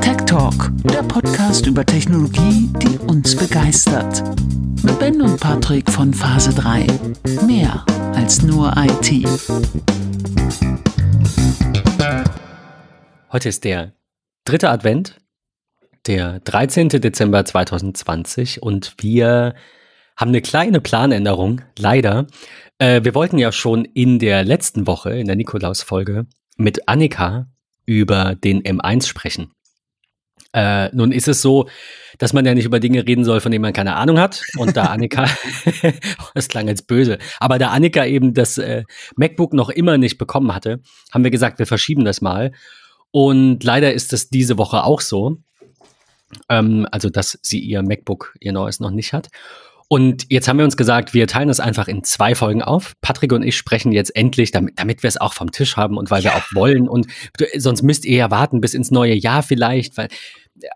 Tech 0.00 0.16
Talk, 0.26 0.70
der 0.84 1.02
Podcast 1.02 1.66
über 1.66 1.86
Technologie, 1.86 2.68
die 2.82 2.98
uns 2.98 3.34
begeistert. 3.36 4.22
Mit 4.82 4.98
Ben 4.98 5.22
und 5.22 5.40
Patrick 5.40 5.90
von 5.90 6.12
Phase 6.12 6.52
3. 6.54 6.86
Mehr 7.46 7.84
als 8.14 8.42
nur 8.42 8.74
IT. 8.76 9.26
Heute 13.32 13.48
ist 13.48 13.64
der 13.64 13.92
dritte 14.44 14.68
Advent, 14.68 15.18
der 16.06 16.40
13. 16.40 16.88
Dezember 16.88 17.44
2020 17.44 18.62
und 18.62 18.94
wir 18.98 19.54
haben 20.16 20.28
eine 20.28 20.40
kleine 20.40 20.80
Planänderung, 20.80 21.62
leider. 21.78 22.26
Äh, 22.78 23.04
wir 23.04 23.14
wollten 23.14 23.38
ja 23.38 23.52
schon 23.52 23.84
in 23.84 24.18
der 24.18 24.44
letzten 24.44 24.86
Woche, 24.86 25.10
in 25.10 25.26
der 25.26 25.36
Nikolaus-Folge, 25.36 26.26
mit 26.56 26.88
Annika 26.88 27.48
über 27.84 28.34
den 28.34 28.62
M1 28.62 29.06
sprechen. 29.06 29.52
Äh, 30.52 30.88
nun 30.94 31.12
ist 31.12 31.28
es 31.28 31.42
so, 31.42 31.68
dass 32.18 32.32
man 32.32 32.46
ja 32.46 32.54
nicht 32.54 32.64
über 32.64 32.80
Dinge 32.80 33.06
reden 33.06 33.24
soll, 33.24 33.40
von 33.40 33.52
denen 33.52 33.62
man 33.62 33.72
keine 33.72 33.96
Ahnung 33.96 34.18
hat. 34.18 34.42
Und 34.56 34.76
da 34.76 34.84
Annika, 34.84 35.26
das 36.34 36.48
klang 36.48 36.68
jetzt 36.68 36.86
böse, 36.86 37.18
aber 37.40 37.58
da 37.58 37.68
Annika 37.68 38.06
eben 38.06 38.32
das 38.32 38.58
äh, 38.58 38.84
MacBook 39.16 39.52
noch 39.52 39.68
immer 39.68 39.98
nicht 39.98 40.18
bekommen 40.18 40.54
hatte, 40.54 40.80
haben 41.12 41.24
wir 41.24 41.30
gesagt, 41.30 41.58
wir 41.58 41.66
verschieben 41.66 42.04
das 42.04 42.20
mal. 42.20 42.52
Und 43.10 43.64
leider 43.64 43.92
ist 43.92 44.12
es 44.12 44.28
diese 44.28 44.58
Woche 44.58 44.84
auch 44.84 45.00
so. 45.00 45.38
Ähm, 46.48 46.86
also, 46.90 47.08
dass 47.10 47.38
sie 47.42 47.60
ihr 47.60 47.82
MacBook, 47.82 48.34
ihr 48.40 48.52
neues 48.52 48.80
noch 48.80 48.90
nicht 48.90 49.12
hat. 49.12 49.28
Und 49.88 50.26
jetzt 50.30 50.48
haben 50.48 50.58
wir 50.58 50.64
uns 50.64 50.76
gesagt, 50.76 51.14
wir 51.14 51.28
teilen 51.28 51.48
das 51.48 51.60
einfach 51.60 51.86
in 51.86 52.02
zwei 52.02 52.34
Folgen 52.34 52.62
auf. 52.62 52.94
Patrick 53.00 53.32
und 53.32 53.44
ich 53.44 53.56
sprechen 53.56 53.92
jetzt 53.92 54.14
endlich, 54.16 54.50
damit, 54.50 54.78
damit 54.78 55.02
wir 55.04 55.08
es 55.08 55.16
auch 55.16 55.32
vom 55.32 55.52
Tisch 55.52 55.76
haben 55.76 55.96
und 55.96 56.10
weil 56.10 56.22
ja. 56.22 56.30
wir 56.30 56.36
auch 56.36 56.54
wollen. 56.54 56.88
Und 56.88 57.06
sonst 57.56 57.82
müsst 57.82 58.04
ihr 58.04 58.16
ja 58.16 58.30
warten 58.30 58.60
bis 58.60 58.74
ins 58.74 58.90
neue 58.90 59.14
Jahr 59.14 59.44
vielleicht, 59.44 59.96
weil, 59.96 60.08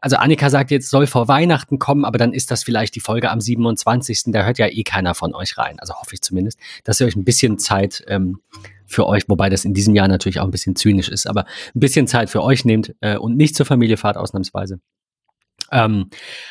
also 0.01 0.17
Annika 0.17 0.49
sagt 0.49 0.71
jetzt, 0.71 0.91
soll 0.91 1.09
vor 1.09 1.27
Weihnachten 1.27 1.81
kommen, 1.81 2.05
aber 2.05 2.19
dann 2.19 2.33
ist 2.33 2.53
das 2.53 2.63
vielleicht 2.63 2.95
die 2.95 3.01
Folge 3.01 3.31
am 3.31 3.41
27. 3.41 4.25
Da 4.27 4.45
hört 4.45 4.59
ja 4.59 4.69
eh 4.69 4.85
keiner 4.85 5.15
von 5.15 5.35
euch 5.35 5.59
rein. 5.59 5.81
Also 5.81 5.95
hoffe 5.95 6.15
ich 6.15 6.23
zumindest, 6.23 6.61
dass 6.85 7.01
ihr 7.01 7.07
euch 7.07 7.17
ein 7.17 7.25
bisschen 7.25 7.59
Zeit 7.59 8.05
ähm, 8.07 8.39
für 8.87 9.07
euch, 9.07 9.25
wobei 9.29 9.49
das 9.49 9.65
in 9.65 9.75
diesem 9.75 9.97
Jahr 9.97 10.07
natürlich 10.07 10.39
auch 10.39 10.45
ein 10.45 10.51
bisschen 10.53 10.77
zynisch 10.77 11.09
ist, 11.09 11.27
aber 11.27 11.47
ein 11.75 11.81
bisschen 11.81 12.07
Zeit 12.07 12.31
für 12.31 12.43
euch 12.43 12.65
nehmt 12.65 12.95
äh, 13.01 13.17
und 13.17 13.37
nicht 13.37 13.57
zur 13.57 13.67
Familie 13.67 13.97
fahrt 13.97 14.17
ausnahmsweise. 14.17 14.79
Ähm, 15.73 16.11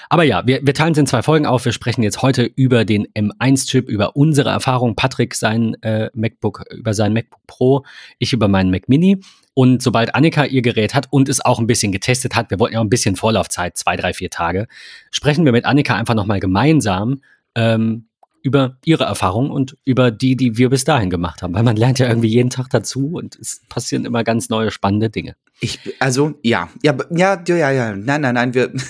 aber 0.10 0.24
ja, 0.24 0.46
wir, 0.48 0.62
wir 0.64 0.74
teilen 0.74 0.94
es 0.94 0.98
in 0.98 1.08
zwei 1.08 1.22
Folgen 1.22 1.46
auf. 1.46 1.66
Wir 1.66 1.72
sprechen 1.72 2.04
jetzt 2.04 2.22
heute 2.22 2.44
über 2.44 2.86
den 2.86 3.08
M1-Chip, 3.08 3.90
über 3.90 4.16
unsere 4.16 4.50
Erfahrung. 4.50 4.96
Patrick 4.96 5.36
sein 5.36 5.76
äh, 5.82 6.10
MacBook, 6.14 6.64
über 6.72 6.94
sein 6.94 7.14
MacBook 7.14 7.46
Pro, 7.48 7.86
ich 8.18 8.34
über 8.34 8.48
meinen 8.48 8.72
Mac 8.72 8.88
Mini. 8.88 9.20
Und 9.54 9.82
sobald 9.82 10.16
Annika 10.16 10.46
ihr 10.46 10.62
Gerät 10.62 10.94
hat 10.94 11.08
und 11.10 11.28
es 11.28 11.44
auch 11.44 11.60
ein 11.60 11.68
bisschen 11.68 11.92
getestet 11.92 12.36
hat, 12.36 12.50
wir 12.50 12.60
wollten 12.60 12.76
ja 12.76 12.80
auch 12.80 12.86
ein 12.86 12.90
bisschen 12.90 13.16
Vorlaufzeit, 13.16 13.78
zwei, 13.78 13.98
drei, 13.98 14.14
vier 14.14 14.30
Tage, 14.30 14.68
sprechen 15.12 15.44
wir 15.44 15.52
mit 15.52 15.66
Annika 15.66 15.96
einfach 15.96 16.16
nochmal 16.16 16.40
gemeinsam 16.40 17.22
ähm, 17.56 18.09
über 18.42 18.78
ihre 18.86 19.04
Erfahrung 19.04 19.52
und 19.52 19.78
über 19.86 20.12
die, 20.12 20.36
die 20.36 20.58
wir 20.58 20.70
bis 20.70 20.84
dahin 20.84 21.10
gemacht 21.10 21.42
haben. 21.42 21.54
Weil 21.54 21.64
man 21.64 21.76
lernt 21.76 22.00
ja 22.00 22.08
irgendwie 22.08 22.30
jeden 22.30 22.50
Tag 22.50 22.70
dazu 22.70 23.12
und 23.14 23.36
es 23.36 23.62
passieren 23.70 24.06
immer 24.06 24.24
ganz 24.24 24.50
neue 24.50 24.72
spannende 24.72 25.10
Dinge. 25.10 25.36
Ich, 25.60 25.80
also, 26.00 26.34
ja, 26.44 26.70
ja, 26.82 26.96
ja, 27.10 27.44
ja, 27.48 27.72
ja, 27.72 27.96
nein, 27.96 28.22
nein, 28.22 28.36
nein, 28.36 28.54
wir. 28.54 28.72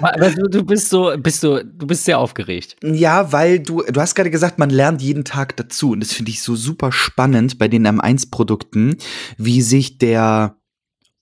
Also, 0.00 0.48
du 0.48 0.64
bist 0.64 0.88
so, 0.88 1.12
bist 1.16 1.44
du, 1.44 1.64
du 1.64 1.86
bist 1.86 2.04
sehr 2.04 2.18
aufgeregt. 2.18 2.76
Ja, 2.82 3.30
weil 3.30 3.60
du, 3.60 3.82
du 3.82 4.00
hast 4.00 4.16
gerade 4.16 4.32
gesagt, 4.32 4.58
man 4.58 4.70
lernt 4.70 5.00
jeden 5.00 5.24
Tag 5.24 5.56
dazu. 5.56 5.92
Und 5.92 6.00
das 6.00 6.12
finde 6.12 6.32
ich 6.32 6.42
so 6.42 6.56
super 6.56 6.90
spannend 6.90 7.56
bei 7.58 7.68
den 7.68 7.86
M1-Produkten, 7.86 8.96
wie 9.38 9.62
sich 9.62 9.98
der 9.98 10.56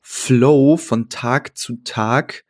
Flow 0.00 0.78
von 0.78 1.10
Tag 1.10 1.58
zu 1.58 1.82
Tag 1.84 2.44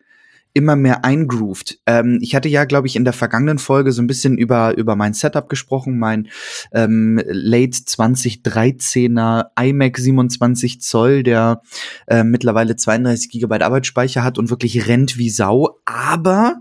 immer 0.53 0.77
mehr 0.77 1.05
eingroovt. 1.05 1.79
Ähm, 1.87 2.19
ich 2.20 2.34
hatte 2.34 2.48
ja, 2.48 2.65
glaube 2.65 2.87
ich, 2.87 2.97
in 2.97 3.05
der 3.05 3.12
vergangenen 3.12 3.59
Folge 3.59 3.92
so 3.92 4.02
ein 4.02 4.07
bisschen 4.07 4.39
über, 4.39 4.77
über 4.77 4.97
mein 4.97 5.14
Setup 5.14 5.48
gesprochen, 5.48 5.98
mein 5.98 6.29
ähm, 6.73 7.20
Late 7.27 7.79
2013er 7.79 9.47
iMac 9.61 9.98
27 9.98 10.80
Zoll, 10.80 11.23
der 11.23 11.63
äh, 12.07 12.24
mittlerweile 12.24 12.77
32 12.77 13.30
Gigabyte 13.30 13.63
Arbeitsspeicher 13.63 14.23
hat 14.23 14.39
und 14.39 14.51
wirklich 14.51 14.89
rennt 14.89 15.19
wie 15.19 15.30
Sau. 15.30 15.79
Aber 15.85 16.61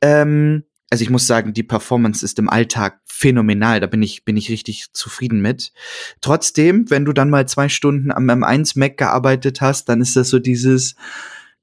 ähm, 0.00 0.64
also 0.90 1.02
ich 1.02 1.10
muss 1.10 1.26
sagen, 1.26 1.52
die 1.52 1.62
Performance 1.62 2.24
ist 2.24 2.38
im 2.40 2.50
Alltag 2.50 3.00
phänomenal. 3.04 3.78
Da 3.78 3.86
bin 3.86 4.02
ich, 4.02 4.24
bin 4.24 4.36
ich 4.36 4.50
richtig 4.50 4.92
zufrieden 4.92 5.40
mit. 5.40 5.72
Trotzdem, 6.20 6.90
wenn 6.90 7.04
du 7.04 7.12
dann 7.12 7.30
mal 7.30 7.46
zwei 7.46 7.68
Stunden 7.68 8.10
am 8.10 8.28
M1 8.28 8.78
Mac 8.78 8.96
gearbeitet 8.96 9.60
hast, 9.60 9.88
dann 9.88 10.00
ist 10.00 10.16
das 10.16 10.30
so 10.30 10.40
dieses, 10.40 10.96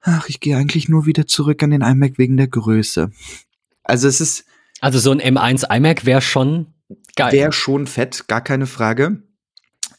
ach, 0.08 0.30
ich 0.30 0.40
gehe 0.40 0.58
eigentlich 0.58 0.90
nur 0.90 1.06
wieder 1.06 1.28
zurück 1.28 1.62
an 1.62 1.72
den 1.72 1.82
iMac 1.82 2.18
wegen 2.18 2.38
der 2.38 2.48
Größe. 2.48 3.12
Also 3.84 4.08
es 4.08 4.22
ist. 4.22 4.46
Also 4.80 5.00
so 5.00 5.12
ein 5.12 5.20
M1 5.20 5.76
iMac 5.76 6.06
wäre 6.06 6.22
schon 6.22 6.68
geil. 7.16 7.32
Wäre 7.32 7.52
schon 7.52 7.88
fett, 7.88 8.28
gar 8.28 8.42
keine 8.42 8.68
Frage. 8.68 9.24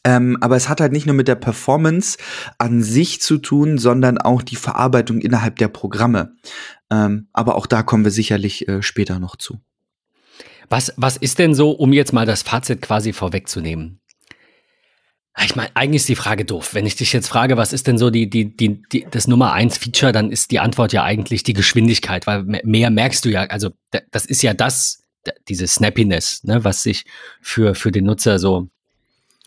Ähm, 0.05 0.37
aber 0.39 0.55
es 0.55 0.69
hat 0.69 0.79
halt 0.79 0.93
nicht 0.93 1.05
nur 1.05 1.15
mit 1.15 1.27
der 1.27 1.35
Performance 1.35 2.17
an 2.57 2.81
sich 2.81 3.21
zu 3.21 3.37
tun, 3.37 3.77
sondern 3.77 4.17
auch 4.17 4.41
die 4.41 4.55
Verarbeitung 4.55 5.19
innerhalb 5.19 5.57
der 5.57 5.67
Programme. 5.67 6.33
Ähm, 6.89 7.27
aber 7.33 7.55
auch 7.55 7.65
da 7.65 7.83
kommen 7.83 8.05
wir 8.05 8.11
sicherlich 8.11 8.67
äh, 8.69 8.81
später 8.81 9.19
noch 9.19 9.35
zu. 9.35 9.59
Was, 10.69 10.93
was 10.95 11.17
ist 11.17 11.39
denn 11.39 11.53
so, 11.53 11.71
um 11.71 11.91
jetzt 11.91 12.13
mal 12.13 12.25
das 12.25 12.43
Fazit 12.43 12.81
quasi 12.81 13.11
vorwegzunehmen? 13.11 13.99
Ich 15.45 15.55
meine, 15.55 15.69
eigentlich 15.75 16.01
ist 16.01 16.09
die 16.09 16.15
Frage 16.15 16.45
doof. 16.45 16.73
Wenn 16.73 16.85
ich 16.85 16.95
dich 16.95 17.13
jetzt 17.13 17.27
frage, 17.27 17.57
was 17.57 17.73
ist 17.73 17.87
denn 17.87 17.97
so 17.97 18.09
die, 18.09 18.29
die, 18.29 18.55
die, 18.55 18.81
die, 18.91 19.05
das 19.09 19.27
Nummer 19.27 19.53
eins 19.53 19.77
Feature, 19.77 20.11
dann 20.11 20.31
ist 20.31 20.51
die 20.51 20.59
Antwort 20.59 20.93
ja 20.93 21.03
eigentlich 21.03 21.43
die 21.43 21.53
Geschwindigkeit, 21.53 22.27
weil 22.27 22.43
mehr 22.43 22.89
merkst 22.89 23.23
du 23.25 23.29
ja, 23.29 23.43
also 23.43 23.69
das 24.11 24.25
ist 24.25 24.41
ja 24.41 24.53
das, 24.53 25.03
diese 25.47 25.67
Snappiness, 25.67 26.43
ne, 26.43 26.63
was 26.63 26.83
sich 26.83 27.05
für, 27.41 27.75
für 27.75 27.91
den 27.91 28.05
Nutzer 28.05 28.39
so, 28.39 28.67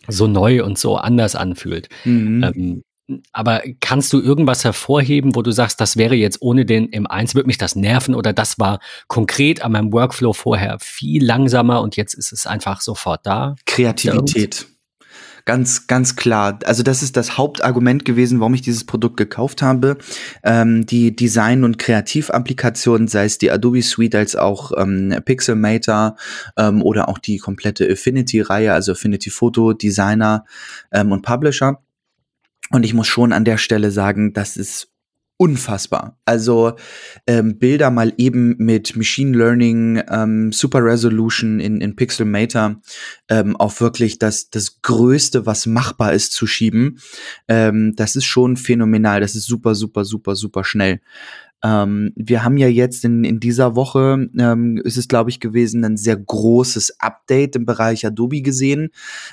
so 0.09 0.27
neu 0.27 0.65
und 0.65 0.79
so 0.79 0.97
anders 0.97 1.35
anfühlt. 1.35 1.89
Mhm. 2.05 2.43
Ähm, 2.43 2.83
aber 3.33 3.63
kannst 3.81 4.13
du 4.13 4.21
irgendwas 4.21 4.65
hervorheben, 4.65 5.35
wo 5.35 5.43
du 5.43 5.51
sagst, 5.51 5.81
das 5.81 5.97
wäre 5.97 6.15
jetzt 6.15 6.41
ohne 6.41 6.65
den 6.65 6.91
M1, 6.91 7.35
würde 7.35 7.47
mich 7.47 7.59
das 7.59 7.77
nerven 7.77 8.15
oder 8.15 8.33
das 8.33 8.59
war 8.59 8.81
konkret 9.09 9.63
an 9.63 9.73
meinem 9.73 9.93
Workflow 9.93 10.33
vorher 10.33 10.79
viel 10.81 11.25
langsamer 11.25 11.83
und 11.83 11.97
jetzt 11.97 12.15
ist 12.15 12.33
es 12.33 12.47
einfach 12.47 12.81
sofort 12.81 13.27
da? 13.27 13.57
Kreativität. 13.67 14.67
Ganz, 15.45 15.89
ganz 15.89 16.15
klar. 16.15 16.61
Also 16.65 16.85
das 16.85 17.03
ist 17.03 17.17
das 17.17 17.37
Hauptargument 17.37 18.05
gewesen, 18.05 18.39
warum 18.39 18.55
ich 18.55 18.63
dieses 18.63 18.85
Produkt 18.85 19.17
gekauft 19.17 19.61
habe. 19.61 19.99
Ähm, 20.45 20.87
die 20.87 21.17
Design- 21.17 21.65
und 21.65 21.79
Kreativapplikationen, 21.79 23.09
sei 23.09 23.25
es 23.25 23.39
die 23.39 23.51
Adobe 23.51 23.83
Suite 23.83 24.15
als 24.15 24.37
auch 24.37 24.71
ähm, 24.77 25.15
Pixelmator 25.25 26.17
ähm, 26.57 26.81
oder 26.83 27.09
auch 27.09 27.19
die 27.19 27.39
komplette 27.39 27.91
Affinity-Reihe, 27.91 28.73
also 28.73 28.93
Affinity 28.93 29.31
Photo, 29.31 29.73
Designer 29.73 30.45
ähm, 30.93 31.11
und 31.11 31.23
Publisher. 31.23 31.83
Und 32.71 32.85
ich 32.85 32.95
muss 32.95 33.09
schon 33.09 33.33
an 33.33 33.45
der 33.45 33.59
Stelle 33.59 33.91
sagen, 33.91 34.33
das 34.33 34.57
ist 34.57 34.92
unfassbar. 35.43 36.21
Also 36.25 36.75
ähm, 37.27 37.59
Bilder 37.59 37.91
mal 37.91 38.13
eben 38.17 38.55
mit 38.59 38.95
Machine 38.95 39.37
Learning, 39.37 40.01
ähm, 40.09 40.53
Super 40.53 40.85
Resolution 40.85 41.59
in, 41.59 41.81
in 41.81 41.97
Pixelmator 41.97 42.77
ähm, 43.29 43.57
auf 43.57 43.81
wirklich 43.81 44.21
das, 44.21 44.51
das 44.51 44.83
Größte, 44.83 45.45
was 45.45 45.67
machbar 45.67 46.13
ist, 46.13 46.31
zu 46.31 46.47
schieben. 46.47 47.01
Ähm, 47.49 47.95
das 47.97 48.15
ist 48.15 48.27
schon 48.27 48.57
phänomenal. 48.57 49.21
Das 49.21 49.35
ist 49.35 49.47
super, 49.47 49.75
super, 49.75 50.05
super, 50.05 50.37
super 50.37 50.63
schnell. 50.63 51.01
Ähm, 51.63 52.13
wir 52.17 52.45
haben 52.45 52.57
ja 52.57 52.69
jetzt 52.69 53.05
in, 53.05 53.25
in 53.25 53.39
dieser 53.39 53.77
Woche, 53.77 54.29
ähm, 54.39 54.81
ist 54.85 54.97
es 54.97 55.09
glaube 55.09 55.31
ich 55.31 55.41
gewesen, 55.41 55.85
ein 55.85 55.97
sehr 55.97 56.17
großes 56.17 57.01
Update 57.01 57.57
im 57.57 57.67
Bereich 57.67 58.05
Adobe 58.05 58.43
gesehen. 58.43 58.91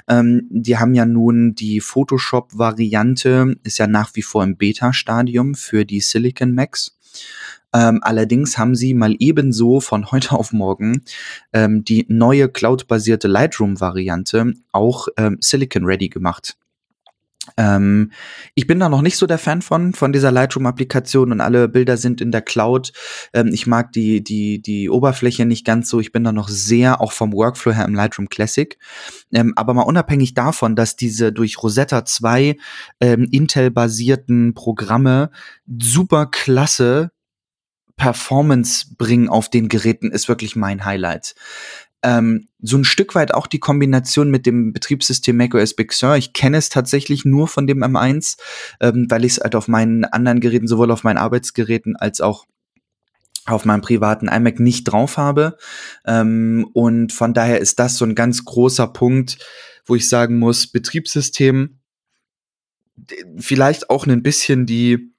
Ähm, 0.08 0.48
die 0.50 0.78
haben 0.78 0.94
ja 0.94 1.06
nun 1.06 1.56
die 1.56 1.80
Photoshop-Variante, 1.80 3.56
ist 3.64 3.80
ja 3.80 3.88
nach 3.88 4.12
wie 4.14 4.22
vor 4.22 4.44
im 4.44 4.58
Beta-Stadium 4.58 5.56
für 5.56 5.86
die 5.86 6.02
Silicon 6.02 6.54
Macs. 6.54 6.98
Ähm, 7.74 8.00
allerdings 8.02 8.58
haben 8.58 8.76
sie 8.76 8.94
mal 8.94 9.16
ebenso 9.20 9.80
von 9.80 10.12
heute 10.12 10.34
auf 10.34 10.54
morgen 10.54 11.04
ähm, 11.54 11.84
die 11.84 12.06
neue 12.10 12.50
cloud-basierte 12.50 13.28
Lightroom-Variante 13.28 14.54
auch 14.72 15.08
ähm, 15.18 15.38
Silicon 15.42 15.86
Ready 15.86 16.10
gemacht. 16.10 16.58
Ähm, 17.58 18.12
ich 18.56 18.68
bin 18.68 18.80
da 18.80 18.90
noch 18.90 19.02
nicht 19.02 19.18
so 19.18 19.28
der 19.28 19.38
Fan 19.38 19.62
von, 19.62 19.94
von 19.94 20.14
dieser 20.14 20.32
Lightroom-Applikation 20.32 21.32
und 21.32 21.42
alle 21.42 21.68
Bilder 21.68 21.98
sind 21.98 22.22
in 22.22 22.32
der 22.32 22.42
Cloud. 22.42 22.92
Ähm, 23.34 23.52
ich 23.54 23.68
mag 23.68 23.92
die, 23.92 24.24
die, 24.24 24.62
die 24.62 24.90
Oberfläche 24.90 25.46
nicht 25.46 25.66
ganz 25.66 25.90
so. 25.90 26.00
Ich 26.00 26.12
bin 26.12 26.24
da 26.24 26.32
noch 26.32 26.50
sehr 26.50 27.02
auch 27.02 27.12
vom 27.12 27.34
Workflow 27.34 27.74
her 27.74 27.86
im 27.86 27.96
Lightroom 27.96 28.30
Classic. 28.30 28.78
Ähm, 29.32 29.54
aber 29.56 29.74
mal 29.74 29.84
unabhängig 29.84 30.34
davon, 30.34 30.76
dass 30.76 30.96
diese 30.96 31.32
durch 31.32 31.62
Rosetta 31.62 32.06
2 32.06 32.58
ähm, 33.00 33.28
Intel-basierten 33.32 34.54
Programme 34.54 35.32
super 35.68 36.26
klasse 36.26 37.12
Performance 38.00 38.96
bringen 38.98 39.30
auf 39.30 39.50
den 39.50 39.68
Geräten, 39.68 40.10
ist 40.10 40.30
wirklich 40.30 40.56
mein 40.56 40.86
Highlight. 40.86 41.36
Ähm, 42.04 42.48
so 42.62 42.78
ein 42.78 42.84
Stück 42.84 43.16
weit 43.16 43.34
auch 43.34 43.48
die 43.48 43.60
Kombination 43.60 44.30
mit 44.30 44.46
dem 44.46 44.74
Betriebssystem 44.74 45.36
macOS 45.36 45.76
Big 45.76 45.94
Sur. 45.94 46.16
Ich 46.16 46.34
kenne 46.34 46.58
es 46.58 46.70
tatsächlich 46.70 47.26
nur 47.26 47.48
von 47.48 47.68
dem 47.68 47.84
M1, 47.84 48.38
ähm, 48.80 49.08
weil 49.10 49.26
ich 49.26 49.34
es 49.34 49.40
halt 49.40 49.56
auf 49.56 49.68
meinen 49.68 50.06
anderen 50.06 50.40
Geräten, 50.40 50.68
sowohl 50.68 50.92
auf 50.92 51.04
meinen 51.04 51.18
Arbeitsgeräten 51.18 51.96
als 51.96 52.22
auch 52.22 52.46
auf 53.46 53.66
meinem 53.66 53.82
privaten 53.82 54.28
iMac 54.28 54.60
nicht 54.60 54.86
drauf 54.86 55.18
habe. 55.18 55.58
Ähm, 56.06 56.70
und 56.74 57.12
von 57.12 57.34
daher 57.34 57.60
ist 57.60 57.80
das 57.80 57.98
so 57.98 58.06
ein 58.06 58.16
ganz 58.16 58.46
großer 58.46 58.88
Punkt, 58.88 59.38
wo 59.86 59.96
ich 59.96 60.08
sagen 60.08 60.38
muss, 60.38 60.68
Betriebssystem, 60.68 61.80
vielleicht 63.38 63.90
auch 63.90 64.06
ein 64.06 64.24
bisschen 64.24 64.66
die 64.66 65.14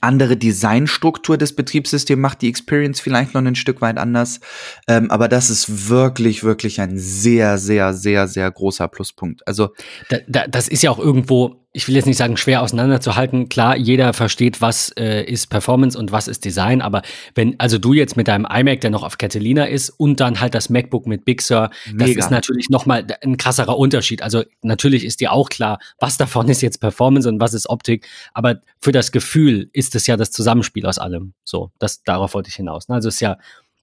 andere 0.00 0.36
Designstruktur 0.36 1.36
des 1.36 1.54
Betriebssystems 1.54 2.20
macht 2.20 2.42
die 2.42 2.48
Experience 2.48 3.00
vielleicht 3.00 3.34
noch 3.34 3.42
ein 3.42 3.54
Stück 3.54 3.80
weit 3.80 3.98
anders. 3.98 4.40
Ähm, 4.86 5.10
aber 5.10 5.28
das 5.28 5.50
ist 5.50 5.88
wirklich, 5.88 6.44
wirklich 6.44 6.80
ein 6.80 6.98
sehr, 6.98 7.58
sehr, 7.58 7.94
sehr, 7.94 8.28
sehr 8.28 8.50
großer 8.50 8.88
Pluspunkt. 8.88 9.46
Also 9.46 9.70
da, 10.08 10.18
da, 10.26 10.46
das 10.46 10.68
ist 10.68 10.82
ja 10.82 10.90
auch 10.90 10.98
irgendwo 10.98 11.67
ich 11.72 11.86
will 11.86 11.94
jetzt 11.94 12.06
nicht 12.06 12.16
sagen, 12.16 12.36
schwer 12.38 12.62
auseinanderzuhalten. 12.62 13.48
Klar, 13.50 13.76
jeder 13.76 14.14
versteht, 14.14 14.62
was 14.62 14.90
äh, 14.96 15.22
ist 15.24 15.48
Performance 15.48 15.98
und 15.98 16.12
was 16.12 16.26
ist 16.26 16.44
Design, 16.44 16.80
aber 16.80 17.02
wenn, 17.34 17.60
also 17.60 17.78
du 17.78 17.92
jetzt 17.92 18.16
mit 18.16 18.26
deinem 18.26 18.46
iMac, 18.50 18.80
der 18.80 18.90
noch 18.90 19.02
auf 19.02 19.18
Catalina 19.18 19.64
ist, 19.64 19.90
und 19.90 20.18
dann 20.20 20.40
halt 20.40 20.54
das 20.54 20.70
MacBook 20.70 21.06
mit 21.06 21.26
Big 21.26 21.42
Sur, 21.42 21.70
Mega. 21.86 22.06
das 22.06 22.24
ist 22.24 22.30
natürlich 22.30 22.70
nochmal 22.70 23.06
ein 23.22 23.36
krasserer 23.36 23.76
Unterschied. 23.76 24.22
Also 24.22 24.44
natürlich 24.62 25.04
ist 25.04 25.20
dir 25.20 25.30
auch 25.30 25.50
klar, 25.50 25.78
was 25.98 26.16
davon 26.16 26.48
ist 26.48 26.62
jetzt 26.62 26.78
Performance 26.78 27.28
und 27.28 27.38
was 27.38 27.52
ist 27.52 27.68
Optik, 27.68 28.08
aber 28.32 28.62
für 28.80 28.92
das 28.92 29.12
Gefühl 29.12 29.68
ist 29.72 29.94
es 29.94 30.06
ja 30.06 30.16
das 30.16 30.30
Zusammenspiel 30.30 30.86
aus 30.86 30.98
allem. 30.98 31.34
So, 31.44 31.70
das, 31.78 32.02
darauf 32.02 32.32
wollte 32.32 32.48
ich 32.48 32.56
hinaus. 32.56 32.88
Also 32.88 33.08
es 33.08 33.16
ist 33.16 33.20
ja, 33.20 33.36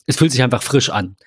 es 0.07 0.17
fühlt 0.17 0.31
sich 0.31 0.41
einfach 0.41 0.63
frisch 0.63 0.89
an. 0.89 1.17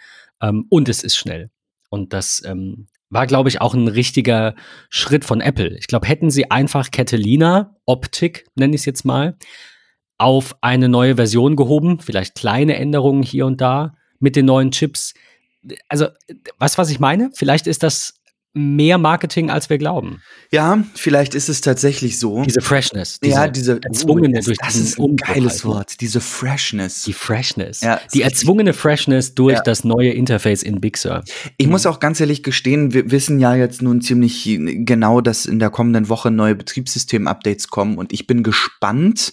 Ähm, 0.41 0.67
und 0.69 0.89
es 0.89 1.03
ist 1.03 1.17
schnell. 1.17 1.51
Und 1.89 2.13
das 2.13 2.43
ähm, 2.45 2.89
war, 3.11 3.27
glaube 3.27 3.49
ich, 3.49 3.61
auch 3.61 3.75
ein 3.75 3.89
richtiger 3.89 4.55
Schritt 4.91 5.25
von 5.25 5.41
Apple. 5.41 5.77
Ich 5.79 5.87
glaube, 5.87 6.07
hätten 6.07 6.31
sie 6.31 6.51
einfach 6.51 6.91
Catalina, 6.91 7.77
Optik, 7.87 8.47
nenne 8.55 8.75
ich 8.75 8.83
es 8.83 8.87
jetzt 8.87 9.05
mal, 9.05 9.37
auf 10.19 10.57
eine 10.61 10.89
neue 10.89 11.17
Version 11.17 11.57
gehoben, 11.57 12.01
vielleicht 12.01 12.35
kleine 12.35 12.77
Änderungen 12.77 13.23
hier 13.23 13.47
und 13.47 13.61
da 13.61 13.95
mit 14.19 14.37
den 14.37 14.47
neuen 14.47 14.73
Chips. 14.73 15.15
Also, 15.89 16.09
was, 16.59 16.77
was 16.77 16.91
ich 16.91 17.01
meine? 17.01 17.31
Vielleicht 17.35 17.67
ist 17.67 17.83
das 17.83 18.18
mehr 18.55 18.99
Marketing, 18.99 19.51
als 19.51 19.69
wir 19.71 19.79
glauben. 19.79 20.23
Ja, 20.51 20.83
vielleicht 20.95 21.35
ist 21.35 21.49
es 21.49 21.61
tatsächlich 21.61 22.19
so. 22.19 22.43
Diese 22.43 22.63
Freshness. 22.63 23.21
Diese 23.21 23.35
ja, 23.35 23.49
diese 23.49 23.81
erzwungene 23.83 24.39
oh, 24.39 24.45
durch 24.45 24.59
Das 24.59 24.77
ist 24.77 24.99
ein 24.99 25.17
geiles 25.17 25.65
Wort. 25.65 26.01
Diese 26.01 26.21
Freshness. 26.21 27.03
Die 27.03 27.13
Freshness. 27.13 27.83
Ja, 27.83 28.01
die 28.15 28.23
erzwungene 28.23 28.73
Freshness 28.73 29.35
durch 29.35 29.57
ja. 29.57 29.63
das 29.63 29.85
neue 29.85 30.11
Interface 30.11 30.63
in 30.63 30.81
Big 30.81 30.97
Sur. 30.97 31.23
Ich 31.59 31.67
mhm. 31.67 31.73
muss 31.73 31.87
auch 31.87 32.01
ganz 32.01 32.21
ehrlich 32.21 32.43
gestehen, 32.43 32.95
wir 32.95 33.11
wissen 33.11 33.39
ja 33.39 33.55
jetzt 33.55 33.83
nun 33.83 34.01
ziemlich 34.01 34.45
genau, 34.49 35.21
dass 35.21 35.45
in 35.45 35.59
der 35.59 35.71
kommenden 35.71 36.09
Woche 36.09 36.31
neue 36.31 36.55
Betriebssystem-Updates 36.55 37.69
kommen 37.69 37.99
und 37.99 38.13
ich 38.13 38.27
bin 38.27 38.43
gespannt, 38.43 39.33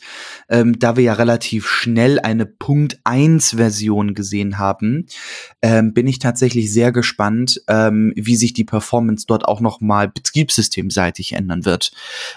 ähm, 0.49 0.77
da 0.77 0.97
wir 0.97 1.03
ja 1.03 1.13
relativ 1.13 1.67
schnell 1.67 2.19
eine 2.19 2.45
Punkt 2.45 2.99
1 3.05 3.55
Version 3.55 4.13
gesehen 4.13 4.57
haben, 4.57 5.07
ähm, 5.61 5.93
bin 5.93 6.07
ich 6.07 6.19
tatsächlich 6.19 6.71
sehr 6.71 6.91
gespannt, 6.91 7.61
ähm, 7.69 8.11
wie 8.15 8.35
sich 8.35 8.53
die 8.53 8.65
Performance 8.65 9.04
dort 9.25 9.45
auch 9.45 9.61
noch 9.61 9.81
mal 9.81 10.07
betriebssystemseitig 10.07 11.33
ändern 11.33 11.65
wird. 11.65 11.91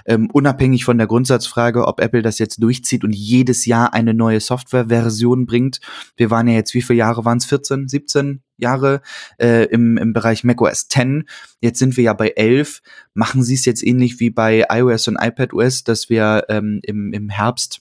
Ähm, 0.07 0.31
unabhängig 0.33 0.85
von 0.85 0.99
der 0.99 1.07
Grundsatzfrage, 1.07 1.87
ob 1.87 2.01
Apple 2.01 2.23
das 2.23 2.39
jetzt 2.39 2.63
durchzieht 2.63 3.05
und 3.05 3.15
jedes 3.15 3.67
Jahr 3.67 3.95
eine 3.95 4.15
neue 4.15 4.41
Softwareversion 4.41 5.47
bringt. 5.47 5.81
Wir 6.17 6.31
waren 6.31 6.49
ja 6.49 6.55
jetzt, 6.55 6.75
wie 6.75 6.83
viele 6.83 6.99
Jahre 6.99 7.25
waren 7.25 7.39
es? 7.39 7.47
14, 7.47 7.89
17 7.89 8.43
Jahre 8.57 9.01
äh, 9.41 9.65
im, 9.67 9.97
im 9.97 10.13
Bereich 10.13 10.45
macOS 10.45 10.89
10. 10.89 11.29
Jetzt 11.61 11.79
sind 11.79 11.97
wir 11.97 12.05
ja 12.05 12.13
bei 12.13 12.29
11. 12.31 12.83
Machen 13.15 13.43
Sie 13.43 13.55
es 13.55 13.65
jetzt 13.65 13.83
ähnlich 13.83 14.21
wie 14.21 14.31
bei 14.31 14.67
iOS 14.71 15.09
und 15.09 15.17
iPadOS, 15.21 15.85
dass 15.85 16.11
wir 16.11 16.45
ähm, 16.49 16.81
im, 16.83 17.13
im 17.13 17.29
Herbst 17.31 17.81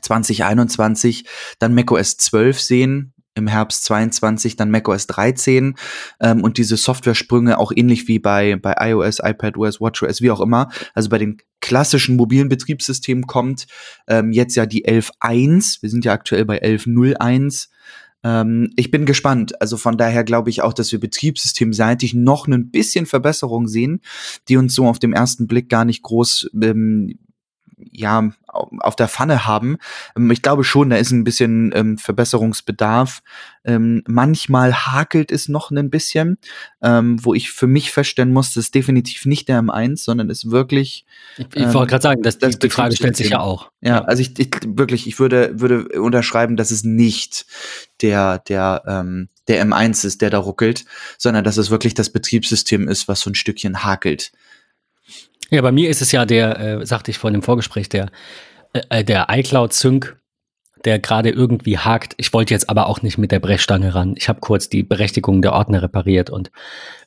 2021 0.00 1.24
dann 1.58 1.74
macOS 1.74 2.16
12 2.16 2.60
sehen, 2.60 3.12
im 3.34 3.46
Herbst 3.46 3.84
22 3.84 4.56
dann 4.56 4.70
macOS 4.70 5.06
13 5.06 5.74
ähm, 6.20 6.44
und 6.44 6.58
diese 6.58 6.76
Software-Sprünge 6.76 7.58
auch 7.58 7.72
ähnlich 7.74 8.08
wie 8.08 8.18
bei, 8.18 8.56
bei 8.56 8.74
iOS, 8.78 9.20
iPadOS, 9.22 9.80
WatchOS, 9.80 10.20
wie 10.20 10.30
auch 10.30 10.40
immer, 10.40 10.70
also 10.94 11.08
bei 11.08 11.18
den 11.18 11.38
klassischen 11.60 12.16
mobilen 12.16 12.48
Betriebssystemen 12.48 13.26
kommt 13.26 13.66
ähm, 14.08 14.32
jetzt 14.32 14.56
ja 14.56 14.66
die 14.66 14.86
11.1, 14.86 15.82
wir 15.82 15.90
sind 15.90 16.04
ja 16.04 16.12
aktuell 16.12 16.44
bei 16.44 16.62
11.01 16.62 17.68
ähm, 18.24 18.70
ich 18.76 18.90
bin 18.90 19.04
gespannt. 19.04 19.60
Also 19.60 19.76
von 19.76 19.96
daher 19.96 20.24
glaube 20.24 20.50
ich 20.50 20.62
auch, 20.62 20.72
dass 20.72 20.92
wir 20.92 21.00
betriebssystemseitig 21.00 22.14
noch 22.14 22.46
ein 22.46 22.70
bisschen 22.70 23.06
Verbesserung 23.06 23.66
sehen, 23.68 24.00
die 24.48 24.56
uns 24.56 24.74
so 24.74 24.86
auf 24.86 24.98
dem 24.98 25.12
ersten 25.12 25.46
Blick 25.46 25.68
gar 25.68 25.84
nicht 25.84 26.02
groß 26.02 26.50
ähm, 26.62 27.18
ja, 27.90 28.30
auf 28.46 28.96
der 28.96 29.08
Pfanne 29.08 29.46
haben. 29.46 29.78
Ähm, 30.16 30.30
ich 30.30 30.42
glaube 30.42 30.64
schon, 30.64 30.90
da 30.90 30.96
ist 30.96 31.10
ein 31.10 31.24
bisschen 31.24 31.72
ähm, 31.74 31.98
Verbesserungsbedarf. 31.98 33.22
Ähm, 33.64 34.02
manchmal 34.06 34.74
hakelt 34.74 35.32
es 35.32 35.48
noch 35.48 35.70
ein 35.70 35.90
bisschen, 35.90 36.38
ähm, 36.82 37.24
wo 37.24 37.34
ich 37.34 37.50
für 37.50 37.66
mich 37.66 37.90
feststellen 37.90 38.32
muss, 38.32 38.54
das 38.54 38.64
ist 38.64 38.74
definitiv 38.74 39.26
nicht 39.26 39.48
der 39.48 39.60
M1, 39.60 39.98
sondern 40.04 40.30
ist 40.30 40.50
wirklich. 40.50 41.06
Ich, 41.38 41.46
ich 41.54 41.64
wollte 41.64 41.78
ähm, 41.78 41.86
gerade 41.86 42.02
sagen, 42.02 42.22
dass 42.22 42.38
das 42.38 42.58
die, 42.58 42.68
die 42.68 42.70
Frage 42.70 42.96
stellt 42.96 43.16
sich 43.16 43.30
ja 43.30 43.40
auch. 43.40 43.70
Ja, 43.80 43.96
ja, 43.96 44.04
also 44.04 44.20
ich, 44.20 44.38
ich 44.38 44.50
wirklich, 44.66 45.06
ich 45.06 45.18
würde, 45.18 45.60
würde 45.60 46.00
unterschreiben, 46.00 46.56
dass 46.56 46.70
es 46.70 46.84
nicht 46.84 47.46
der, 48.00 48.38
der, 48.40 48.82
ähm, 48.86 49.28
der 49.48 49.64
M1 49.64 50.06
ist, 50.06 50.22
der 50.22 50.30
da 50.30 50.38
ruckelt, 50.38 50.84
sondern 51.18 51.44
dass 51.44 51.56
es 51.56 51.70
wirklich 51.70 51.94
das 51.94 52.10
Betriebssystem 52.10 52.88
ist, 52.88 53.08
was 53.08 53.20
so 53.20 53.30
ein 53.30 53.34
Stückchen 53.34 53.84
hakelt. 53.84 54.32
Ja, 55.52 55.60
bei 55.60 55.70
mir 55.70 55.90
ist 55.90 56.00
es 56.00 56.10
ja 56.12 56.24
der, 56.24 56.58
äh, 56.58 56.86
sagte 56.86 57.10
ich 57.10 57.18
vorhin 57.18 57.34
im 57.34 57.42
Vorgespräch, 57.42 57.90
der, 57.90 58.06
äh, 58.72 58.80
äh 58.88 59.04
der 59.04 59.26
iCloud 59.28 59.74
Sync, 59.74 60.16
der 60.86 60.98
gerade 60.98 61.28
irgendwie 61.28 61.76
hakt. 61.76 62.14
Ich 62.16 62.32
wollte 62.32 62.54
jetzt 62.54 62.70
aber 62.70 62.86
auch 62.86 63.02
nicht 63.02 63.18
mit 63.18 63.30
der 63.32 63.38
Brechstange 63.38 63.94
ran. 63.94 64.14
Ich 64.16 64.30
habe 64.30 64.40
kurz 64.40 64.70
die 64.70 64.82
Berechtigung 64.82 65.42
der 65.42 65.52
Ordner 65.52 65.82
repariert 65.82 66.30
und 66.30 66.50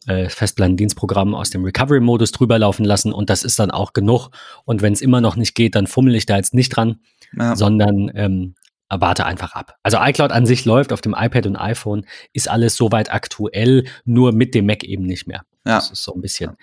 äh, 0.05 0.29
Festplattendienstprogramm 0.29 1.33
aus 1.33 1.49
dem 1.49 1.65
Recovery-Modus 1.65 2.31
drüber 2.33 2.59
laufen 2.59 2.85
lassen 2.85 3.11
und 3.11 3.31
das 3.31 3.43
ist 3.43 3.57
dann 3.57 3.71
auch 3.71 3.93
genug. 3.93 4.29
Und 4.63 4.83
wenn 4.83 4.93
es 4.93 5.01
immer 5.01 5.21
noch 5.21 5.35
nicht 5.37 5.55
geht, 5.55 5.73
dann 5.73 5.87
fummel 5.87 6.13
ich 6.13 6.27
da 6.27 6.37
jetzt 6.37 6.53
nicht 6.53 6.69
dran, 6.69 6.99
ja. 7.35 7.55
sondern 7.55 8.11
ähm, 8.13 8.53
warte 8.91 9.25
einfach 9.25 9.55
ab. 9.55 9.75
Also 9.81 9.97
iCloud 9.99 10.31
an 10.31 10.45
sich 10.45 10.65
läuft 10.65 10.93
auf 10.93 11.01
dem 11.01 11.15
iPad 11.17 11.47
und 11.47 11.55
iPhone, 11.55 12.05
ist 12.31 12.47
alles 12.47 12.75
soweit 12.75 13.11
aktuell, 13.11 13.85
nur 14.05 14.33
mit 14.33 14.53
dem 14.53 14.67
Mac 14.67 14.83
eben 14.83 15.07
nicht 15.07 15.25
mehr. 15.25 15.41
Ja. 15.65 15.77
Das 15.77 15.89
ist 15.89 16.03
so 16.03 16.13
ein 16.13 16.21
bisschen. 16.21 16.51
Ja 16.51 16.57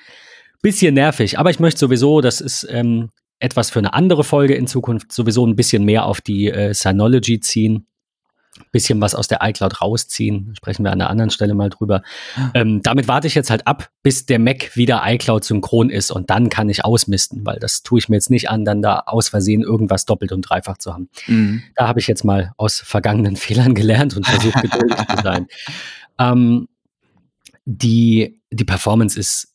bisschen 0.63 0.95
nervig. 0.95 1.39
Aber 1.39 1.51
ich 1.51 1.61
möchte 1.61 1.81
sowieso, 1.81 2.21
das 2.21 2.41
ist 2.41 2.67
ähm, 2.71 3.11
etwas 3.43 3.71
für 3.71 3.81
eine 3.81 3.93
andere 3.93 4.25
Folge 4.25 4.55
in 4.55 4.67
Zukunft, 4.67 5.13
sowieso 5.13 5.47
ein 5.47 5.57
bisschen 5.57 5.85
mehr 5.85 6.07
auf 6.07 6.21
die 6.21 6.49
äh, 6.49 6.73
Synology 6.73 7.41
ziehen. 7.41 7.87
Bisschen 8.71 9.01
was 9.01 9.15
aus 9.15 9.29
der 9.29 9.39
iCloud 9.43 9.81
rausziehen. 9.81 10.53
Sprechen 10.57 10.85
wir 10.85 10.93
an 10.93 11.01
einer 11.01 11.11
anderen 11.11 11.31
Stelle 11.31 11.55
mal 11.55 11.71
drüber. 11.71 12.03
Ähm, 12.53 12.83
damit 12.83 13.09
warte 13.09 13.27
ich 13.27 13.35
jetzt 13.35 13.49
halt 13.51 13.67
ab, 13.67 13.89
bis 14.03 14.27
der 14.27 14.39
Mac 14.39 14.77
wieder 14.77 15.03
iCloud 15.05 15.43
synchron 15.43 15.89
ist 15.89 16.11
und 16.11 16.29
dann 16.29 16.51
kann 16.51 16.69
ich 16.69 16.85
ausmisten, 16.85 17.47
weil 17.47 17.59
das 17.59 17.83
tue 17.83 17.99
ich 17.99 18.11
mir 18.11 18.17
jetzt 18.17 18.31
nicht 18.31 18.51
an, 18.51 18.67
dann 18.67 18.83
da 18.83 19.05
aus 19.07 19.31
Versehen 19.31 19.63
irgendwas 19.63 20.05
doppelt 20.05 20.33
und 20.33 20.43
dreifach 20.43 20.77
zu 20.77 20.93
haben. 20.93 21.09
Mhm. 21.27 21.63
Da 21.77 21.89
habe 21.89 21.99
ich 21.99 22.07
jetzt 22.07 22.25
mal 22.25 22.53
aus 22.59 22.81
vergangenen 22.81 23.37
Fehlern 23.43 23.75
gelernt 23.75 24.17
und 24.17 24.27
versucht 24.27 24.61
geduldig 24.63 24.99
zu 25.09 25.23
sein. 25.23 25.47
Ähm, 26.19 26.69
die, 27.65 28.43
die 28.51 28.65
Performance 28.65 29.19
ist 29.19 29.52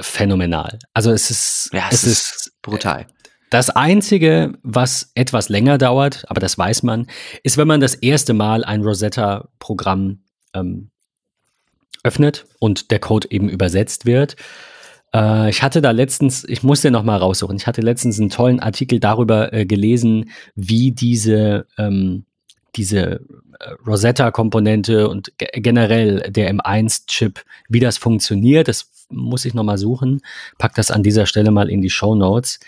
phänomenal. 0.00 0.78
Also 0.94 1.10
es 1.10 1.30
ist, 1.30 1.70
ja, 1.72 1.88
es, 1.90 2.02
es 2.02 2.04
ist, 2.04 2.32
ist 2.32 2.62
brutal. 2.62 3.06
Das 3.50 3.70
Einzige, 3.70 4.52
was 4.62 5.10
etwas 5.14 5.48
länger 5.48 5.78
dauert, 5.78 6.24
aber 6.28 6.40
das 6.40 6.58
weiß 6.58 6.82
man, 6.82 7.06
ist, 7.42 7.56
wenn 7.56 7.68
man 7.68 7.80
das 7.80 7.94
erste 7.94 8.34
Mal 8.34 8.62
ein 8.64 8.82
Rosetta-Programm 8.82 10.18
ähm, 10.54 10.90
öffnet 12.02 12.46
und 12.58 12.90
der 12.90 12.98
Code 12.98 13.28
eben 13.30 13.48
übersetzt 13.48 14.04
wird. 14.04 14.36
Äh, 15.14 15.50
ich 15.50 15.62
hatte 15.62 15.80
da 15.80 15.90
letztens, 15.92 16.44
ich 16.44 16.62
muss 16.62 16.82
den 16.82 16.92
nochmal 16.92 17.18
raussuchen, 17.18 17.56
ich 17.56 17.66
hatte 17.66 17.80
letztens 17.80 18.20
einen 18.20 18.30
tollen 18.30 18.60
Artikel 18.60 19.00
darüber 19.00 19.52
äh, 19.52 19.64
gelesen, 19.64 20.30
wie 20.54 20.92
diese, 20.92 21.66
ähm, 21.78 22.24
diese 22.76 23.20
äh, 23.60 23.70
Rosetta-Komponente 23.86 25.08
und 25.08 25.32
generell 25.38 26.30
der 26.30 26.52
M1-Chip, 26.54 27.42
wie 27.68 27.80
das 27.80 27.96
funktioniert. 27.98 28.68
Das 28.68 28.90
muss 29.10 29.44
ich 29.44 29.54
nochmal 29.54 29.78
suchen. 29.78 30.20
Pack 30.58 30.74
das 30.74 30.90
an 30.90 31.02
dieser 31.02 31.26
Stelle 31.26 31.50
mal 31.50 31.68
in 31.70 31.80
die 31.82 31.90
Show 31.90 32.14
Notes. 32.14 32.60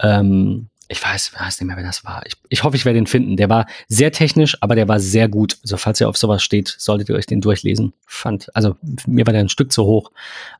Ähm, 0.00 0.68
ich 0.90 1.04
weiß, 1.04 1.32
weiß 1.38 1.60
nicht 1.60 1.66
mehr, 1.66 1.76
wer 1.76 1.84
das 1.84 2.04
war. 2.04 2.22
Ich, 2.24 2.32
ich 2.48 2.64
hoffe, 2.64 2.76
ich 2.76 2.84
werde 2.86 2.98
ihn 2.98 3.06
finden. 3.06 3.36
Der 3.36 3.50
war 3.50 3.66
sehr 3.88 4.10
technisch, 4.10 4.56
aber 4.62 4.74
der 4.74 4.88
war 4.88 5.00
sehr 5.00 5.28
gut. 5.28 5.58
Also 5.62 5.76
falls 5.76 6.00
ihr 6.00 6.08
auf 6.08 6.16
sowas 6.16 6.42
steht, 6.42 6.74
solltet 6.78 7.10
ihr 7.10 7.14
euch 7.14 7.26
den 7.26 7.42
durchlesen. 7.42 7.92
Fand, 8.06 8.54
also 8.56 8.76
mir 9.06 9.26
war 9.26 9.32
der 9.34 9.42
ein 9.42 9.48
Stück 9.50 9.70
zu 9.70 9.84
hoch, 9.84 10.10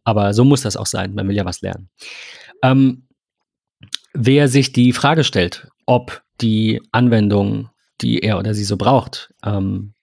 aber 0.05 0.35
so 0.35 0.45
muss 0.45 0.61
das 0.63 0.77
auch 0.77 0.85
sein. 0.87 1.15
Man 1.15 1.29
will 1.29 1.37
ja 1.37 1.47
was 1.47 1.63
lernen. 1.63 1.89
Ähm, 2.63 3.05
wer 4.13 4.49
sich 4.49 4.73
die 4.73 4.93
Frage 4.93 5.25
stellt, 5.25 5.69
ob 5.87 6.23
die 6.41 6.83
Anwendungen, 6.93 7.71
die 8.01 8.19
er 8.21 8.39
oder 8.39 8.53
sie 8.55 8.65
so 8.65 8.77
braucht, 8.77 9.33
ähm, 9.45 9.95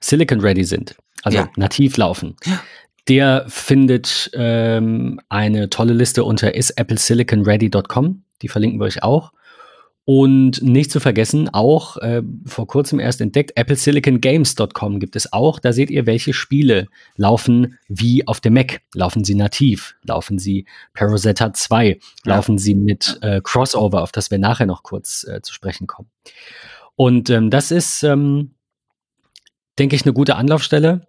Silicon 0.00 0.40
Ready 0.40 0.64
sind, 0.64 0.94
also 1.22 1.38
Ja. 1.38 1.50
nativ 1.56 1.96
laufen. 1.96 2.36
Der 3.08 3.44
findet 3.48 4.30
ähm, 4.34 5.20
eine 5.28 5.70
tolle 5.70 5.92
Liste 5.92 6.24
unter 6.24 6.54
isappleSiliconReady.com. 6.54 8.22
Die 8.42 8.48
verlinken 8.48 8.80
wir 8.80 8.84
euch 8.84 9.02
auch. 9.02 9.32
Und 10.04 10.62
nicht 10.62 10.90
zu 10.90 10.98
vergessen, 10.98 11.48
auch 11.48 11.96
äh, 11.98 12.22
vor 12.44 12.66
kurzem 12.66 12.98
erst 12.98 13.20
entdeckt, 13.20 13.56
AppleSiliconGames.com 13.56 14.98
gibt 14.98 15.14
es 15.14 15.32
auch. 15.32 15.60
Da 15.60 15.72
seht 15.72 15.90
ihr, 15.90 16.06
welche 16.06 16.32
Spiele 16.32 16.88
laufen 17.14 17.78
wie 17.86 18.26
auf 18.26 18.40
dem 18.40 18.54
Mac. 18.54 18.80
Laufen 18.94 19.22
sie 19.22 19.36
nativ? 19.36 19.94
Laufen 20.02 20.40
sie 20.40 20.66
per 20.92 21.06
Rosetta 21.06 21.52
2? 21.52 22.00
Ja. 22.24 22.36
Laufen 22.36 22.58
sie 22.58 22.74
mit 22.74 23.18
äh, 23.22 23.40
Crossover, 23.44 24.02
auf 24.02 24.10
das 24.10 24.32
wir 24.32 24.38
nachher 24.38 24.66
noch 24.66 24.82
kurz 24.82 25.24
äh, 25.24 25.40
zu 25.40 25.54
sprechen 25.54 25.86
kommen? 25.86 26.10
Und 26.96 27.30
ähm, 27.30 27.50
das 27.50 27.70
ist, 27.70 28.02
ähm, 28.02 28.54
denke 29.78 29.94
ich, 29.94 30.04
eine 30.04 30.14
gute 30.14 30.34
Anlaufstelle. 30.34 31.06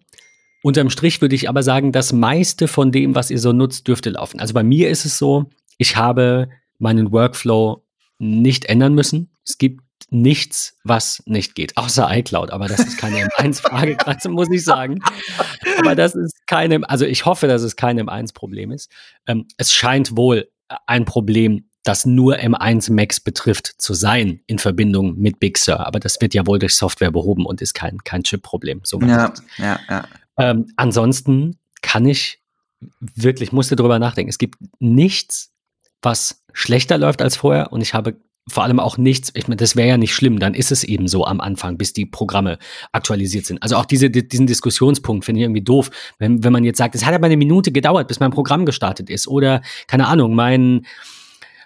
Unterm 0.63 0.89
Strich 0.89 1.21
würde 1.21 1.35
ich 1.35 1.49
aber 1.49 1.61
sagen, 1.61 1.91
das 1.91 2.13
meiste 2.13 2.69
von 2.69 2.91
dem, 2.93 3.15
was 3.15 3.29
ihr 3.29 3.39
so 3.39 3.51
nutzt, 3.51 3.87
dürfte 3.87 4.11
laufen. 4.11 4.39
Also 4.39 4.53
bei 4.53 4.63
mir 4.63 4.89
ist 4.89 5.03
es 5.05 5.17
so, 5.17 5.49
ich 5.77 5.97
habe 5.97 6.47
meinen 6.79 7.11
Workflow 7.11 7.83
nicht 8.17 8.65
ändern 8.65 8.93
müssen. 8.93 9.29
Es 9.45 9.57
gibt 9.57 9.81
nichts, 10.09 10.77
was 10.85 11.21
nicht 11.25 11.55
geht, 11.55 11.75
außer 11.75 12.07
iCloud. 12.09 12.51
Aber 12.51 12.67
das 12.67 12.79
ist 12.79 12.97
keine 12.97 13.27
M1-Frage, 13.37 13.97
gerade 13.97 14.29
muss 14.29 14.49
ich 14.51 14.63
sagen. 14.63 15.01
Aber 15.79 15.95
das 15.95 16.15
ist 16.15 16.47
keine, 16.47 16.87
also 16.89 17.05
ich 17.05 17.25
hoffe, 17.25 17.47
dass 17.47 17.61
es 17.61 17.75
kein 17.75 17.99
M1-Problem 17.99 18.71
ist. 18.71 18.89
Ähm, 19.27 19.45
es 19.57 19.73
scheint 19.73 20.15
wohl 20.15 20.49
ein 20.87 21.03
Problem, 21.03 21.65
das 21.83 22.05
nur 22.05 22.37
M1 22.37 22.93
Macs 22.93 23.19
betrifft, 23.19 23.67
zu 23.77 23.93
sein 23.93 24.39
in 24.47 24.59
Verbindung 24.59 25.17
mit 25.17 25.41
Big 25.41 25.57
Sur. 25.57 25.85
Aber 25.85 25.99
das 25.99 26.21
wird 26.21 26.33
ja 26.33 26.47
wohl 26.47 26.59
durch 26.59 26.75
Software 26.75 27.11
behoben 27.11 27.45
und 27.45 27.61
ist 27.61 27.73
kein, 27.73 27.97
kein 28.05 28.23
Chip-Problem. 28.23 28.79
So 28.83 29.01
Ja, 29.01 29.33
ja, 29.57 29.79
ja. 29.89 30.05
Ähm, 30.37 30.71
ansonsten 30.75 31.57
kann 31.81 32.05
ich 32.05 32.39
wirklich, 32.99 33.51
musste 33.51 33.75
drüber 33.75 33.99
nachdenken. 33.99 34.29
Es 34.29 34.37
gibt 34.37 34.59
nichts, 34.79 35.51
was 36.01 36.43
schlechter 36.51 36.97
läuft 36.97 37.21
als 37.21 37.37
vorher 37.37 37.71
und 37.71 37.81
ich 37.81 37.93
habe 37.93 38.17
vor 38.49 38.63
allem 38.63 38.81
auch 38.81 38.97
nichts, 38.97 39.31
ich 39.35 39.47
meine, 39.47 39.55
das 39.55 39.77
wäre 39.77 39.87
ja 39.87 39.97
nicht 39.97 40.13
schlimm, 40.13 40.37
dann 40.37 40.53
ist 40.53 40.73
es 40.73 40.83
eben 40.83 41.07
so 41.07 41.25
am 41.25 41.39
Anfang, 41.39 41.77
bis 41.77 41.93
die 41.93 42.05
Programme 42.05 42.57
aktualisiert 42.91 43.45
sind. 43.45 43.63
Also 43.63 43.77
auch 43.77 43.85
diese, 43.85 44.09
di- 44.09 44.27
diesen 44.27 44.47
Diskussionspunkt 44.47 45.23
finde 45.23 45.39
ich 45.39 45.45
irgendwie 45.45 45.61
doof, 45.61 45.89
wenn, 46.19 46.43
wenn 46.43 46.51
man 46.51 46.65
jetzt 46.65 46.77
sagt, 46.77 46.93
es 46.93 47.05
hat 47.05 47.13
aber 47.13 47.27
eine 47.27 47.37
Minute 47.37 47.71
gedauert, 47.71 48.09
bis 48.09 48.19
mein 48.19 48.31
Programm 48.31 48.65
gestartet 48.65 49.09
ist 49.09 49.29
oder, 49.29 49.61
keine 49.87 50.07
Ahnung, 50.07 50.35
mein, 50.35 50.85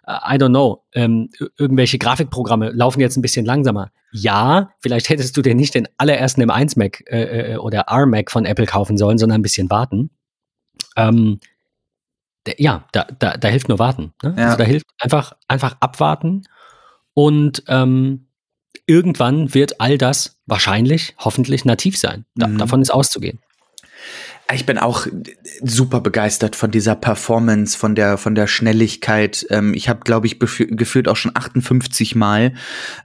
I 0.07 0.35
don't 0.37 0.49
know, 0.49 0.85
ähm, 0.93 1.29
ir- 1.39 1.49
irgendwelche 1.57 1.97
Grafikprogramme 1.97 2.69
laufen 2.71 3.01
jetzt 3.01 3.17
ein 3.17 3.21
bisschen 3.21 3.45
langsamer. 3.45 3.91
Ja, 4.13 4.71
vielleicht 4.79 5.09
hättest 5.09 5.35
du 5.35 5.41
dir 5.41 5.53
nicht 5.53 5.75
den 5.75 5.87
allerersten 5.97 6.41
M1 6.41 6.77
Mac 6.79 7.03
äh, 7.07 7.53
äh, 7.53 7.57
oder 7.57 7.81
R-Mac 7.89 8.31
von 8.31 8.45
Apple 8.45 8.65
kaufen 8.65 8.97
sollen, 8.97 9.17
sondern 9.17 9.39
ein 9.39 9.43
bisschen 9.43 9.69
warten. 9.69 10.09
Ähm, 10.95 11.39
ja, 12.57 12.85
da, 12.93 13.05
da, 13.19 13.35
da 13.35 13.47
hilft 13.49 13.67
nur 13.67 13.79
warten. 13.79 14.13
Ne? 14.23 14.35
Ja. 14.37 14.45
Also 14.45 14.57
da 14.57 14.63
hilft 14.63 14.85
einfach, 14.99 15.33
einfach 15.49 15.75
abwarten 15.81 16.43
und 17.13 17.63
ähm, 17.67 18.27
irgendwann 18.85 19.53
wird 19.53 19.81
all 19.81 19.97
das 19.97 20.39
wahrscheinlich, 20.45 21.13
hoffentlich 21.17 21.65
nativ 21.65 21.97
sein. 21.97 22.25
Da, 22.35 22.47
Mhm. 22.47 22.57
Davon 22.59 22.81
ist 22.81 22.91
auszugehen. 22.91 23.39
Ich 24.53 24.65
bin 24.65 24.77
auch 24.77 25.07
super 25.61 25.99
begeistert 25.99 26.55
von 26.55 26.71
dieser 26.71 26.95
Performance, 26.95 27.77
von 27.77 27.95
der 27.95 28.17
von 28.17 28.33
der 28.33 28.47
Schnelligkeit. 28.47 29.45
Ähm, 29.49 29.73
ich 29.73 29.89
habe, 29.89 29.99
glaube 30.05 30.27
ich, 30.27 30.39
gefühlt 30.39 31.09
auch 31.09 31.17
schon 31.17 31.35
58 31.35 32.15
Mal 32.15 32.53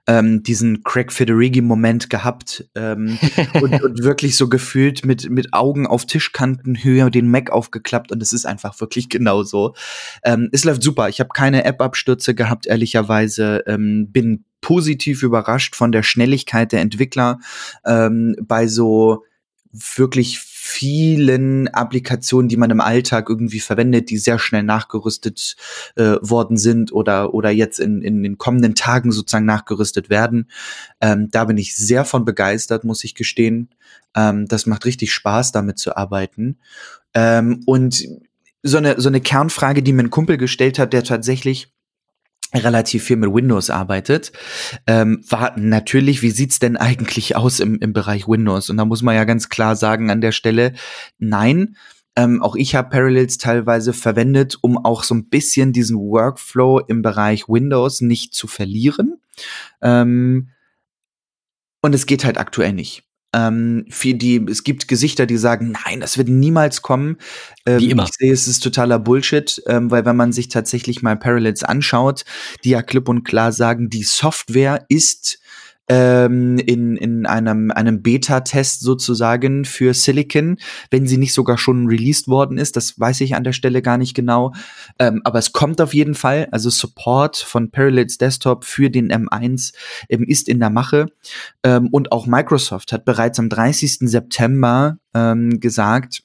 ähm, 0.06 0.44
diesen 0.44 0.84
Craig 0.84 1.12
Federighi-Moment 1.12 2.10
gehabt 2.10 2.68
ähm, 2.76 3.18
und, 3.60 3.82
und 3.82 4.04
wirklich 4.04 4.36
so 4.36 4.48
gefühlt 4.48 5.04
mit 5.04 5.30
mit 5.30 5.52
Augen 5.52 5.88
auf 5.88 6.06
Tischkantenhöhe 6.06 7.10
den 7.10 7.28
Mac 7.28 7.50
aufgeklappt 7.50 8.12
und 8.12 8.22
es 8.22 8.32
ist 8.32 8.46
einfach 8.46 8.80
wirklich 8.80 9.08
genau 9.08 9.42
so. 9.42 9.74
Ähm, 10.22 10.48
es 10.52 10.62
läuft 10.62 10.84
super. 10.84 11.08
Ich 11.08 11.18
habe 11.18 11.30
keine 11.34 11.64
App-Abstürze 11.64 12.36
gehabt, 12.36 12.66
ehrlicherweise. 12.66 13.64
Ähm, 13.66 14.12
bin 14.12 14.44
positiv 14.60 15.24
überrascht 15.24 15.74
von 15.74 15.90
der 15.90 16.04
Schnelligkeit 16.04 16.70
der 16.70 16.82
Entwickler 16.82 17.40
ähm, 17.84 18.36
bei 18.40 18.68
so 18.68 19.24
wirklich 19.72 20.38
vielen 20.72 21.68
Applikationen, 21.68 22.48
die 22.48 22.56
man 22.56 22.70
im 22.70 22.80
Alltag 22.80 23.28
irgendwie 23.28 23.60
verwendet, 23.60 24.10
die 24.10 24.18
sehr 24.18 24.38
schnell 24.38 24.62
nachgerüstet 24.62 25.56
äh, 25.96 26.16
worden 26.20 26.56
sind 26.56 26.92
oder 26.92 27.34
oder 27.34 27.50
jetzt 27.50 27.78
in, 27.78 28.02
in 28.02 28.22
den 28.22 28.38
kommenden 28.38 28.74
Tagen 28.74 29.12
sozusagen 29.12 29.44
nachgerüstet 29.44 30.08
werden. 30.08 30.48
Ähm, 31.00 31.28
da 31.30 31.44
bin 31.44 31.58
ich 31.58 31.76
sehr 31.76 32.04
von 32.04 32.24
begeistert, 32.24 32.84
muss 32.84 33.04
ich 33.04 33.14
gestehen. 33.14 33.68
Ähm, 34.16 34.46
das 34.46 34.66
macht 34.66 34.84
richtig 34.84 35.12
Spaß, 35.12 35.52
damit 35.52 35.78
zu 35.78 35.96
arbeiten. 35.96 36.58
Ähm, 37.14 37.62
und 37.66 38.04
so 38.62 38.78
eine 38.78 39.00
so 39.00 39.08
eine 39.08 39.20
Kernfrage, 39.20 39.82
die 39.82 39.92
mir 39.92 40.04
ein 40.04 40.10
Kumpel 40.10 40.38
gestellt 40.38 40.78
hat, 40.78 40.92
der 40.92 41.04
tatsächlich 41.04 41.71
relativ 42.54 43.04
viel 43.04 43.16
mit 43.16 43.32
Windows 43.32 43.70
arbeitet, 43.70 44.32
ähm, 44.86 45.24
war 45.28 45.58
natürlich, 45.58 46.22
wie 46.22 46.30
sieht's 46.30 46.58
denn 46.58 46.76
eigentlich 46.76 47.36
aus 47.36 47.60
im, 47.60 47.78
im 47.80 47.92
Bereich 47.92 48.28
Windows? 48.28 48.70
Und 48.70 48.76
da 48.76 48.84
muss 48.84 49.02
man 49.02 49.14
ja 49.14 49.24
ganz 49.24 49.48
klar 49.48 49.76
sagen 49.76 50.10
an 50.10 50.20
der 50.20 50.32
Stelle, 50.32 50.74
nein, 51.18 51.76
ähm, 52.14 52.42
auch 52.42 52.56
ich 52.56 52.74
habe 52.74 52.90
Parallels 52.90 53.38
teilweise 53.38 53.92
verwendet, 53.92 54.58
um 54.60 54.76
auch 54.76 55.02
so 55.02 55.14
ein 55.14 55.28
bisschen 55.28 55.72
diesen 55.72 55.96
Workflow 55.96 56.80
im 56.80 57.00
Bereich 57.00 57.48
Windows 57.48 58.02
nicht 58.02 58.34
zu 58.34 58.46
verlieren. 58.46 59.16
Ähm, 59.80 60.50
und 61.80 61.94
es 61.94 62.06
geht 62.06 62.24
halt 62.24 62.38
aktuell 62.38 62.74
nicht. 62.74 63.04
Ähm, 63.34 63.86
für 63.88 64.14
die, 64.14 64.44
es 64.48 64.62
gibt 64.62 64.88
Gesichter, 64.88 65.26
die 65.26 65.38
sagen, 65.38 65.74
nein, 65.86 66.00
das 66.00 66.18
wird 66.18 66.28
niemals 66.28 66.82
kommen. 66.82 67.16
Ähm, 67.64 67.80
Wie 67.80 67.90
immer. 67.90 68.04
Ich 68.04 68.10
sehe, 68.18 68.32
es 68.32 68.46
ist 68.46 68.60
totaler 68.62 68.98
Bullshit, 68.98 69.62
ähm, 69.66 69.90
weil 69.90 70.04
wenn 70.04 70.16
man 70.16 70.32
sich 70.32 70.48
tatsächlich 70.48 71.02
mal 71.02 71.16
Parallels 71.16 71.62
anschaut, 71.62 72.24
die 72.64 72.70
ja 72.70 72.82
klipp 72.82 73.08
und 73.08 73.24
klar 73.24 73.52
sagen, 73.52 73.88
die 73.88 74.02
Software 74.02 74.84
ist 74.88 75.38
ähm, 75.92 76.56
in, 76.56 76.96
in 76.96 77.26
einem, 77.26 77.70
einem 77.70 78.00
Beta-Test 78.00 78.80
sozusagen 78.80 79.66
für 79.66 79.92
Silicon, 79.92 80.56
wenn 80.90 81.06
sie 81.06 81.18
nicht 81.18 81.34
sogar 81.34 81.58
schon 81.58 81.86
released 81.86 82.28
worden 82.28 82.56
ist, 82.56 82.76
das 82.76 82.98
weiß 82.98 83.20
ich 83.20 83.34
an 83.34 83.44
der 83.44 83.52
Stelle 83.52 83.82
gar 83.82 83.98
nicht 83.98 84.14
genau, 84.14 84.54
ähm, 84.98 85.20
aber 85.24 85.38
es 85.38 85.52
kommt 85.52 85.82
auf 85.82 85.92
jeden 85.92 86.14
Fall, 86.14 86.48
also 86.50 86.70
Support 86.70 87.36
von 87.36 87.70
Parallels 87.70 88.16
Desktop 88.16 88.64
für 88.64 88.88
den 88.88 89.12
M1 89.12 89.74
ähm, 90.08 90.24
ist 90.24 90.48
in 90.48 90.60
der 90.60 90.70
Mache 90.70 91.08
ähm, 91.62 91.88
und 91.88 92.10
auch 92.10 92.26
Microsoft 92.26 92.92
hat 92.92 93.04
bereits 93.04 93.38
am 93.38 93.50
30. 93.50 94.08
September 94.08 94.96
ähm, 95.12 95.60
gesagt, 95.60 96.22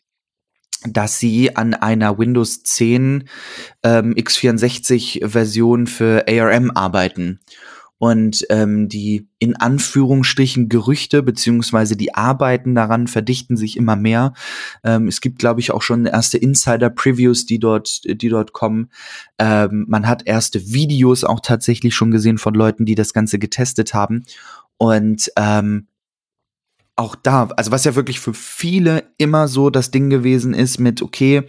dass 0.85 1.19
sie 1.19 1.57
an 1.57 1.73
einer 1.73 2.17
Windows 2.17 2.63
10 2.63 3.27
ähm, 3.83 4.13
x64-Version 4.13 5.87
für 5.87 6.25
ARM 6.29 6.71
arbeiten. 6.71 7.41
Und 7.99 8.45
ähm, 8.49 8.89
die 8.89 9.27
in 9.39 9.55
Anführungsstrichen 9.55 10.69
Gerüchte 10.69 11.23
beziehungsweise 11.23 11.95
die 11.95 12.13
Arbeiten 12.13 12.75
daran 12.75 13.07
verdichten 13.07 13.57
sich 13.57 13.75
immer 13.75 13.95
mehr. 13.95 14.33
Ähm, 14.83 15.07
es 15.07 15.21
gibt, 15.21 15.39
glaube 15.39 15.59
ich, 15.61 15.71
auch 15.71 15.81
schon 15.81 16.05
erste 16.05 16.37
Insider-Previews, 16.37 17.45
die 17.45 17.59
dort, 17.59 18.01
die 18.05 18.29
dort 18.29 18.53
kommen. 18.53 18.91
Ähm, 19.39 19.85
man 19.87 20.07
hat 20.07 20.27
erste 20.27 20.71
Videos 20.73 21.23
auch 21.23 21.39
tatsächlich 21.39 21.95
schon 21.95 22.11
gesehen 22.11 22.37
von 22.37 22.53
Leuten, 22.53 22.85
die 22.85 22.95
das 22.95 23.13
Ganze 23.13 23.39
getestet 23.39 23.93
haben. 23.93 24.25
Und 24.77 25.31
ähm, 25.35 25.87
auch 26.97 27.15
da, 27.15 27.49
also 27.55 27.71
was 27.71 27.83
ja 27.83 27.95
wirklich 27.95 28.19
für 28.19 28.33
viele 28.33 29.03
immer 29.19 29.47
so 29.47 29.69
das 29.69 29.91
Ding 29.91 30.09
gewesen 30.09 30.55
ist 30.55 30.79
mit, 30.79 31.03
okay, 31.03 31.43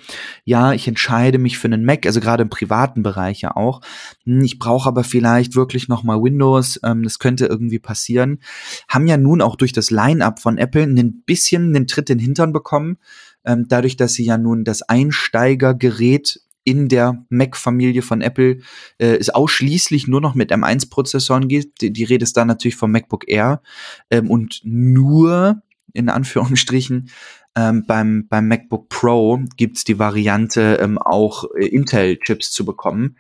ja, 0.45 0.75
ich 0.75 0.87
entscheide 0.87 1.39
mich 1.39 1.57
für 1.57 1.69
einen 1.69 1.87
Mac, 1.87 2.05
also 2.05 2.21
gerade 2.21 2.43
im 2.43 2.51
privaten 2.51 3.03
Bereich 3.03 3.41
ja 3.41 3.57
auch. 3.57 3.81
Hm, 4.25 4.43
Ich 4.43 4.59
brauche 4.59 4.87
aber 4.87 5.05
vielleicht 5.05 5.57
wirklich 5.57 5.89
noch 5.89 6.03
mal 6.05 6.23
Windows, 6.23 6.79
ähm, 6.85 7.03
das 7.03 7.19
könnte 7.19 7.47
irgendwie 7.47 7.79
passieren. 7.79 8.41
Haben 8.89 9.07
ja 9.07 9.17
nun 9.17 9.41
auch 9.41 9.57
durch 9.57 9.73
das 9.73 9.91
Line-up 9.91 10.39
von 10.39 10.59
Apple 10.59 10.83
ein 10.83 11.23
bisschen 11.25 11.75
einen 11.75 11.87
Tritt 11.87 12.11
in 12.11 12.19
den 12.19 12.25
Hintern 12.25 12.53
bekommen, 12.53 12.99
ähm, 13.47 13.65
dadurch, 13.69 13.97
dass 13.97 14.13
sie 14.13 14.27
ja 14.27 14.37
nun 14.37 14.65
das 14.65 14.83
Einsteigergerät 14.83 16.41
in 16.69 16.89
der 16.89 17.25
Mac-Familie 17.31 18.03
von 18.03 18.21
Apple 18.21 18.59
äh, 18.99 19.17
es 19.17 19.31
ausschließlich 19.31 20.07
nur 20.07 20.21
noch 20.21 20.35
mit 20.35 20.53
M1-Prozessoren 20.53 21.49
gibt. 21.49 21.81
Die, 21.81 21.93
die 21.93 22.05
Rede 22.05 22.25
ist 22.25 22.37
da 22.37 22.45
natürlich 22.45 22.77
vom 22.77 22.93
MacBook 22.93 23.27
Air 23.27 23.63
ähm, 24.11 24.31
und 24.31 24.61
nur 24.65 25.63
in 25.95 26.11
Anführungsstrichen 26.11 27.09
ähm, 27.57 27.85
beim, 27.87 28.29
beim 28.29 28.49
MacBook 28.49 28.91
Pro 28.91 29.41
gibt's 29.57 29.85
die 29.85 29.99
Variante, 29.99 30.79
ähm, 30.81 30.99
auch 30.99 31.45
äh, 31.59 31.67
Intel-Chips 31.67 32.53
zu 32.53 32.67
bekommen. 32.67 33.17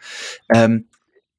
Ähm, 0.52 0.88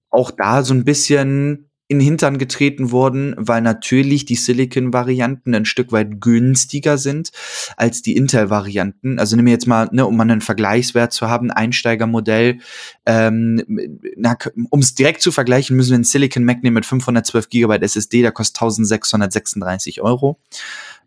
auch 0.10 0.32
da 0.32 0.64
so 0.64 0.74
ein 0.74 0.86
bisschen 0.86 1.69
in 1.90 1.98
den 1.98 2.06
Hintern 2.06 2.38
getreten 2.38 2.92
wurden, 2.92 3.34
weil 3.36 3.62
natürlich 3.62 4.24
die 4.24 4.36
Silicon-Varianten 4.36 5.56
ein 5.56 5.66
Stück 5.66 5.92
weit 5.92 6.22
günstiger 6.22 7.00
sind 7.00 7.32
als 7.78 8.04
die 8.04 8.16
Intel-Varianten. 8.16 9.18
Also 9.18 9.36
nehmen 9.36 9.48
wir 9.48 9.54
jetzt 9.54 9.66
mal, 9.66 9.90
ne, 9.92 10.06
um 10.06 10.16
mal 10.16 10.22
einen 10.22 10.42
Vergleichswert 10.42 11.12
zu 11.12 11.30
haben, 11.30 11.50
Einsteigermodell. 11.50 12.60
Ähm, 13.08 13.64
um 14.70 14.80
es 14.80 14.94
direkt 14.94 15.24
zu 15.24 15.32
vergleichen, 15.32 15.76
müssen 15.76 15.90
wir 15.90 15.96
einen 15.96 16.04
Silicon 16.04 16.46
Mac 16.46 16.62
nehmen 16.62 16.76
mit 16.76 16.86
512 16.86 17.50
GB 17.50 17.80
SSD, 17.82 18.22
der 18.22 18.34
kostet 18.34 18.58
1636 18.58 20.02
Euro, 20.04 20.40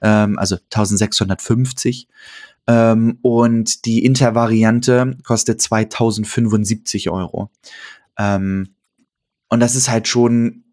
ähm, 0.01 0.37
also 0.37 0.57
1650. 0.57 2.09
Ähm, 2.67 3.19
und 3.23 3.85
die 3.85 4.05
Intel-Variante 4.05 5.17
kostet 5.23 5.63
2075 5.63 7.09
Euro. 7.09 7.51
Ähm, 8.19 8.75
und 9.49 9.61
das 9.61 9.77
ist 9.77 9.89
halt 9.89 10.09
schon 10.09 10.65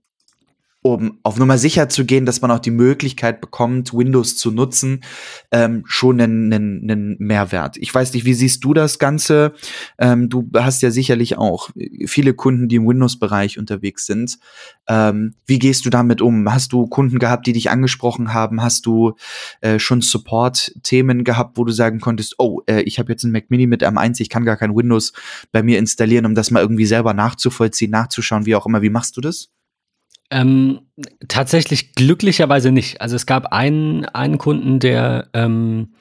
um 0.81 1.19
auf 1.23 1.37
Nummer 1.37 1.57
sicher 1.57 1.89
zu 1.89 2.05
gehen, 2.05 2.25
dass 2.25 2.41
man 2.41 2.51
auch 2.51 2.59
die 2.59 2.71
Möglichkeit 2.71 3.41
bekommt, 3.41 3.93
Windows 3.93 4.37
zu 4.37 4.49
nutzen, 4.49 5.03
ähm, 5.51 5.83
schon 5.85 6.21
einen, 6.21 6.53
einen, 6.53 6.89
einen 6.89 7.15
Mehrwert. 7.19 7.75
Ich 7.77 7.93
weiß 7.93 8.13
nicht, 8.13 8.25
wie 8.25 8.33
siehst 8.33 8.63
du 8.63 8.73
das 8.73 8.97
Ganze? 8.97 9.53
Ähm, 9.97 10.29
du 10.29 10.49
hast 10.55 10.81
ja 10.81 10.89
sicherlich 10.89 11.37
auch 11.37 11.69
viele 12.05 12.33
Kunden, 12.33 12.69
die 12.69 12.77
im 12.77 12.87
Windows-Bereich 12.87 13.59
unterwegs 13.59 14.05
sind. 14.05 14.39
Ähm, 14.87 15.35
wie 15.45 15.59
gehst 15.59 15.85
du 15.85 15.89
damit 15.89 16.21
um? 16.21 16.51
Hast 16.51 16.71
du 16.71 16.87
Kunden 16.87 17.19
gehabt, 17.19 17.45
die 17.45 17.53
dich 17.53 17.69
angesprochen 17.69 18.33
haben? 18.33 18.61
Hast 18.61 18.85
du 18.85 19.15
äh, 19.59 19.79
schon 19.79 19.99
Support-Themen 20.01 21.25
gehabt, 21.25 21.57
wo 21.57 21.65
du 21.65 21.73
sagen 21.73 21.99
konntest, 21.99 22.35
oh, 22.37 22.61
äh, 22.67 22.81
ich 22.83 22.99
habe 22.99 23.11
jetzt 23.11 23.25
einen 23.25 23.33
Mac 23.33 23.49
Mini 23.49 23.67
mit 23.67 23.83
M1, 23.83 24.21
ich 24.21 24.29
kann 24.29 24.45
gar 24.45 24.55
kein 24.55 24.73
Windows 24.73 25.11
bei 25.51 25.61
mir 25.61 25.77
installieren, 25.77 26.25
um 26.25 26.35
das 26.35 26.51
mal 26.51 26.61
irgendwie 26.61 26.85
selber 26.85 27.13
nachzuvollziehen, 27.13 27.91
nachzuschauen, 27.91 28.45
wie 28.45 28.55
auch 28.55 28.65
immer. 28.65 28.81
Wie 28.81 28.89
machst 28.89 29.17
du 29.17 29.21
das? 29.21 29.49
Ähm, 30.31 30.81
tatsächlich 31.27 31.93
glücklicherweise 31.93 32.71
nicht. 32.71 33.01
Also 33.01 33.15
es 33.15 33.25
gab 33.25 33.51
einen, 33.51 34.05
einen 34.05 34.37
Kunden, 34.37 34.79
der 34.79 35.27
ähm, 35.33 35.93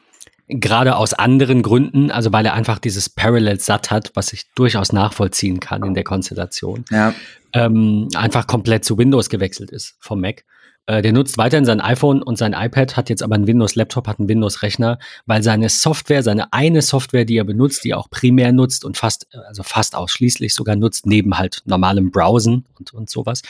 gerade 0.49 0.97
aus 0.97 1.15
anderen 1.15 1.63
Gründen, 1.63 2.11
also 2.11 2.33
weil 2.33 2.47
er 2.47 2.55
einfach 2.55 2.79
dieses 2.79 3.09
Parallel 3.09 3.61
satt 3.61 3.91
hat, 3.91 4.13
was 4.15 4.33
ich 4.33 4.45
durchaus 4.55 4.93
nachvollziehen 4.93 5.61
kann 5.61 5.83
in 5.83 5.95
der 5.95 6.05
Konstellation, 6.05 6.85
ja. 6.91 7.15
ähm, 7.53 8.09
einfach 8.15 8.47
komplett 8.47 8.85
zu 8.85 8.97
Windows 8.99 9.29
gewechselt 9.29 9.71
ist 9.71 9.97
vom 10.01 10.21
Mac. 10.21 10.45
Äh, 10.87 11.03
der 11.03 11.13
nutzt 11.13 11.37
weiterhin 11.37 11.67
sein 11.67 11.83
iPhone 11.83 12.23
und 12.23 12.39
sein 12.39 12.55
iPad, 12.55 12.97
hat 12.97 13.11
jetzt 13.11 13.23
aber 13.23 13.35
einen 13.35 13.47
Windows-Laptop, 13.47 14.09
hat 14.09 14.19
einen 14.19 14.29
Windows-Rechner, 14.29 14.99
weil 15.27 15.43
seine 15.43 15.69
Software, 15.69 16.23
seine 16.23 16.51
eine 16.53 16.81
Software, 16.81 17.27
die 17.27 17.37
er 17.37 17.45
benutzt, 17.45 17.85
die 17.85 17.91
er 17.91 17.99
auch 17.99 18.09
primär 18.09 18.53
nutzt 18.53 18.87
und 18.87 18.97
fast, 18.97 19.27
also 19.49 19.63
fast 19.63 19.95
ausschließlich 19.95 20.55
sogar 20.55 20.77
nutzt, 20.77 21.05
neben 21.05 21.37
halt 21.37 21.63
normalem 21.67 22.11
Browsen 22.11 22.65
und, 22.79 22.95
und 22.95 23.11
sowas, 23.11 23.43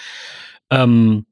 ähm, 0.71 1.27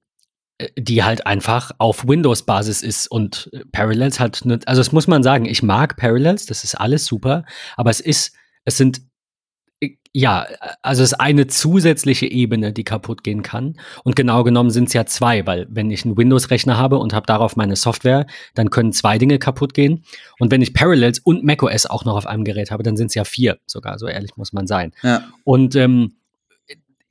äh, 0.58 0.68
die 0.78 1.04
halt 1.04 1.26
einfach 1.26 1.72
auf 1.78 2.08
Windows-Basis 2.08 2.82
ist 2.82 3.08
und 3.08 3.50
äh, 3.52 3.64
Parallels 3.72 4.20
halt, 4.20 4.44
ne, 4.46 4.58
also 4.64 4.80
das 4.80 4.90
muss 4.90 5.06
man 5.06 5.22
sagen, 5.22 5.44
ich 5.44 5.62
mag 5.62 5.96
Parallels, 5.96 6.46
das 6.46 6.64
ist 6.64 6.74
alles 6.76 7.04
super, 7.04 7.44
aber 7.76 7.90
es 7.90 8.00
ist, 8.00 8.34
es 8.64 8.78
sind, 8.78 9.02
äh, 9.80 9.90
ja, 10.14 10.46
also 10.80 11.02
es 11.02 11.12
ist 11.12 11.20
eine 11.20 11.46
zusätzliche 11.46 12.24
Ebene, 12.24 12.72
die 12.72 12.84
kaputt 12.84 13.22
gehen 13.22 13.42
kann. 13.42 13.78
Und 14.02 14.16
genau 14.16 14.44
genommen 14.44 14.70
sind 14.70 14.88
es 14.88 14.94
ja 14.94 15.04
zwei, 15.04 15.46
weil 15.46 15.66
wenn 15.68 15.90
ich 15.90 16.06
einen 16.06 16.16
Windows-Rechner 16.16 16.78
habe 16.78 16.96
und 16.96 17.12
habe 17.12 17.26
darauf 17.26 17.56
meine 17.56 17.76
Software, 17.76 18.26
dann 18.54 18.70
können 18.70 18.94
zwei 18.94 19.18
Dinge 19.18 19.38
kaputt 19.38 19.74
gehen. 19.74 20.04
Und 20.38 20.50
wenn 20.50 20.62
ich 20.62 20.72
Parallels 20.72 21.18
und 21.18 21.44
macOS 21.44 21.84
auch 21.84 22.06
noch 22.06 22.16
auf 22.16 22.26
einem 22.26 22.44
Gerät 22.44 22.70
habe, 22.70 22.82
dann 22.82 22.96
sind 22.96 23.08
es 23.08 23.14
ja 23.14 23.24
vier 23.24 23.58
sogar, 23.66 23.98
so 23.98 24.06
ehrlich 24.06 24.38
muss 24.38 24.54
man 24.54 24.66
sein. 24.66 24.92
Ja. 25.02 25.22
Und 25.44 25.76
ähm, 25.76 26.14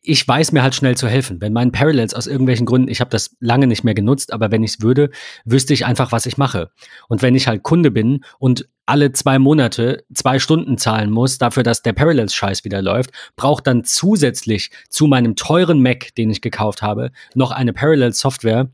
ich 0.08 0.28
weiß 0.28 0.52
mir 0.52 0.64
halt 0.64 0.76
schnell 0.76 0.96
zu 0.96 1.08
helfen. 1.08 1.42
Wenn 1.42 1.54
mein 1.54 1.72
Parallels 1.72 2.14
aus 2.14 2.28
irgendwelchen 2.28 2.66
Gründen, 2.66 2.90
ich 2.90 3.02
habe 3.02 3.10
das 3.10 3.36
lange 3.40 3.68
nicht 3.68 3.84
mehr 3.84 3.94
genutzt, 3.94 4.34
aber 4.34 4.52
wenn 4.52 4.64
ich 4.64 4.72
es 4.72 4.82
würde, 4.82 5.10
wüsste 5.46 5.74
ich 5.74 5.86
einfach, 5.86 6.12
was 6.12 6.26
ich 6.26 6.38
mache. 6.38 6.70
Und 7.08 7.22
wenn 7.22 7.36
ich 7.36 7.48
halt 7.48 7.64
Kunde 7.64 7.92
bin 7.92 8.24
und 8.40 8.68
alle 8.86 9.12
zwei 9.12 9.40
Monate 9.40 10.04
zwei 10.14 10.40
Stunden 10.40 10.78
zahlen 10.78 11.10
muss, 11.10 11.38
dafür, 11.38 11.64
dass 11.64 11.82
der 11.82 11.94
Parallels-Scheiß 11.94 12.64
wieder 12.64 12.82
läuft, 12.82 13.12
braucht 13.36 13.68
dann 13.68 13.84
zusätzlich 13.84 14.70
zu 14.90 15.08
meinem 15.08 15.36
teuren 15.36 15.82
Mac, 15.82 16.14
den 16.16 16.30
ich 16.30 16.42
gekauft 16.42 16.82
habe, 16.82 17.12
noch 17.34 17.52
eine 17.52 17.74
Parallels-Software, 17.74 18.70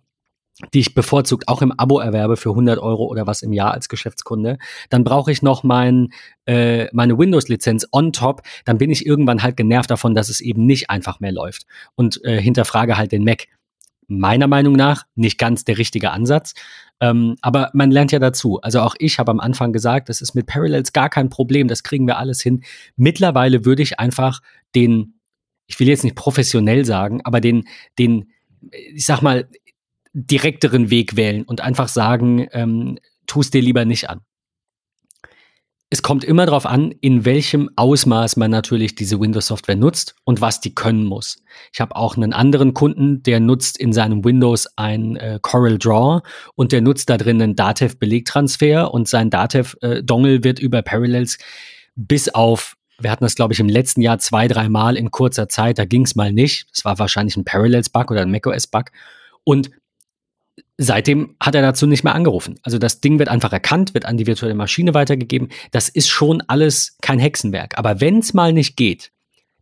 die 0.73 0.79
ich 0.79 0.93
bevorzugt 0.93 1.47
auch 1.47 1.61
im 1.61 1.71
Abo 1.71 1.99
erwerbe 1.99 2.37
für 2.37 2.49
100 2.49 2.79
Euro 2.79 3.05
oder 3.05 3.27
was 3.27 3.41
im 3.41 3.53
Jahr 3.53 3.73
als 3.73 3.89
Geschäftskunde, 3.89 4.57
dann 4.89 5.03
brauche 5.03 5.31
ich 5.31 5.41
noch 5.41 5.63
mein, 5.63 6.09
äh, 6.45 6.87
meine 6.93 7.17
Windows-Lizenz 7.17 7.87
on 7.91 8.13
top, 8.13 8.41
dann 8.65 8.77
bin 8.77 8.89
ich 8.89 9.05
irgendwann 9.05 9.43
halt 9.43 9.57
genervt 9.57 9.91
davon, 9.91 10.15
dass 10.15 10.29
es 10.29 10.41
eben 10.41 10.65
nicht 10.65 10.89
einfach 10.89 11.19
mehr 11.19 11.31
läuft 11.31 11.65
und 11.95 12.23
äh, 12.23 12.41
hinterfrage 12.41 12.97
halt 12.97 13.11
den 13.11 13.23
Mac. 13.23 13.47
Meiner 14.07 14.47
Meinung 14.47 14.73
nach 14.73 15.05
nicht 15.15 15.37
ganz 15.37 15.63
der 15.63 15.77
richtige 15.77 16.11
Ansatz, 16.11 16.53
ähm, 17.01 17.35
aber 17.41 17.71
man 17.73 17.91
lernt 17.91 18.11
ja 18.11 18.19
dazu. 18.19 18.59
Also 18.61 18.81
auch 18.81 18.95
ich 18.99 19.19
habe 19.19 19.31
am 19.31 19.39
Anfang 19.39 19.73
gesagt, 19.73 20.07
das 20.07 20.21
ist 20.21 20.35
mit 20.35 20.45
Parallels 20.45 20.93
gar 20.93 21.09
kein 21.09 21.29
Problem, 21.29 21.67
das 21.67 21.83
kriegen 21.83 22.07
wir 22.07 22.17
alles 22.17 22.41
hin. 22.41 22.63
Mittlerweile 22.95 23.65
würde 23.65 23.81
ich 23.81 23.99
einfach 23.99 24.41
den, 24.75 25.15
ich 25.65 25.79
will 25.79 25.87
jetzt 25.87 26.03
nicht 26.03 26.15
professionell 26.15 26.85
sagen, 26.85 27.21
aber 27.23 27.41
den, 27.41 27.63
den, 27.97 28.31
ich 28.69 29.05
sag 29.05 29.21
mal, 29.21 29.49
direkteren 30.13 30.89
Weg 30.89 31.15
wählen 31.15 31.43
und 31.43 31.61
einfach 31.61 31.87
sagen, 31.87 32.47
ähm, 32.51 32.97
tu 33.27 33.41
es 33.41 33.51
dir 33.51 33.61
lieber 33.61 33.85
nicht 33.85 34.09
an. 34.09 34.21
Es 35.93 36.01
kommt 36.01 36.23
immer 36.23 36.45
darauf 36.45 36.65
an, 36.65 36.93
in 37.01 37.25
welchem 37.25 37.69
Ausmaß 37.75 38.37
man 38.37 38.49
natürlich 38.49 38.95
diese 38.95 39.19
Windows-Software 39.19 39.75
nutzt 39.75 40.15
und 40.23 40.39
was 40.39 40.61
die 40.61 40.73
können 40.73 41.03
muss. 41.03 41.43
Ich 41.73 41.81
habe 41.81 41.97
auch 41.97 42.15
einen 42.15 42.31
anderen 42.31 42.73
Kunden, 42.73 43.23
der 43.23 43.41
nutzt 43.41 43.77
in 43.77 43.91
seinem 43.91 44.23
Windows 44.23 44.67
ein 44.77 45.17
äh, 45.17 45.39
Corel 45.41 45.77
Draw 45.77 46.21
und 46.55 46.71
der 46.71 46.79
nutzt 46.79 47.09
da 47.09 47.17
drin 47.17 47.41
einen 47.41 47.57
Datev-Belegtransfer 47.57 48.93
und 48.93 49.09
sein 49.09 49.29
Datev-Dongle 49.29 50.35
äh, 50.35 50.43
wird 50.45 50.59
über 50.59 50.81
Parallels 50.81 51.37
bis 51.95 52.29
auf 52.29 52.77
wir 53.03 53.11
hatten 53.11 53.23
das, 53.23 53.35
glaube 53.35 53.53
ich, 53.53 53.59
im 53.59 53.67
letzten 53.67 54.01
Jahr 54.01 54.19
zwei, 54.19 54.47
drei 54.47 54.69
Mal 54.69 54.95
in 54.95 55.09
kurzer 55.09 55.49
Zeit. 55.49 55.79
Da 55.79 55.85
ging 55.85 56.03
es 56.03 56.15
mal 56.15 56.31
nicht. 56.31 56.67
Das 56.71 56.85
war 56.85 56.99
wahrscheinlich 56.99 57.35
ein 57.35 57.45
Parallels-Bug 57.45 58.11
oder 58.11 58.21
ein 58.21 58.29
macOS-Bug. 58.29 58.91
Und 59.43 59.71
Seitdem 60.83 61.35
hat 61.39 61.53
er 61.53 61.61
dazu 61.61 61.85
nicht 61.85 62.03
mehr 62.03 62.15
angerufen. 62.15 62.59
Also 62.63 62.79
das 62.79 63.01
Ding 63.01 63.19
wird 63.19 63.29
einfach 63.29 63.53
erkannt, 63.53 63.93
wird 63.93 64.05
an 64.05 64.17
die 64.17 64.25
virtuelle 64.25 64.55
Maschine 64.55 64.95
weitergegeben. 64.95 65.49
Das 65.69 65.89
ist 65.89 66.09
schon 66.09 66.41
alles 66.47 66.97
kein 67.03 67.19
Hexenwerk. 67.19 67.77
Aber 67.77 68.01
wenn 68.01 68.17
es 68.17 68.33
mal 68.33 68.51
nicht 68.51 68.77
geht, 68.77 69.11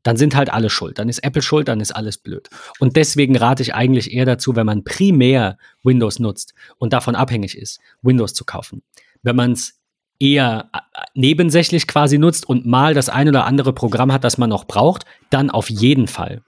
dann 0.04 0.16
sind 0.16 0.34
halt 0.34 0.50
alle 0.50 0.70
schuld. 0.70 0.98
Dann 0.98 1.10
ist 1.10 1.20
Apple 1.20 1.42
schuld, 1.42 1.68
dann 1.68 1.82
ist 1.82 1.92
alles 1.92 2.20
blöd. 2.20 2.50
Und 2.80 2.96
deswegen 2.96 3.36
rate 3.36 3.62
ich 3.62 3.76
eigentlich 3.76 4.14
eher 4.14 4.24
dazu, 4.24 4.56
wenn 4.56 4.66
man 4.66 4.86
primär 4.86 5.58
Windows 5.84 6.20
nutzt 6.20 6.54
und 6.78 6.94
davon 6.94 7.16
abhängig 7.16 7.58
ist, 7.58 7.82
Windows 8.02 8.34
zu 8.34 8.46
kaufen. 8.46 8.82
Wenn 9.22 9.36
man 9.36 9.52
es 9.52 9.78
eher 10.20 10.70
äh, 10.74 10.80
nebensächlich 11.16 11.86
quasi 11.86 12.18
nutzt 12.18 12.48
und 12.48 12.66
mal 12.66 12.94
das 12.94 13.10
ein 13.10 13.28
oder 13.28 13.44
andere 13.44 13.74
Programm 13.74 14.14
hat, 14.14 14.24
das 14.24 14.38
man 14.38 14.50
noch 14.50 14.64
braucht, 14.68 15.04
dann 15.32 15.50
auf 15.50 15.70
jeden 15.70 16.08
Fall. 16.08 16.44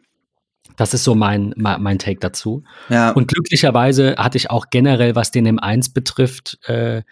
Das 0.81 0.95
ist 0.95 1.03
so 1.03 1.13
mein, 1.13 1.53
mein 1.57 1.99
Take 1.99 2.19
dazu. 2.19 2.63
Ja. 2.89 3.11
Und 3.11 3.27
glücklicherweise 3.27 4.15
hatte 4.17 4.39
ich 4.39 4.49
auch 4.49 4.71
generell, 4.71 5.13
was 5.13 5.29
den 5.29 5.59
M1 5.59 5.93
betrifft, 5.93 6.57
äh, 6.67 7.03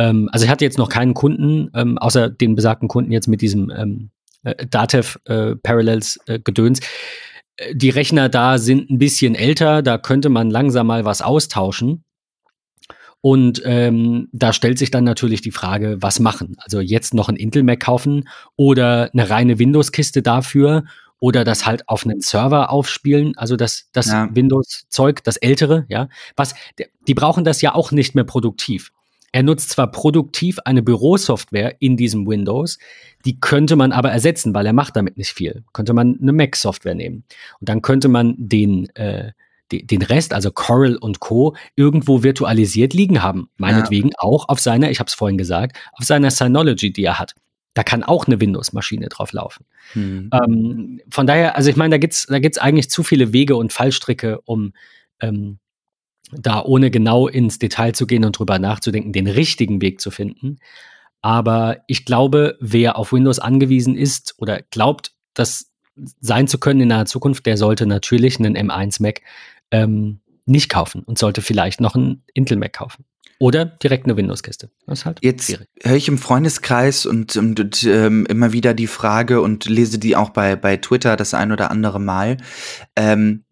ähm, 0.00 0.28
also 0.32 0.46
ich 0.46 0.50
hatte 0.50 0.64
jetzt 0.64 0.78
noch 0.78 0.88
keinen 0.88 1.14
Kunden, 1.14 1.70
ähm, 1.76 1.96
außer 1.96 2.28
den 2.28 2.56
besagten 2.56 2.88
Kunden 2.88 3.12
jetzt 3.12 3.28
mit 3.28 3.40
diesem 3.40 3.70
ähm, 3.70 4.10
äh, 4.42 4.66
Datev 4.66 5.20
äh, 5.26 5.54
Parallels 5.54 6.18
äh, 6.26 6.40
Gedöns. 6.40 6.80
Äh, 7.54 7.76
die 7.76 7.90
Rechner 7.90 8.28
da 8.28 8.58
sind 8.58 8.90
ein 8.90 8.98
bisschen 8.98 9.36
älter, 9.36 9.82
da 9.82 9.96
könnte 9.96 10.28
man 10.28 10.50
langsam 10.50 10.88
mal 10.88 11.04
was 11.04 11.22
austauschen. 11.22 12.02
Und 13.20 13.62
ähm, 13.64 14.26
da 14.32 14.52
stellt 14.52 14.80
sich 14.80 14.90
dann 14.90 15.04
natürlich 15.04 15.40
die 15.40 15.52
Frage, 15.52 15.98
was 16.00 16.18
machen? 16.18 16.56
Also 16.58 16.80
jetzt 16.80 17.14
noch 17.14 17.28
ein 17.28 17.36
Intel 17.36 17.62
Mac 17.62 17.78
kaufen 17.78 18.28
oder 18.56 19.08
eine 19.12 19.30
reine 19.30 19.60
Windows-Kiste 19.60 20.20
dafür 20.20 20.82
oder 21.24 21.42
das 21.42 21.64
halt 21.64 21.88
auf 21.88 22.04
einen 22.04 22.20
Server 22.20 22.70
aufspielen, 22.70 23.32
also 23.38 23.56
das, 23.56 23.88
das 23.92 24.08
ja. 24.08 24.28
Windows-Zeug, 24.30 25.24
das 25.24 25.38
ältere, 25.38 25.86
ja. 25.88 26.10
Was, 26.36 26.54
die 27.08 27.14
brauchen 27.14 27.44
das 27.44 27.62
ja 27.62 27.74
auch 27.74 27.92
nicht 27.92 28.14
mehr 28.14 28.24
produktiv. 28.24 28.92
Er 29.32 29.42
nutzt 29.42 29.70
zwar 29.70 29.90
produktiv 29.90 30.58
eine 30.66 30.82
Bürosoftware 30.82 31.76
in 31.80 31.96
diesem 31.96 32.26
Windows, 32.26 32.78
die 33.24 33.40
könnte 33.40 33.74
man 33.74 33.90
aber 33.92 34.10
ersetzen, 34.10 34.52
weil 34.52 34.66
er 34.66 34.74
macht 34.74 34.96
damit 34.96 35.16
nicht 35.16 35.32
viel. 35.32 35.64
Könnte 35.72 35.94
man 35.94 36.18
eine 36.20 36.34
Mac-Software 36.34 36.94
nehmen. 36.94 37.24
Und 37.58 37.70
dann 37.70 37.80
könnte 37.80 38.08
man 38.08 38.34
den, 38.36 38.94
äh, 38.94 39.32
den 39.72 40.02
Rest, 40.02 40.34
also 40.34 40.50
Coral 40.50 40.96
und 40.96 41.20
Co., 41.20 41.56
irgendwo 41.74 42.22
virtualisiert 42.22 42.92
liegen 42.92 43.22
haben. 43.22 43.48
Meinetwegen 43.56 44.08
ja. 44.10 44.16
auch 44.18 44.50
auf 44.50 44.60
seiner, 44.60 44.90
ich 44.90 45.00
habe 45.00 45.08
es 45.08 45.14
vorhin 45.14 45.38
gesagt, 45.38 45.78
auf 45.92 46.04
seiner 46.04 46.30
Synology, 46.30 46.92
die 46.92 47.04
er 47.04 47.18
hat. 47.18 47.34
Da 47.74 47.82
kann 47.82 48.04
auch 48.04 48.26
eine 48.26 48.40
Windows-Maschine 48.40 49.08
drauf 49.08 49.32
laufen. 49.32 49.66
Hm. 49.92 50.30
Ähm, 50.32 51.00
von 51.10 51.26
daher, 51.26 51.56
also 51.56 51.70
ich 51.70 51.76
meine, 51.76 51.90
da 51.90 51.98
gibt's 51.98 52.26
da 52.26 52.38
gibt's 52.38 52.58
eigentlich 52.58 52.88
zu 52.88 53.02
viele 53.02 53.32
Wege 53.32 53.56
und 53.56 53.72
Fallstricke, 53.72 54.40
um 54.44 54.72
ähm, 55.20 55.58
da 56.32 56.62
ohne 56.62 56.90
genau 56.90 57.28
ins 57.28 57.58
Detail 57.58 57.92
zu 57.92 58.06
gehen 58.06 58.24
und 58.24 58.38
drüber 58.38 58.58
nachzudenken, 58.58 59.12
den 59.12 59.26
richtigen 59.26 59.80
Weg 59.80 60.00
zu 60.00 60.10
finden. 60.10 60.58
Aber 61.20 61.78
ich 61.86 62.04
glaube, 62.04 62.56
wer 62.60 62.98
auf 62.98 63.12
Windows 63.12 63.38
angewiesen 63.38 63.96
ist 63.96 64.34
oder 64.38 64.62
glaubt, 64.70 65.12
das 65.32 65.70
sein 66.20 66.48
zu 66.48 66.58
können 66.58 66.80
in 66.80 66.88
naher 66.88 67.06
Zukunft, 67.06 67.46
der 67.46 67.56
sollte 67.56 67.86
natürlich 67.86 68.38
einen 68.38 68.56
M1 68.56 69.00
Mac 69.00 69.20
ähm, 69.70 70.20
nicht 70.46 70.68
kaufen 70.68 71.02
und 71.02 71.18
sollte 71.18 71.40
vielleicht 71.40 71.80
noch 71.80 71.94
ein 71.94 72.22
Intel 72.34 72.58
Mac 72.58 72.74
kaufen. 72.74 73.04
Oder 73.44 73.66
direkt 73.66 74.06
eine 74.06 74.16
Windows-Kiste. 74.16 74.70
Das 74.86 75.00
ist 75.00 75.04
halt 75.04 75.18
Jetzt 75.20 75.58
höre 75.82 75.96
ich 75.96 76.08
im 76.08 76.16
Freundeskreis 76.16 77.04
und, 77.04 77.36
und, 77.36 77.60
und 77.60 77.84
ähm, 77.84 78.24
immer 78.24 78.54
wieder 78.54 78.72
die 78.72 78.86
Frage 78.86 79.42
und 79.42 79.66
lese 79.66 79.98
die 79.98 80.16
auch 80.16 80.30
bei, 80.30 80.56
bei 80.56 80.78
Twitter 80.78 81.14
das 81.14 81.34
ein 81.34 81.52
oder 81.52 81.70
andere 81.70 82.00
Mal. 82.00 82.38
Ähm, 82.96 83.44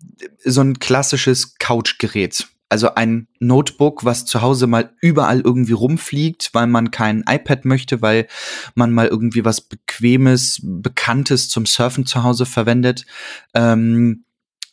so 0.43 0.63
ein 0.63 0.79
klassisches 0.79 1.59
Couchgerät. 1.59 2.49
Also 2.71 2.95
ein 2.95 3.29
Notebook, 3.39 4.03
was 4.07 4.25
zu 4.25 4.41
Hause 4.41 4.67
mal 4.67 4.95
überall 5.03 5.43
irgendwie 5.43 5.75
rumfliegt, 5.75 6.55
weil 6.55 6.69
man 6.69 6.91
kein 6.91 7.23
iPad 7.29 7.67
möchte, 7.67 8.01
weil 8.01 8.29
man 8.75 8.93
mal 8.93 9.09
irgendwie 9.09 9.45
was 9.45 9.61
Bequemes, 9.61 10.59
Bekanntes 10.63 11.51
zum 11.51 11.67
Surfen 11.67 12.07
zu 12.07 12.23
Hause 12.23 12.47
verwendet. 12.47 13.05
Ähm, 13.53 14.25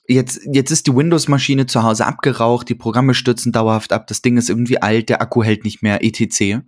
jetzt, 0.09 0.41
jetzt 0.51 0.71
ist 0.71 0.87
die 0.87 0.95
Windows-Maschine 0.95 1.67
zu 1.67 1.83
Hause 1.83 2.05
abgeraucht, 2.05 2.67
die 2.67 2.75
Programme 2.75 3.13
stürzen 3.13 3.51
dauerhaft 3.51 3.93
ab, 3.93 4.07
das 4.07 4.21
Ding 4.21 4.37
ist 4.37 4.49
irgendwie 4.49 4.81
alt, 4.81 5.09
der 5.09 5.21
Akku 5.21 5.43
hält 5.43 5.63
nicht 5.63 5.81
mehr, 5.81 6.03
etc. 6.03 6.61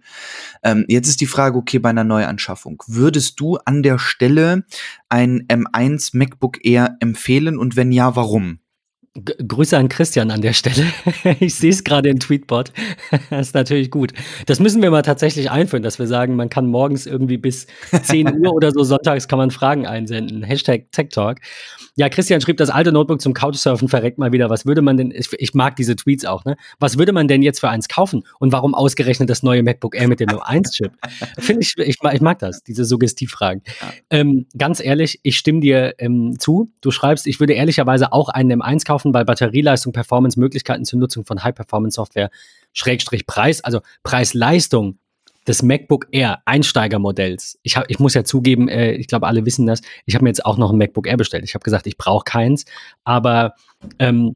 Ähm, 0.64 0.86
jetzt 0.88 1.08
ist 1.08 1.22
die 1.22 1.28
Frage, 1.28 1.58
okay, 1.58 1.80
bei 1.80 1.90
einer 1.90 2.04
Neuanschaffung, 2.04 2.82
würdest 2.88 3.40
du 3.40 3.58
an 3.66 3.84
der 3.84 4.00
Stelle 4.00 4.64
ein 5.10 5.48
M1 5.48 6.16
MacBook 6.16 6.64
Air 6.64 6.96
empfehlen 7.00 7.58
und 7.58 7.76
wenn 7.76 7.92
ja, 7.92 8.16
warum? 8.16 8.61
G 9.14 9.34
Grüße 9.46 9.78
an 9.78 9.90
Christian 9.90 10.32
an 10.32 10.42
der 10.42 10.54
Stelle. 10.54 10.86
ich 11.42 11.56
sehe 11.56 11.72
es 11.72 11.84
gerade 11.84 12.08
im 12.08 12.20
Tweetbot. 12.20 12.72
das 13.30 13.48
ist 13.48 13.56
natürlich 13.56 13.92
gut. 13.92 14.14
Das 14.46 14.62
müssen 14.62 14.82
wir 14.82 14.90
mal 14.90 15.02
tatsächlich 15.02 15.52
einführen, 15.52 15.84
dass 15.84 16.00
wir 16.00 16.08
sagen, 16.08 16.38
man 16.38 16.50
kann 16.50 16.68
morgens 16.68 17.06
irgendwie 17.08 17.38
bis 17.38 17.68
10 18.04 18.40
Uhr 18.40 18.54
oder 18.54 18.72
so 18.72 18.84
sonntags 18.84 19.28
kann 19.28 19.38
man 19.38 19.52
Fragen 19.52 19.86
einsenden. 19.86 20.44
Hashtag 20.44 20.92
Tech 20.94 21.10
Talk. 21.10 21.40
Ja, 21.98 22.08
Christian 22.08 22.40
schrieb, 22.40 22.56
das 22.56 22.70
alte 22.70 22.94
Notebook 22.94 23.20
zum 23.20 23.34
Couchsurfen 23.34 23.90
verreckt 23.90 24.18
mal 24.18 24.32
wieder. 24.32 24.50
Was 24.50 24.66
würde 24.66 24.82
man 24.82 24.96
denn, 24.96 25.12
ich, 25.12 25.28
ich, 25.38 25.54
mag 25.54 25.76
diese 25.76 25.98
Tweets 25.98 26.24
auch, 26.24 26.46
ne? 26.46 26.56
Was 26.80 26.98
würde 26.98 27.12
man 27.12 27.28
denn 27.28 27.42
jetzt 27.42 27.60
für 27.60 27.68
eins 27.68 27.90
kaufen? 27.90 28.24
Und 28.40 28.54
warum 28.54 28.74
ausgerechnet 28.74 29.30
das 29.30 29.44
neue 29.44 29.62
MacBook 29.62 29.96
Air 29.96 30.08
mit 30.08 30.22
dem 30.22 30.30
M1-Chip? 30.30 30.94
Finde 31.38 31.64
ich, 31.64 31.74
ich, 31.78 31.98
ich, 32.02 32.22
mag 32.22 32.40
das, 32.40 32.64
diese 32.64 32.86
Suggestivfragen. 32.86 33.62
Ähm, 34.10 34.48
ganz 34.58 34.80
ehrlich, 34.80 35.20
ich 35.24 35.38
stimme 35.38 35.60
dir 35.60 35.96
ähm, 35.98 36.40
zu. 36.40 36.72
Du 36.80 36.92
schreibst, 36.92 37.28
ich 37.28 37.42
würde 37.42 37.54
ehrlicherweise 37.54 38.14
auch 38.14 38.30
einen 38.30 38.62
M1 38.62 38.86
kaufen, 38.86 39.01
weil 39.06 39.26
Batterieleistung, 39.26 39.94
Performance, 39.94 40.40
Möglichkeiten 40.40 40.86
zur 40.86 41.00
Nutzung 41.00 41.26
von 41.26 41.44
High-Performance-Software, 41.44 42.30
Schrägstrich 42.74 43.26
Preis, 43.26 43.64
also 43.64 43.82
Preis-Leistung 44.04 44.98
des 45.48 45.64
MacBook 45.64 46.08
Air 46.12 46.42
Einsteigermodells. 46.46 47.60
Ich, 47.64 47.76
hab, 47.76 47.90
ich 47.90 48.00
muss 48.00 48.14
ja 48.14 48.24
zugeben, 48.24 48.68
äh, 48.68 48.94
ich 48.94 49.08
glaube, 49.08 49.28
alle 49.28 49.46
wissen 49.46 49.66
das. 49.66 49.82
Ich 50.06 50.14
habe 50.16 50.24
mir 50.24 50.30
jetzt 50.30 50.46
auch 50.46 50.58
noch 50.58 50.72
ein 50.72 50.78
MacBook 50.78 51.08
Air 51.08 51.18
bestellt. 51.18 51.44
Ich 51.44 51.56
habe 51.56 51.64
gesagt, 51.64 51.88
ich 51.88 51.98
brauche 51.98 52.24
keins. 52.24 52.66
Aber 53.04 53.56
ähm, 54.00 54.36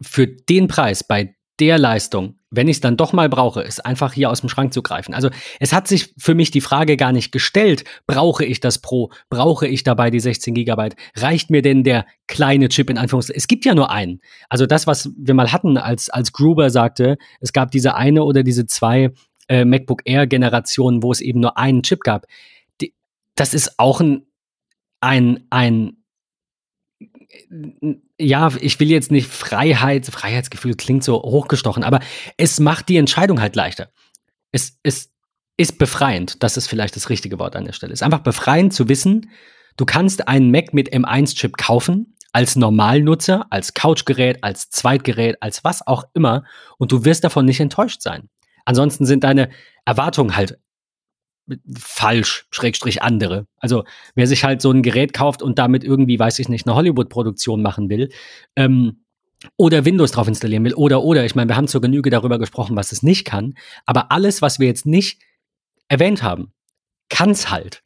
für 0.00 0.26
den 0.26 0.68
Preis, 0.68 1.04
bei 1.04 1.34
der 1.60 1.78
Leistung, 1.78 2.38
wenn 2.52 2.68
ich 2.68 2.76
es 2.76 2.80
dann 2.80 2.96
doch 2.96 3.12
mal 3.12 3.28
brauche, 3.28 3.62
ist 3.62 3.84
einfach 3.84 4.12
hier 4.12 4.30
aus 4.30 4.40
dem 4.40 4.50
Schrank 4.50 4.72
zu 4.72 4.82
greifen. 4.82 5.14
Also 5.14 5.30
es 5.58 5.72
hat 5.72 5.88
sich 5.88 6.14
für 6.18 6.34
mich 6.34 6.50
die 6.50 6.60
Frage 6.60 6.96
gar 6.96 7.10
nicht 7.10 7.32
gestellt, 7.32 7.84
brauche 8.06 8.44
ich 8.44 8.60
das 8.60 8.78
Pro, 8.78 9.10
brauche 9.30 9.66
ich 9.66 9.82
dabei 9.84 10.10
die 10.10 10.20
16 10.20 10.54
Gigabyte, 10.54 10.94
reicht 11.16 11.50
mir 11.50 11.62
denn 11.62 11.82
der 11.82 12.06
kleine 12.28 12.68
Chip 12.68 12.90
in 12.90 12.98
Anführungszeichen? 12.98 13.38
Es 13.38 13.48
gibt 13.48 13.64
ja 13.64 13.74
nur 13.74 13.90
einen. 13.90 14.20
Also 14.50 14.66
das, 14.66 14.86
was 14.86 15.10
wir 15.16 15.34
mal 15.34 15.50
hatten, 15.50 15.78
als, 15.78 16.10
als 16.10 16.32
Gruber 16.32 16.68
sagte, 16.68 17.16
es 17.40 17.52
gab 17.52 17.70
diese 17.70 17.94
eine 17.94 18.22
oder 18.22 18.42
diese 18.42 18.66
zwei 18.66 19.10
äh, 19.48 19.64
MacBook 19.64 20.02
Air 20.04 20.26
Generationen, 20.26 21.02
wo 21.02 21.10
es 21.10 21.22
eben 21.22 21.40
nur 21.40 21.56
einen 21.56 21.82
Chip 21.82 22.00
gab. 22.00 22.26
Die, 22.82 22.92
das 23.34 23.54
ist 23.54 23.78
auch 23.78 24.02
ein, 24.02 24.26
ein, 25.00 25.46
ein 25.48 26.01
ja, 28.18 28.50
ich 28.60 28.78
will 28.80 28.90
jetzt 28.90 29.10
nicht 29.10 29.28
Freiheit, 29.28 30.06
Freiheitsgefühl 30.06 30.74
klingt 30.74 31.04
so 31.04 31.22
hochgestochen, 31.22 31.84
aber 31.84 32.00
es 32.36 32.60
macht 32.60 32.88
die 32.88 32.96
Entscheidung 32.96 33.40
halt 33.40 33.56
leichter. 33.56 33.90
Es, 34.52 34.78
es 34.82 35.10
ist 35.56 35.78
befreiend, 35.78 36.42
das 36.42 36.56
ist 36.56 36.66
vielleicht 36.66 36.96
das 36.96 37.08
richtige 37.08 37.38
Wort 37.38 37.56
an 37.56 37.64
der 37.64 37.72
Stelle. 37.72 37.92
Es 37.92 38.00
ist 38.00 38.04
einfach 38.04 38.20
befreiend 38.22 38.74
zu 38.74 38.88
wissen, 38.88 39.30
du 39.76 39.84
kannst 39.84 40.28
einen 40.28 40.50
Mac 40.50 40.74
mit 40.74 40.92
M1-Chip 40.92 41.56
kaufen, 41.56 42.16
als 42.32 42.56
Normalnutzer, 42.56 43.46
als 43.50 43.74
Couchgerät, 43.74 44.42
als 44.42 44.70
Zweitgerät, 44.70 45.36
als 45.40 45.64
was 45.64 45.86
auch 45.86 46.04
immer, 46.14 46.44
und 46.78 46.90
du 46.92 47.04
wirst 47.04 47.24
davon 47.24 47.44
nicht 47.44 47.60
enttäuscht 47.60 48.02
sein. 48.02 48.28
Ansonsten 48.64 49.06
sind 49.06 49.24
deine 49.24 49.50
Erwartungen 49.84 50.36
halt 50.36 50.58
falsch, 51.76 52.46
schrägstrich 52.50 53.02
andere. 53.02 53.46
Also 53.58 53.84
wer 54.14 54.26
sich 54.26 54.44
halt 54.44 54.62
so 54.62 54.70
ein 54.70 54.82
Gerät 54.82 55.12
kauft 55.12 55.42
und 55.42 55.58
damit 55.58 55.84
irgendwie, 55.84 56.18
weiß 56.18 56.38
ich 56.38 56.48
nicht, 56.48 56.66
eine 56.66 56.76
Hollywood-Produktion 56.76 57.62
machen 57.62 57.88
will, 57.88 58.10
ähm, 58.56 59.04
oder 59.56 59.84
Windows 59.84 60.12
drauf 60.12 60.28
installieren 60.28 60.64
will, 60.64 60.74
oder, 60.74 61.02
oder, 61.02 61.24
ich 61.24 61.34
meine, 61.34 61.50
wir 61.50 61.56
haben 61.56 61.66
zur 61.66 61.80
Genüge 61.80 62.10
darüber 62.10 62.38
gesprochen, 62.38 62.76
was 62.76 62.92
es 62.92 63.02
nicht 63.02 63.24
kann, 63.24 63.54
aber 63.86 64.12
alles, 64.12 64.40
was 64.40 64.60
wir 64.60 64.68
jetzt 64.68 64.86
nicht 64.86 65.20
erwähnt 65.88 66.22
haben, 66.22 66.52
kann 67.08 67.30
es 67.30 67.50
halt. 67.50 67.82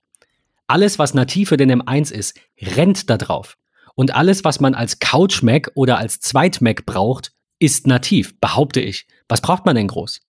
Alles, 0.67 0.99
was 0.99 1.15
nativ 1.15 1.49
für 1.49 1.57
den 1.57 1.83
M1 1.83 2.13
ist, 2.13 2.39
rennt 2.61 3.09
da 3.09 3.17
drauf. 3.17 3.57
Und 3.95 4.15
alles, 4.15 4.45
was 4.45 4.61
man 4.61 4.75
als 4.75 4.99
Couch-Mac 4.99 5.71
oder 5.75 5.97
als 5.97 6.21
Zweit-Mac 6.21 6.85
braucht, 6.85 7.33
ist 7.59 7.87
nativ, 7.87 8.39
behaupte 8.41 8.81
ich. 8.81 9.07
Was 9.29 9.41
braucht 9.41 9.65
man 9.65 9.77
denn 9.77 9.89
groß? 9.89 10.21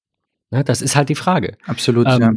Ne, 0.52 0.64
das 0.64 0.82
ist 0.82 0.96
halt 0.96 1.10
die 1.10 1.16
Frage. 1.16 1.58
Absolut, 1.66 2.08
ähm, 2.08 2.22
ja. 2.22 2.32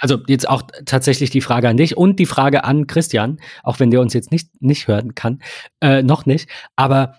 Also 0.00 0.18
jetzt 0.26 0.48
auch 0.48 0.62
tatsächlich 0.86 1.30
die 1.30 1.40
Frage 1.40 1.68
an 1.68 1.76
dich 1.76 1.96
und 1.96 2.18
die 2.18 2.26
Frage 2.26 2.64
an 2.64 2.86
Christian, 2.86 3.38
auch 3.62 3.78
wenn 3.78 3.90
der 3.90 4.00
uns 4.00 4.14
jetzt 4.14 4.32
nicht, 4.32 4.60
nicht 4.60 4.88
hören 4.88 5.14
kann, 5.14 5.40
äh, 5.80 6.02
noch 6.02 6.26
nicht. 6.26 6.48
Aber 6.74 7.16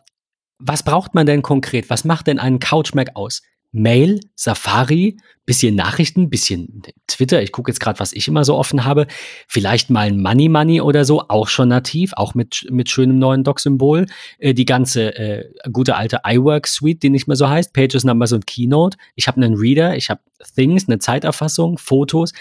was 0.60 0.84
braucht 0.84 1.16
man 1.16 1.26
denn 1.26 1.42
konkret? 1.42 1.90
Was 1.90 2.04
macht 2.04 2.28
denn 2.28 2.40
einen 2.40 2.60
Couch 2.60 2.94
Mac 2.94 3.12
aus? 3.16 3.42
Mail, 3.74 4.20
Safari, 4.36 5.18
bisschen 5.46 5.76
Nachrichten, 5.76 6.30
bisschen 6.30 6.82
Twitter. 7.08 7.42
Ich 7.42 7.54
gucke 7.54 7.72
jetzt 7.72 7.80
gerade, 7.80 8.00
was 8.00 8.12
ich 8.12 8.28
immer 8.28 8.44
so 8.44 8.58
offen 8.58 8.84
habe. 8.84 9.08
Vielleicht 9.48 9.90
mal 9.90 10.08
ein 10.08 10.22
Money 10.22 10.50
Money 10.50 10.82
oder 10.82 11.06
so, 11.06 11.24
auch 11.30 11.48
schon 11.48 11.70
nativ, 11.70 12.12
auch 12.16 12.36
mit, 12.36 12.68
mit 12.70 12.90
schönem 12.90 13.18
neuen 13.18 13.44
Doc-Symbol. 13.44 14.08
Äh, 14.40 14.54
die 14.54 14.66
ganze 14.66 15.16
äh, 15.16 15.50
gute 15.72 15.96
alte 15.96 16.20
iWork 16.26 16.68
Suite, 16.68 17.02
die 17.02 17.10
nicht 17.10 17.28
mehr 17.28 17.38
so 17.38 17.48
heißt, 17.48 17.74
Pages, 17.74 18.04
Numbers 18.04 18.34
und 18.34 18.46
Keynote. 18.46 18.98
Ich 19.16 19.28
habe 19.28 19.42
einen 19.42 19.56
Reader, 19.56 19.96
ich 19.96 20.10
habe 20.10 20.22
Things, 20.54 20.88
eine 20.88 21.00
Zeiterfassung, 21.00 21.78
Fotos, 21.78 22.34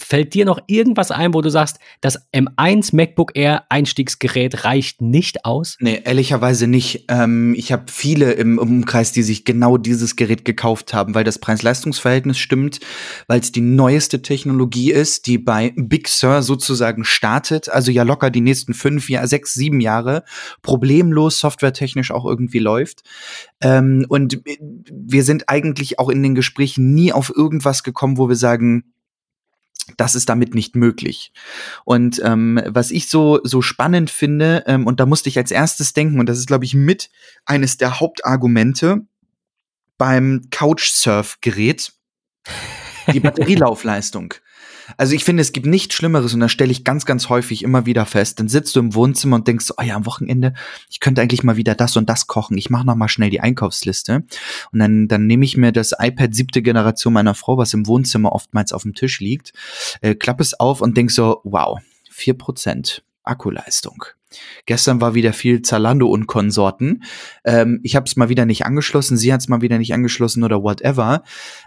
Fällt 0.00 0.34
dir 0.34 0.44
noch 0.44 0.58
irgendwas 0.66 1.10
ein, 1.10 1.34
wo 1.34 1.40
du 1.40 1.50
sagst, 1.50 1.78
das 2.00 2.18
M1 2.32 2.94
MacBook 2.94 3.32
Air 3.34 3.64
Einstiegsgerät 3.68 4.64
reicht 4.64 5.02
nicht 5.02 5.44
aus? 5.44 5.76
Nee, 5.80 6.02
ehrlicherweise 6.04 6.66
nicht. 6.66 7.04
Ähm, 7.08 7.54
ich 7.56 7.72
habe 7.72 7.84
viele 7.88 8.32
im 8.32 8.58
Umkreis, 8.58 9.12
die 9.12 9.22
sich 9.22 9.44
genau 9.44 9.76
dieses 9.76 10.16
Gerät 10.16 10.44
gekauft 10.44 10.94
haben, 10.94 11.14
weil 11.14 11.24
das 11.24 11.38
Preis-Leistungs-Verhältnis 11.38 12.38
stimmt, 12.38 12.80
weil 13.26 13.40
es 13.40 13.52
die 13.52 13.60
neueste 13.60 14.22
Technologie 14.22 14.90
ist, 14.90 15.26
die 15.26 15.38
bei 15.38 15.72
Big 15.76 16.08
Sur 16.08 16.42
sozusagen 16.42 17.04
startet, 17.04 17.68
also 17.68 17.90
ja 17.90 18.02
locker 18.02 18.30
die 18.30 18.40
nächsten 18.40 18.74
fünf, 18.74 19.10
ja, 19.10 19.26
sechs, 19.26 19.54
sieben 19.54 19.80
Jahre 19.80 20.24
problemlos 20.62 21.38
softwaretechnisch 21.38 22.10
auch 22.10 22.24
irgendwie 22.24 22.58
läuft. 22.58 23.02
Ähm, 23.60 24.06
und 24.08 24.40
wir 24.90 25.24
sind 25.24 25.48
eigentlich 25.48 25.98
auch 25.98 26.08
in 26.08 26.22
den 26.22 26.34
Gesprächen 26.34 26.94
nie 26.94 27.12
auf 27.12 27.32
irgendwas 27.34 27.82
gekommen, 27.82 28.18
wo 28.18 28.28
wir 28.28 28.36
sagen, 28.36 28.84
das 29.96 30.14
ist 30.14 30.28
damit 30.28 30.54
nicht 30.54 30.76
möglich. 30.76 31.32
Und 31.84 32.20
ähm, 32.24 32.60
was 32.66 32.90
ich 32.90 33.08
so, 33.08 33.40
so 33.44 33.62
spannend 33.62 34.10
finde, 34.10 34.64
ähm, 34.66 34.86
und 34.86 35.00
da 35.00 35.06
musste 35.06 35.28
ich 35.28 35.38
als 35.38 35.50
erstes 35.50 35.92
denken, 35.92 36.20
und 36.20 36.28
das 36.28 36.38
ist, 36.38 36.46
glaube 36.46 36.64
ich, 36.64 36.74
mit 36.74 37.10
eines 37.44 37.76
der 37.76 38.00
Hauptargumente 38.00 39.06
beim 39.98 40.42
Couchsurf-Gerät, 40.50 41.92
die 43.12 43.20
Batterielaufleistung. 43.20 44.34
Also 44.96 45.14
ich 45.14 45.24
finde, 45.24 45.40
es 45.40 45.52
gibt 45.52 45.66
nichts 45.66 45.94
Schlimmeres 45.94 46.34
und 46.34 46.40
da 46.40 46.48
stelle 46.48 46.70
ich 46.70 46.84
ganz, 46.84 47.06
ganz 47.06 47.28
häufig 47.28 47.62
immer 47.62 47.86
wieder 47.86 48.06
fest. 48.06 48.40
Dann 48.40 48.48
sitzt 48.48 48.76
du 48.76 48.80
im 48.80 48.94
Wohnzimmer 48.94 49.36
und 49.36 49.48
denkst, 49.48 49.72
oh 49.76 49.82
ja, 49.82 49.96
am 49.96 50.06
Wochenende, 50.06 50.54
ich 50.88 51.00
könnte 51.00 51.20
eigentlich 51.20 51.42
mal 51.42 51.56
wieder 51.56 51.74
das 51.74 51.96
und 51.96 52.08
das 52.08 52.26
kochen. 52.26 52.56
Ich 52.58 52.70
mache 52.70 52.86
noch 52.86 52.96
mal 52.96 53.08
schnell 53.08 53.30
die 53.30 53.40
Einkaufsliste 53.40 54.24
und 54.72 54.78
dann, 54.78 55.08
dann 55.08 55.26
nehme 55.26 55.44
ich 55.44 55.56
mir 55.56 55.72
das 55.72 55.92
iPad 55.98 56.34
siebte 56.34 56.62
Generation 56.62 57.12
meiner 57.12 57.34
Frau, 57.34 57.56
was 57.56 57.74
im 57.74 57.86
Wohnzimmer 57.86 58.32
oftmals 58.32 58.72
auf 58.72 58.82
dem 58.82 58.94
Tisch 58.94 59.20
liegt, 59.20 59.52
äh, 60.00 60.14
klappe 60.14 60.42
es 60.42 60.58
auf 60.58 60.80
und 60.80 60.96
denk 60.96 61.10
so, 61.10 61.40
wow, 61.44 61.78
vier 62.10 62.34
Prozent 62.34 63.02
Akkuleistung. 63.22 64.04
Gestern 64.66 65.00
war 65.00 65.14
wieder 65.14 65.32
viel 65.32 65.62
Zalando 65.62 66.08
und 66.08 66.26
Konsorten. 66.26 67.02
Ähm, 67.44 67.80
ich 67.82 67.96
habe 67.96 68.04
es 68.06 68.16
mal 68.16 68.28
wieder 68.28 68.46
nicht 68.46 68.64
angeschlossen, 68.64 69.16
sie 69.16 69.32
hat 69.32 69.40
es 69.40 69.48
mal 69.48 69.60
wieder 69.60 69.78
nicht 69.78 69.92
angeschlossen 69.92 70.44
oder 70.44 70.62
whatever. 70.62 71.22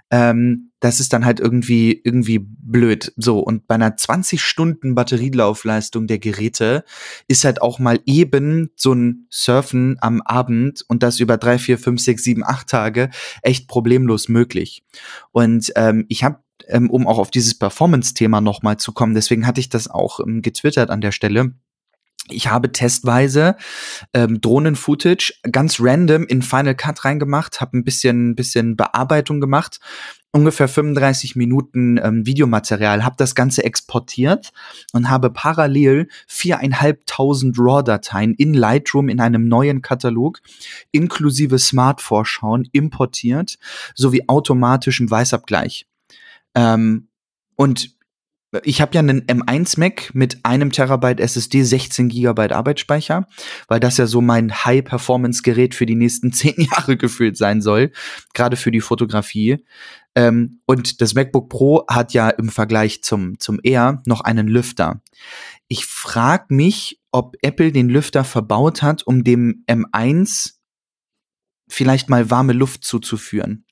Ähm, 0.09 0.71
das 0.79 0.99
ist 0.99 1.13
dann 1.13 1.25
halt 1.25 1.39
irgendwie 1.39 2.01
irgendwie 2.03 2.39
blöd. 2.39 3.13
So 3.15 3.39
und 3.39 3.67
bei 3.67 3.75
einer 3.75 3.95
20 3.95 4.41
Stunden 4.41 4.95
Batterielaufleistung 4.95 6.07
der 6.07 6.19
Geräte 6.19 6.83
ist 7.27 7.45
halt 7.45 7.61
auch 7.61 7.79
mal 7.79 7.99
eben 8.05 8.69
so 8.75 8.93
ein 8.93 9.27
Surfen 9.29 9.97
am 10.01 10.21
Abend 10.21 10.83
und 10.87 11.03
das 11.03 11.19
über 11.19 11.37
drei, 11.37 11.57
vier, 11.57 11.77
fünf, 11.77 12.01
sechs, 12.01 12.23
sieben, 12.23 12.43
acht 12.43 12.67
Tage 12.67 13.09
echt 13.41 13.67
problemlos 13.67 14.29
möglich. 14.29 14.83
Und 15.31 15.71
ähm, 15.75 16.05
ich 16.09 16.23
habe 16.23 16.39
ähm, 16.67 16.89
um 16.89 17.07
auch 17.07 17.17
auf 17.17 17.31
dieses 17.31 17.57
Performance-Thema 17.57 18.39
nochmal 18.39 18.77
zu 18.77 18.93
kommen, 18.93 19.15
deswegen 19.15 19.45
hatte 19.45 19.59
ich 19.59 19.69
das 19.69 19.89
auch 19.89 20.19
ähm, 20.19 20.41
getwittert 20.41 20.89
an 20.89 21.01
der 21.01 21.11
Stelle 21.11 21.53
ich 22.29 22.47
habe 22.49 22.71
testweise 22.71 23.57
ähm, 24.13 24.39
Drohnen-Footage 24.39 25.33
ganz 25.51 25.79
random 25.79 26.25
in 26.25 26.41
Final 26.41 26.75
Cut 26.75 27.03
reingemacht, 27.03 27.59
habe 27.59 27.77
ein 27.77 27.83
bisschen, 27.83 28.35
bisschen 28.35 28.77
Bearbeitung 28.77 29.41
gemacht, 29.41 29.79
ungefähr 30.31 30.67
35 30.67 31.35
Minuten 31.35 31.99
ähm, 32.01 32.25
Videomaterial, 32.25 33.03
habe 33.03 33.15
das 33.17 33.35
Ganze 33.35 33.63
exportiert 33.63 34.51
und 34.93 35.09
habe 35.09 35.29
parallel 35.29 36.07
viereinhalbtausend 36.27 37.57
RAW-Dateien 37.59 38.33
in 38.35 38.53
Lightroom 38.53 39.09
in 39.09 39.19
einem 39.19 39.47
neuen 39.47 39.81
Katalog 39.81 40.39
inklusive 40.91 41.59
Smart-Vorschauen 41.59 42.67
importiert, 42.71 43.57
sowie 43.95 44.23
automatischem 44.27 45.11
Weißabgleich. 45.11 45.87
Ähm, 46.55 47.09
und 47.55 47.91
ich 48.63 48.81
habe 48.81 48.93
ja 48.93 48.99
einen 48.99 49.21
M1 49.21 49.79
Mac 49.79 50.11
mit 50.13 50.45
einem 50.45 50.71
Terabyte 50.71 51.19
SSD, 51.19 51.63
16 51.63 52.09
Gigabyte 52.09 52.51
Arbeitsspeicher, 52.51 53.27
weil 53.67 53.79
das 53.79 53.97
ja 53.97 54.05
so 54.05 54.21
mein 54.21 54.53
High-Performance-Gerät 54.53 55.73
für 55.73 55.85
die 55.85 55.95
nächsten 55.95 56.31
zehn 56.33 56.55
Jahre 56.57 56.97
gefühlt 56.97 57.37
sein 57.37 57.61
soll, 57.61 57.91
gerade 58.33 58.55
für 58.55 58.71
die 58.71 58.81
Fotografie. 58.81 59.65
Ähm, 60.15 60.61
und 60.65 61.01
das 61.01 61.15
MacBook 61.15 61.49
Pro 61.49 61.85
hat 61.89 62.13
ja 62.13 62.29
im 62.29 62.49
Vergleich 62.49 63.03
zum, 63.03 63.39
zum 63.39 63.59
Air 63.63 64.03
noch 64.05 64.21
einen 64.21 64.47
Lüfter. 64.47 65.01
Ich 65.67 65.85
frage 65.85 66.53
mich, 66.53 66.99
ob 67.11 67.35
Apple 67.41 67.71
den 67.71 67.89
Lüfter 67.89 68.23
verbaut 68.23 68.83
hat, 68.83 69.03
um 69.03 69.23
dem 69.23 69.63
M1 69.67 70.53
vielleicht 71.67 72.09
mal 72.09 72.29
warme 72.29 72.53
Luft 72.53 72.83
zuzuführen. 72.83 73.65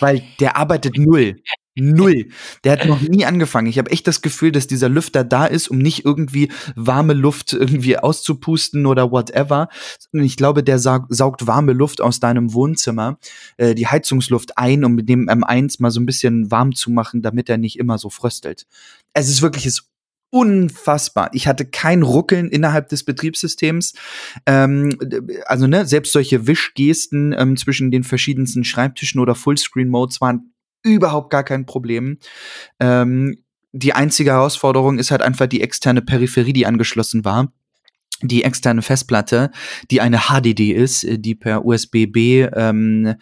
Weil 0.00 0.22
der 0.40 0.56
arbeitet 0.56 0.96
null. 0.96 1.36
Null. 1.80 2.28
Der 2.64 2.72
hat 2.72 2.86
noch 2.86 3.00
nie 3.00 3.24
angefangen. 3.24 3.66
Ich 3.66 3.78
habe 3.78 3.90
echt 3.90 4.06
das 4.06 4.22
Gefühl, 4.22 4.52
dass 4.52 4.66
dieser 4.66 4.88
Lüfter 4.88 5.24
da 5.24 5.46
ist, 5.46 5.68
um 5.68 5.78
nicht 5.78 6.04
irgendwie 6.04 6.50
warme 6.76 7.14
Luft 7.14 7.52
irgendwie 7.52 7.96
auszupusten 7.98 8.86
oder 8.86 9.10
whatever. 9.10 9.68
Und 10.12 10.22
ich 10.22 10.36
glaube, 10.36 10.62
der 10.62 10.78
saug, 10.78 11.06
saugt 11.08 11.46
warme 11.46 11.72
Luft 11.72 12.00
aus 12.00 12.20
deinem 12.20 12.52
Wohnzimmer, 12.52 13.18
äh, 13.56 13.74
die 13.74 13.86
Heizungsluft 13.86 14.58
ein, 14.58 14.84
um 14.84 14.94
mit 14.94 15.08
dem 15.08 15.28
M1 15.28 15.76
mal 15.80 15.90
so 15.90 16.00
ein 16.00 16.06
bisschen 16.06 16.50
warm 16.50 16.74
zu 16.74 16.90
machen, 16.90 17.22
damit 17.22 17.48
er 17.48 17.58
nicht 17.58 17.78
immer 17.78 17.98
so 17.98 18.10
fröstelt. 18.10 18.66
Es 19.12 19.28
ist 19.28 19.42
wirklich 19.42 19.66
es 19.66 19.90
unfassbar. 20.30 21.30
Ich 21.32 21.46
hatte 21.48 21.64
kein 21.66 22.02
Ruckeln 22.02 22.48
innerhalb 22.48 22.88
des 22.88 23.04
Betriebssystems. 23.04 23.94
Ähm, 24.46 24.96
also 25.46 25.66
ne, 25.66 25.86
selbst 25.86 26.12
solche 26.12 26.46
Wischgesten 26.46 27.34
ähm, 27.36 27.56
zwischen 27.56 27.90
den 27.90 28.04
verschiedensten 28.04 28.64
Schreibtischen 28.64 29.20
oder 29.20 29.34
Fullscreen-Modes 29.34 30.20
waren 30.20 30.52
überhaupt 30.82 31.30
gar 31.30 31.44
kein 31.44 31.66
Problem. 31.66 32.18
Ähm, 32.78 33.36
die 33.72 33.92
einzige 33.92 34.32
Herausforderung 34.32 34.98
ist 34.98 35.10
halt 35.10 35.22
einfach 35.22 35.46
die 35.46 35.60
externe 35.60 36.02
Peripherie, 36.02 36.52
die 36.52 36.66
angeschlossen 36.66 37.24
war. 37.24 37.52
Die 38.22 38.44
externe 38.44 38.82
Festplatte, 38.82 39.50
die 39.90 40.02
eine 40.02 40.28
HDD 40.28 40.72
ist, 40.72 41.04
äh, 41.04 41.18
die 41.18 41.34
per 41.34 41.64
USB-B 41.64 42.42
ähm, 42.54 43.14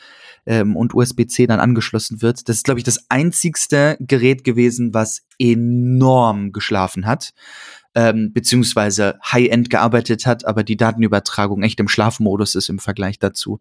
ähm, 0.47 0.75
und 0.75 0.94
USB-C 0.94 1.47
dann 1.47 1.61
angeschlossen 1.61 2.21
wird. 2.21 2.49
Das 2.49 2.57
ist, 2.57 2.64
glaube 2.64 2.81
ich, 2.81 2.85
das 2.85 3.09
einzigste 3.09 3.97
Gerät 4.01 4.42
gewesen, 4.42 4.94
was 4.94 5.23
enorm 5.38 6.51
geschlafen 6.51 7.07
hat 7.07 7.33
ähm, 7.99 8.33
beziehungsweise 8.33 9.19
High-End 9.25 9.71
gearbeitet 9.71 10.25
hat, 10.25 10.45
aber 10.45 10.63
die 10.63 10.77
Datenübertragung 10.77 11.65
echt 11.65 11.81
im 11.81 11.89
Schlafmodus 11.89 12.55
ist 12.55 12.69
im 12.69 12.79
Vergleich 12.79 13.19
dazu. 13.19 13.59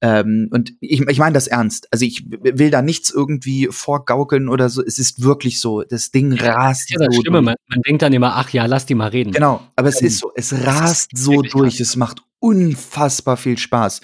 Ähm, 0.00 0.48
und 0.50 0.72
ich, 0.80 1.00
ich 1.02 1.18
meine 1.20 1.34
das 1.34 1.46
ernst. 1.46 1.86
Also 1.92 2.04
ich 2.04 2.24
will 2.28 2.72
da 2.72 2.82
nichts 2.82 3.08
irgendwie 3.10 3.68
vorgaukeln 3.70 4.48
oder 4.48 4.68
so. 4.68 4.84
Es 4.84 4.98
ist 4.98 5.22
wirklich 5.22 5.60
so. 5.60 5.84
Das 5.84 6.10
Ding 6.10 6.32
rast 6.32 6.90
ja, 6.90 6.98
das 6.98 7.14
so. 7.14 7.20
Stimme. 7.20 7.40
Man, 7.40 7.54
man, 7.68 7.82
denkt 7.82 8.02
dann 8.02 8.12
immer, 8.12 8.34
ach 8.34 8.50
ja, 8.50 8.66
lass 8.66 8.84
die 8.84 8.96
mal 8.96 9.10
reden. 9.10 9.30
Genau, 9.30 9.60
aber 9.76 9.88
es 9.88 10.00
ähm, 10.00 10.08
ist 10.08 10.18
so. 10.18 10.32
Es 10.34 10.52
rast 10.66 11.16
so 11.16 11.42
durch. 11.42 11.78
Es 11.78 11.94
macht 11.94 12.20
unfassbar 12.40 13.36
viel 13.36 13.58
Spaß. 13.58 14.00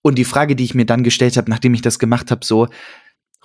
Und 0.00 0.16
die 0.16 0.24
Frage, 0.24 0.56
die 0.56 0.64
ich 0.64 0.74
mir 0.74 0.86
dann 0.86 1.02
gestellt 1.02 1.36
habe, 1.36 1.50
nachdem 1.50 1.74
ich 1.74 1.82
das 1.82 1.98
gemacht 1.98 2.30
habe, 2.30 2.46
so, 2.46 2.68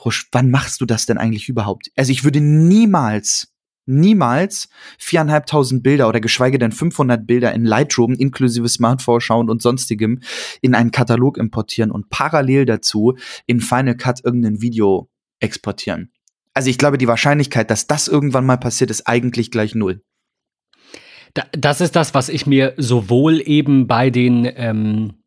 Rusch, 0.06 0.30
wann 0.32 0.50
machst 0.50 0.80
du 0.80 0.86
das 0.86 1.06
denn 1.06 1.18
eigentlich 1.18 1.50
überhaupt? 1.50 1.92
Also 1.98 2.14
ich 2.14 2.24
würde 2.24 2.40
niemals 2.40 3.53
niemals 3.86 4.70
viereinhalbtausend 4.98 5.84
Bilder 5.84 6.08
oder 6.08 6.20
geschweige 6.20 6.58
denn 6.58 6.72
500 6.72 7.26
Bilder 7.26 7.54
in 7.54 7.66
Lightroom 7.66 8.14
inklusive 8.14 8.68
Smart-Vorschauen 8.68 9.50
und 9.50 9.62
sonstigem 9.62 10.22
in 10.62 10.76
einen 10.76 10.92
Katalog 10.92 11.38
importieren 11.38 11.92
und 11.92 12.10
parallel 12.10 12.66
dazu 12.66 13.16
in 13.46 13.60
Final 13.60 13.96
Cut 13.96 14.24
irgendein 14.24 14.62
Video 14.62 15.10
exportieren. 15.40 16.12
Also 16.54 16.70
ich 16.70 16.78
glaube, 16.78 16.98
die 16.98 17.08
Wahrscheinlichkeit, 17.08 17.72
dass 17.72 17.88
das 17.88 18.08
irgendwann 18.08 18.46
mal 18.46 18.58
passiert, 18.58 18.92
ist 18.92 19.08
eigentlich 19.08 19.52
gleich 19.52 19.76
null. 19.76 20.04
Das 21.52 21.82
ist 21.82 21.96
das, 21.96 22.14
was 22.14 22.30
ich 22.30 22.46
mir 22.46 22.76
sowohl 22.78 23.42
eben 23.42 23.88
bei 23.88 24.12
den 24.12 24.48
ähm 24.56 25.23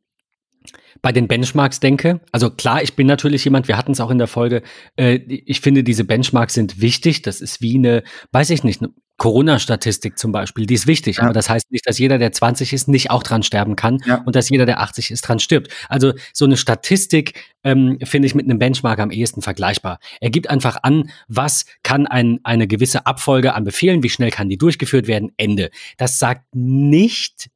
bei 1.07 1.13
den 1.13 1.29
Benchmarks 1.29 1.79
denke, 1.79 2.19
also 2.33 2.51
klar, 2.51 2.83
ich 2.83 2.95
bin 2.95 3.07
natürlich 3.07 3.45
jemand, 3.45 3.69
wir 3.69 3.77
hatten 3.77 3.93
es 3.93 4.01
auch 4.01 4.11
in 4.11 4.19
der 4.19 4.27
Folge, 4.27 4.63
äh, 4.97 5.15
ich 5.15 5.61
finde, 5.61 5.85
diese 5.85 6.03
Benchmarks 6.03 6.55
sind 6.55 6.81
wichtig. 6.81 7.23
Das 7.23 7.41
ist 7.41 7.61
wie 7.61 7.77
eine, 7.77 8.03
weiß 8.33 8.51
ich 8.51 8.65
nicht, 8.65 8.83
eine 8.83 8.91
Corona-Statistik 9.17 10.19
zum 10.19 10.33
Beispiel, 10.33 10.67
die 10.67 10.75
ist 10.75 10.89
wichtig, 10.89 11.19
ja. 11.19 11.23
aber 11.23 11.33
das 11.33 11.49
heißt 11.49 11.71
nicht, 11.71 11.87
dass 11.87 12.01
jeder, 12.01 12.19
der 12.19 12.33
20 12.33 12.73
ist, 12.73 12.89
nicht 12.89 13.13
auch 13.13 13.23
dran 13.23 13.45
sterben 13.45 13.77
kann 13.77 14.01
ja. 14.05 14.21
und 14.27 14.35
dass 14.35 14.51
jeder, 14.51 14.67
der 14.67 14.81
80 14.81 15.13
ist, 15.13 15.21
dran 15.21 15.39
stirbt. 15.39 15.73
Also 15.89 16.13
so 16.33 16.45
eine 16.45 16.57
Statistik 16.57 17.35
ähm, 17.63 17.99
finde 18.03 18.27
ich 18.27 18.35
mit 18.35 18.47
einem 18.47 18.59
Benchmark 18.59 18.99
am 18.99 19.13
ehesten 19.13 19.43
vergleichbar. 19.43 20.01
Er 20.21 20.31
gibt 20.31 20.51
einfach 20.51 20.79
an, 20.83 21.11
was 21.29 21.67
kann 21.85 22.09
ein, 22.09 22.41
eine 22.43 22.67
gewisse 22.67 23.07
Abfolge 23.07 23.55
an 23.55 23.63
Befehlen, 23.63 24.03
wie 24.03 24.11
schnell 24.11 24.33
kann 24.33 24.49
die 24.49 24.59
durchgeführt 24.59 25.07
werden, 25.07 25.31
Ende. 25.37 25.71
Das 25.99 26.19
sagt 26.19 26.43
nicht, 26.53 27.49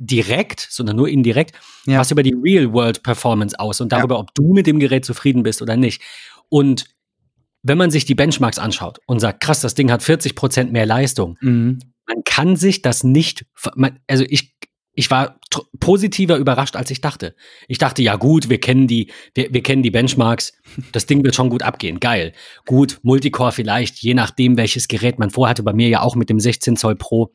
direkt, 0.00 0.66
sondern 0.70 0.96
nur 0.96 1.08
indirekt, 1.08 1.54
ja. 1.86 1.98
was 1.98 2.10
über 2.10 2.22
die 2.22 2.34
Real-World-Performance 2.34 3.60
aus 3.60 3.80
und 3.80 3.92
darüber, 3.92 4.16
ja. 4.16 4.20
ob 4.20 4.34
du 4.34 4.52
mit 4.54 4.66
dem 4.66 4.80
Gerät 4.80 5.04
zufrieden 5.04 5.42
bist 5.42 5.60
oder 5.62 5.76
nicht. 5.76 6.02
Und 6.48 6.86
wenn 7.62 7.78
man 7.78 7.90
sich 7.90 8.06
die 8.06 8.14
Benchmarks 8.14 8.58
anschaut 8.58 9.00
und 9.06 9.20
sagt, 9.20 9.40
krass, 9.40 9.60
das 9.60 9.74
Ding 9.74 9.92
hat 9.92 10.02
40 10.02 10.34
Prozent 10.34 10.72
mehr 10.72 10.86
Leistung, 10.86 11.36
mhm. 11.42 11.78
man 12.06 12.24
kann 12.24 12.56
sich 12.56 12.80
das 12.80 13.04
nicht, 13.04 13.44
also 14.06 14.24
ich, 14.26 14.54
ich 14.94 15.10
war 15.10 15.38
positiver 15.78 16.38
überrascht, 16.38 16.76
als 16.76 16.90
ich 16.90 17.02
dachte. 17.02 17.36
Ich 17.68 17.76
dachte, 17.76 18.02
ja 18.02 18.16
gut, 18.16 18.48
wir 18.48 18.58
kennen 18.58 18.86
die, 18.86 19.10
wir, 19.34 19.52
wir 19.52 19.62
kennen 19.62 19.82
die 19.82 19.90
Benchmarks, 19.90 20.54
das 20.92 21.04
Ding 21.04 21.22
wird 21.22 21.34
schon 21.34 21.50
gut 21.50 21.62
abgehen, 21.62 22.00
geil. 22.00 22.32
Gut, 22.64 23.00
Multicore 23.02 23.52
vielleicht, 23.52 23.98
je 23.98 24.14
nachdem, 24.14 24.56
welches 24.56 24.88
Gerät 24.88 25.18
man 25.18 25.28
vorhatte, 25.28 25.62
bei 25.62 25.74
mir 25.74 25.88
ja 25.88 26.00
auch 26.00 26.16
mit 26.16 26.30
dem 26.30 26.40
16 26.40 26.78
Zoll 26.78 26.96
Pro, 26.96 27.34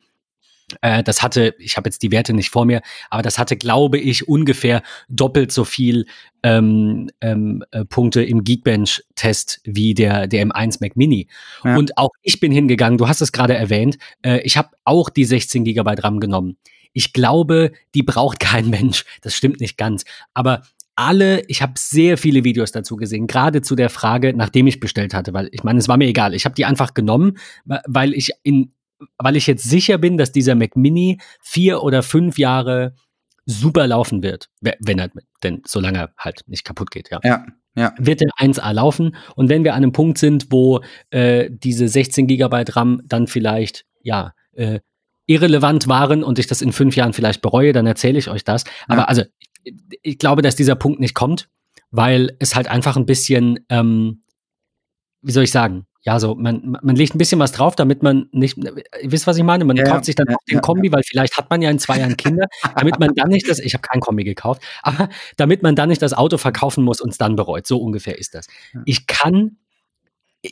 das 0.80 1.22
hatte, 1.22 1.54
ich 1.58 1.76
habe 1.76 1.88
jetzt 1.88 2.02
die 2.02 2.10
Werte 2.10 2.32
nicht 2.32 2.50
vor 2.50 2.64
mir, 2.64 2.82
aber 3.08 3.22
das 3.22 3.38
hatte, 3.38 3.56
glaube 3.56 3.98
ich, 3.98 4.26
ungefähr 4.26 4.82
doppelt 5.08 5.52
so 5.52 5.64
viel 5.64 6.06
ähm, 6.42 7.08
ähm, 7.20 7.64
äh, 7.70 7.84
Punkte 7.84 8.22
im 8.22 8.42
Geekbench-Test 8.42 9.60
wie 9.64 9.94
der, 9.94 10.26
der 10.26 10.44
M1 10.44 10.78
Mac 10.80 10.96
Mini. 10.96 11.28
Ja. 11.64 11.76
Und 11.76 11.96
auch 11.96 12.10
ich 12.22 12.40
bin 12.40 12.50
hingegangen, 12.50 12.98
du 12.98 13.06
hast 13.06 13.20
es 13.20 13.32
gerade 13.32 13.54
erwähnt, 13.54 13.98
äh, 14.22 14.40
ich 14.40 14.56
habe 14.56 14.70
auch 14.84 15.08
die 15.08 15.24
16 15.24 15.64
GB 15.64 15.94
RAM 16.02 16.18
genommen. 16.18 16.56
Ich 16.92 17.12
glaube, 17.12 17.72
die 17.94 18.02
braucht 18.02 18.40
kein 18.40 18.68
Mensch. 18.70 19.04
Das 19.22 19.34
stimmt 19.34 19.60
nicht 19.60 19.76
ganz. 19.76 20.04
Aber 20.34 20.62
alle, 20.96 21.44
ich 21.46 21.60
habe 21.62 21.74
sehr 21.76 22.16
viele 22.16 22.42
Videos 22.42 22.72
dazu 22.72 22.96
gesehen, 22.96 23.26
gerade 23.26 23.60
zu 23.60 23.76
der 23.76 23.90
Frage, 23.90 24.32
nachdem 24.34 24.66
ich 24.66 24.80
bestellt 24.80 25.12
hatte, 25.12 25.34
weil 25.34 25.48
ich 25.52 25.62
meine, 25.62 25.78
es 25.78 25.88
war 25.88 25.98
mir 25.98 26.08
egal. 26.08 26.34
Ich 26.34 26.46
habe 26.46 26.54
die 26.54 26.64
einfach 26.64 26.94
genommen, 26.94 27.36
weil 27.66 28.14
ich 28.14 28.32
in 28.42 28.72
weil 29.18 29.36
ich 29.36 29.46
jetzt 29.46 29.64
sicher 29.64 29.98
bin, 29.98 30.16
dass 30.16 30.32
dieser 30.32 30.54
Mac 30.54 30.76
Mini 30.76 31.18
vier 31.40 31.82
oder 31.82 32.02
fünf 32.02 32.38
Jahre 32.38 32.94
super 33.44 33.86
laufen 33.86 34.22
wird, 34.22 34.48
wenn 34.60 34.98
er 34.98 35.10
denn 35.42 35.62
solange 35.66 35.98
er 35.98 36.10
halt 36.18 36.42
nicht 36.46 36.64
kaputt 36.64 36.90
geht, 36.90 37.10
ja. 37.10 37.20
Ja. 37.22 37.46
Ja. 37.78 37.92
Wird 37.98 38.22
der 38.22 38.30
1A 38.38 38.72
laufen 38.72 39.16
und 39.34 39.50
wenn 39.50 39.62
wir 39.62 39.74
an 39.74 39.82
einem 39.82 39.92
Punkt 39.92 40.16
sind, 40.16 40.46
wo 40.50 40.80
äh, 41.10 41.50
diese 41.50 41.88
16 41.88 42.26
Gigabyte 42.26 42.74
RAM 42.74 43.02
dann 43.04 43.26
vielleicht 43.26 43.84
ja 44.02 44.32
äh, 44.52 44.80
irrelevant 45.26 45.86
waren 45.86 46.24
und 46.24 46.38
ich 46.38 46.46
das 46.46 46.62
in 46.62 46.72
fünf 46.72 46.96
Jahren 46.96 47.12
vielleicht 47.12 47.42
bereue, 47.42 47.72
dann 47.72 47.86
erzähle 47.86 48.18
ich 48.18 48.30
euch 48.30 48.44
das. 48.44 48.64
Ja. 48.64 48.70
Aber 48.88 49.08
also 49.08 49.22
ich, 49.62 49.74
ich, 50.02 50.18
glaube, 50.18 50.40
dass 50.40 50.56
dieser 50.56 50.76
Punkt 50.76 51.00
nicht 51.00 51.14
kommt, 51.14 51.48
weil 51.90 52.34
es 52.38 52.54
halt 52.54 52.68
einfach 52.68 52.96
ein 52.96 53.06
bisschen, 53.06 53.60
ähm, 53.68 54.22
wie 55.20 55.32
soll 55.32 55.44
ich 55.44 55.50
sagen, 55.50 55.85
ja, 56.06 56.20
so, 56.20 56.36
man, 56.36 56.78
man 56.82 56.94
legt 56.94 57.16
ein 57.16 57.18
bisschen 57.18 57.40
was 57.40 57.50
drauf, 57.50 57.74
damit 57.74 58.04
man 58.04 58.28
nicht, 58.30 58.56
ihr 58.58 59.10
wisst, 59.10 59.26
was 59.26 59.36
ich 59.36 59.42
meine? 59.42 59.64
Man 59.64 59.76
ja, 59.76 59.82
kauft 59.82 60.04
sich 60.04 60.14
dann 60.14 60.28
ja, 60.28 60.36
auch 60.36 60.44
den 60.48 60.60
Kombi, 60.60 60.92
weil 60.92 61.02
vielleicht 61.02 61.36
hat 61.36 61.50
man 61.50 61.60
ja 61.62 61.68
in 61.68 61.80
zwei 61.80 61.98
Jahren 61.98 62.16
Kinder, 62.16 62.46
damit 62.76 63.00
man 63.00 63.12
dann 63.16 63.28
nicht 63.28 63.48
das, 63.48 63.58
ich 63.58 63.74
habe 63.74 63.82
kein 63.82 64.00
Kombi 64.00 64.22
gekauft, 64.22 64.62
aber 64.82 65.08
damit 65.36 65.64
man 65.64 65.74
dann 65.74 65.88
nicht 65.88 66.00
das 66.00 66.14
Auto 66.14 66.38
verkaufen 66.38 66.84
muss 66.84 67.00
und 67.00 67.10
es 67.10 67.18
dann 67.18 67.34
bereut. 67.34 67.66
So 67.66 67.78
ungefähr 67.78 68.18
ist 68.18 68.36
das. 68.36 68.46
Ich 68.84 69.08
kann, 69.08 69.56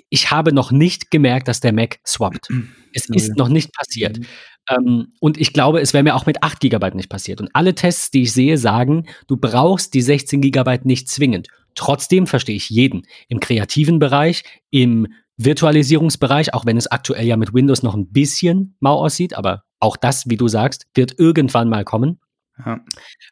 ich 0.09 0.33
habe 0.33 0.53
noch 0.53 0.73
nicht 0.73 1.13
gemerkt, 1.13 1.47
dass 1.47 1.61
der 1.61 1.73
Mac 1.73 2.01
swappt. 2.05 2.49
Es 2.97 3.09
ist 3.09 3.37
noch 3.37 3.49
nicht 3.49 3.73
passiert. 3.75 4.21
Mhm. 4.21 4.27
Ähm, 4.71 5.13
und 5.19 5.37
ich 5.37 5.53
glaube, 5.53 5.81
es 5.81 5.93
wäre 5.95 6.05
mir 6.05 6.15
auch 6.15 6.27
mit 6.27 6.45
8 6.45 6.61
GB 6.61 6.93
nicht 6.95 7.09
passiert. 7.09 7.41
Und 7.41 7.51
alle 7.53 7.75
Tests, 7.75 8.13
die 8.13 8.23
ich 8.23 8.33
sehe, 8.33 8.57
sagen, 8.57 9.09
du 9.27 9.37
brauchst 9.37 9.95
die 9.95 10.01
16 10.01 10.41
GB 10.41 10.79
nicht 10.85 11.09
zwingend. 11.09 11.49
Trotzdem 11.75 12.29
verstehe 12.29 12.55
ich 12.55 12.71
jeden. 12.71 13.03
Im 13.27 13.41
kreativen 13.41 13.99
Bereich, 13.99 14.45
im 14.71 15.09
Virtualisierungsbereich, 15.37 16.55
auch 16.55 16.67
wenn 16.67 16.77
es 16.77 16.87
aktuell 16.87 17.27
ja 17.27 17.37
mit 17.37 17.53
Windows 17.55 17.83
noch 17.83 17.95
ein 17.95 18.11
bisschen 18.13 18.77
mau 18.81 18.97
aussieht, 19.05 19.35
aber 19.35 19.65
Auch 19.81 19.99
das, 19.99 20.31
wie 20.31 20.37
du 20.39 20.49
sagst, 20.49 20.87
wird 20.95 21.19
irgendwann 21.19 21.69
mal 21.69 21.85
kommen. 21.85 22.19
Ja. 22.65 22.81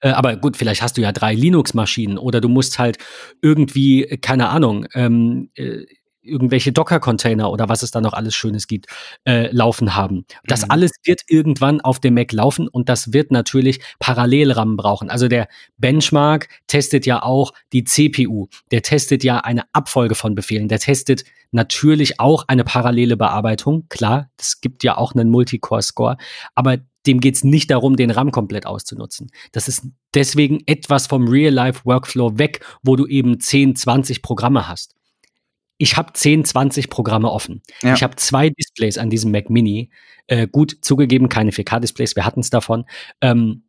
Äh, 0.03 0.11
aber 0.11 0.37
gut, 0.37 0.57
vielleicht 0.57 0.83
hast 0.83 0.99
du 0.99 1.01
ja 1.01 1.13
drei 1.13 1.35
Linux-Maschinen 1.35 2.19
oder 2.19 2.41
du 2.41 2.49
musst 2.49 2.79
halt 2.79 2.99
irgendwie, 3.41 4.19
keine 4.21 4.49
Ahnung, 4.51 4.87
ähm, 4.95 5.51
äh, 5.55 5.85
irgendwelche 6.23 6.73
Docker-Container 6.73 7.51
oder 7.51 7.69
was 7.69 7.83
es 7.83 7.91
da 7.91 8.01
noch 8.01 8.13
alles 8.13 8.35
Schönes 8.35 8.67
gibt, 8.67 8.87
äh, 9.25 9.51
laufen 9.53 9.95
haben. 9.95 10.25
Das 10.45 10.63
mhm. 10.63 10.71
alles 10.71 10.93
wird 11.05 11.23
irgendwann 11.29 11.81
auf 11.81 12.01
dem 12.01 12.15
Mac 12.15 12.33
laufen 12.33 12.69
und 12.69 12.89
das 12.89 13.13
wird 13.13 13.31
natürlich 13.31 13.81
Parallel-RAM 13.99 14.77
brauchen. 14.77 15.11
Also 15.11 15.29
der 15.29 15.49
Benchmark 15.79 16.49
testet 16.67 17.07
ja 17.07 17.23
auch 17.23 17.53
die 17.73 17.85
CPU. 17.85 18.49
Der 18.71 18.83
testet 18.83 19.25
ja 19.25 19.39
eine 19.39 19.65
Abfolge 19.73 20.15
von 20.15 20.35
Befehlen. 20.35 20.69
Der 20.69 20.79
testet 20.79 21.25
natürlich 21.51 22.19
auch 22.19 22.45
eine 22.49 22.65
parallele 22.65 23.17
Bearbeitung. 23.17 23.87
Klar, 23.89 24.31
es 24.39 24.61
gibt 24.61 24.85
ja 24.85 24.97
auch 24.97 25.15
einen 25.15 25.31
Multicore-Score, 25.31 26.17
aber 26.55 26.79
dem 27.07 27.21
geht 27.21 27.35
es 27.35 27.45
nicht 27.45 27.71
darum, 27.71 27.97
den 27.97 28.11
RAM 28.11 28.31
komplett 28.31 28.65
auszunutzen. 28.65 29.31
Das 29.51 29.67
ist 29.67 29.87
deswegen 30.15 30.63
etwas 30.67 31.09
vom 31.09 31.27
Real-Life-Workflow 31.27 32.39
weg, 32.39 32.65
wo 32.83 32.97
du 32.97 33.07
eben 33.07 33.41
10, 33.41 33.75
20 33.77 34.23
Programme 34.23 34.69
hast 34.69 34.95
ich 35.79 35.97
habe 35.97 36.13
10, 36.13 36.45
20 36.45 36.91
Programme 36.91 37.31
offen. 37.31 37.63
Ja. 37.83 37.95
Ich 37.95 38.03
habe 38.03 38.17
zwei 38.17 38.51
Displays 38.51 38.99
an 38.99 39.11
diesem 39.11 39.33
Mac 39.33 39.51
Mini. 39.51 39.91
Äh, 40.27 40.47
gut, 40.47 40.77
zugegeben, 40.81 41.29
keine 41.29 41.51
4K-Displays, 41.51 42.17
wir 42.17 42.25
hatten 42.25 42.41
es 42.41 42.51
davon. 42.51 42.85
Ähm, 43.21 43.65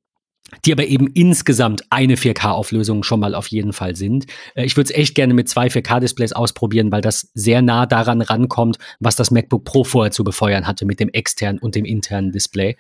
die 0.66 0.72
aber 0.72 0.86
eben 0.86 1.08
insgesamt 1.08 1.84
eine 1.90 2.16
4K-Auflösung 2.16 3.04
schon 3.04 3.20
mal 3.20 3.34
auf 3.34 3.48
jeden 3.48 3.74
Fall 3.74 3.96
sind. 3.96 4.26
Äh, 4.56 4.66
ich 4.66 4.78
würde 4.78 4.92
es 4.92 4.98
echt 4.98 5.16
gerne 5.16 5.34
mit 5.34 5.50
zwei 5.50 5.68
4K-Displays 5.68 6.34
ausprobieren, 6.34 6.92
weil 6.92 7.02
das 7.02 7.32
sehr 7.34 7.62
nah 7.62 7.86
daran 7.86 8.22
rankommt, 8.22 8.78
was 9.00 9.16
das 9.16 9.32
MacBook 9.32 9.64
Pro 9.64 9.84
vorher 9.84 10.12
zu 10.12 10.24
befeuern 10.24 10.68
hatte 10.68 10.86
mit 10.86 11.00
dem 11.00 11.10
externen 11.10 11.60
und 11.60 11.76
dem 11.76 11.86
internen 11.86 12.32
Display. 12.32 12.78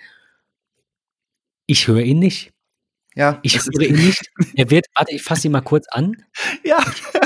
Ich 1.65 1.87
höre 1.87 2.01
ihn 2.01 2.19
nicht. 2.19 2.52
Ja, 3.15 3.39
ich 3.43 3.57
höre 3.59 3.81
ihn 3.81 3.95
nicht. 3.95 4.31
Er 4.55 4.69
wird, 4.69 4.85
warte, 4.95 5.13
ich 5.13 5.21
fasse 5.21 5.47
ihn 5.47 5.51
mal 5.51 5.61
kurz 5.61 5.85
an. 5.91 6.15
Ja. 6.63 6.83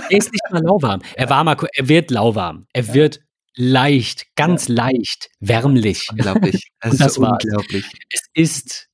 Er 0.10 0.18
ist 0.18 0.32
nicht 0.32 0.44
mal 0.52 0.64
lauwarm. 0.64 1.02
Er 1.16 1.30
war 1.30 1.44
mal, 1.44 1.56
er 1.74 1.88
wird 1.88 2.12
lauwarm. 2.12 2.66
Er 2.74 2.84
ja. 2.84 2.94
wird 2.94 3.20
leicht, 3.56 4.26
ganz 4.36 4.68
ja. 4.68 4.76
leicht, 4.76 5.30
wärmlich. 5.40 6.08
Unglaublich. 6.12 6.70
Das, 6.80 6.92
Und 6.92 7.02
das 7.02 7.12
ist 7.12 7.18
unglaublich. 7.18 7.86
Es 8.12 8.22
ist 8.34 8.88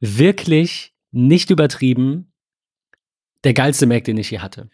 wirklich 0.00 0.92
nicht 1.10 1.50
übertrieben 1.50 2.32
der 3.44 3.54
geilste 3.54 3.86
Mac, 3.86 4.04
den 4.04 4.16
ich 4.16 4.28
hier 4.28 4.42
hatte. 4.42 4.68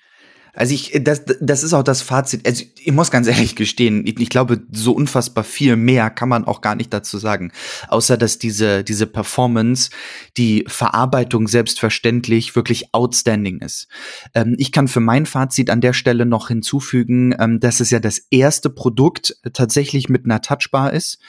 Also 0.59 0.75
ich, 0.75 0.93
das, 1.03 1.23
das 1.41 1.63
ist 1.63 1.73
auch 1.73 1.85
das 1.85 2.03
Fazit. 2.03 2.45
Also 2.45 2.65
ich 2.83 2.93
muss 2.93 3.13
ganz 3.13 3.29
ehrlich 3.29 3.55
gestehen, 3.55 4.05
ich, 4.05 4.19
ich, 4.19 4.29
glaube, 4.29 4.61
so 4.73 4.93
unfassbar 4.93 5.45
viel 5.45 5.77
mehr 5.77 6.11
kann 6.11 6.29
man 6.29 6.45
auch 6.45 6.61
gar 6.61 6.75
nicht 6.75 6.93
dazu 6.93 7.19
sagen. 7.19 7.53
Außer, 7.87 8.17
dass 8.17 8.39
diese, 8.39 8.83
diese 8.83 9.07
Performance, 9.07 9.91
die 10.37 10.65
Verarbeitung 10.67 11.47
selbstverständlich 11.47 12.57
wirklich 12.57 12.93
outstanding 12.93 13.61
ist. 13.61 13.87
Ähm, 14.35 14.57
ich 14.59 14.73
kann 14.73 14.89
für 14.89 14.99
mein 14.99 15.27
Fazit 15.27 15.71
an 15.71 15.81
der 15.81 15.93
Stelle 15.93 16.27
noch 16.27 16.49
hinzufügen, 16.49 17.37
ähm, 17.39 17.61
dass 17.61 17.79
es 17.79 17.91
ja 17.91 18.01
das 18.01 18.19
erste 18.31 18.69
Produkt 18.69 19.37
tatsächlich 19.53 20.09
mit 20.09 20.25
einer 20.25 20.43
Touchbar 20.43 20.93
ist. 20.93 21.21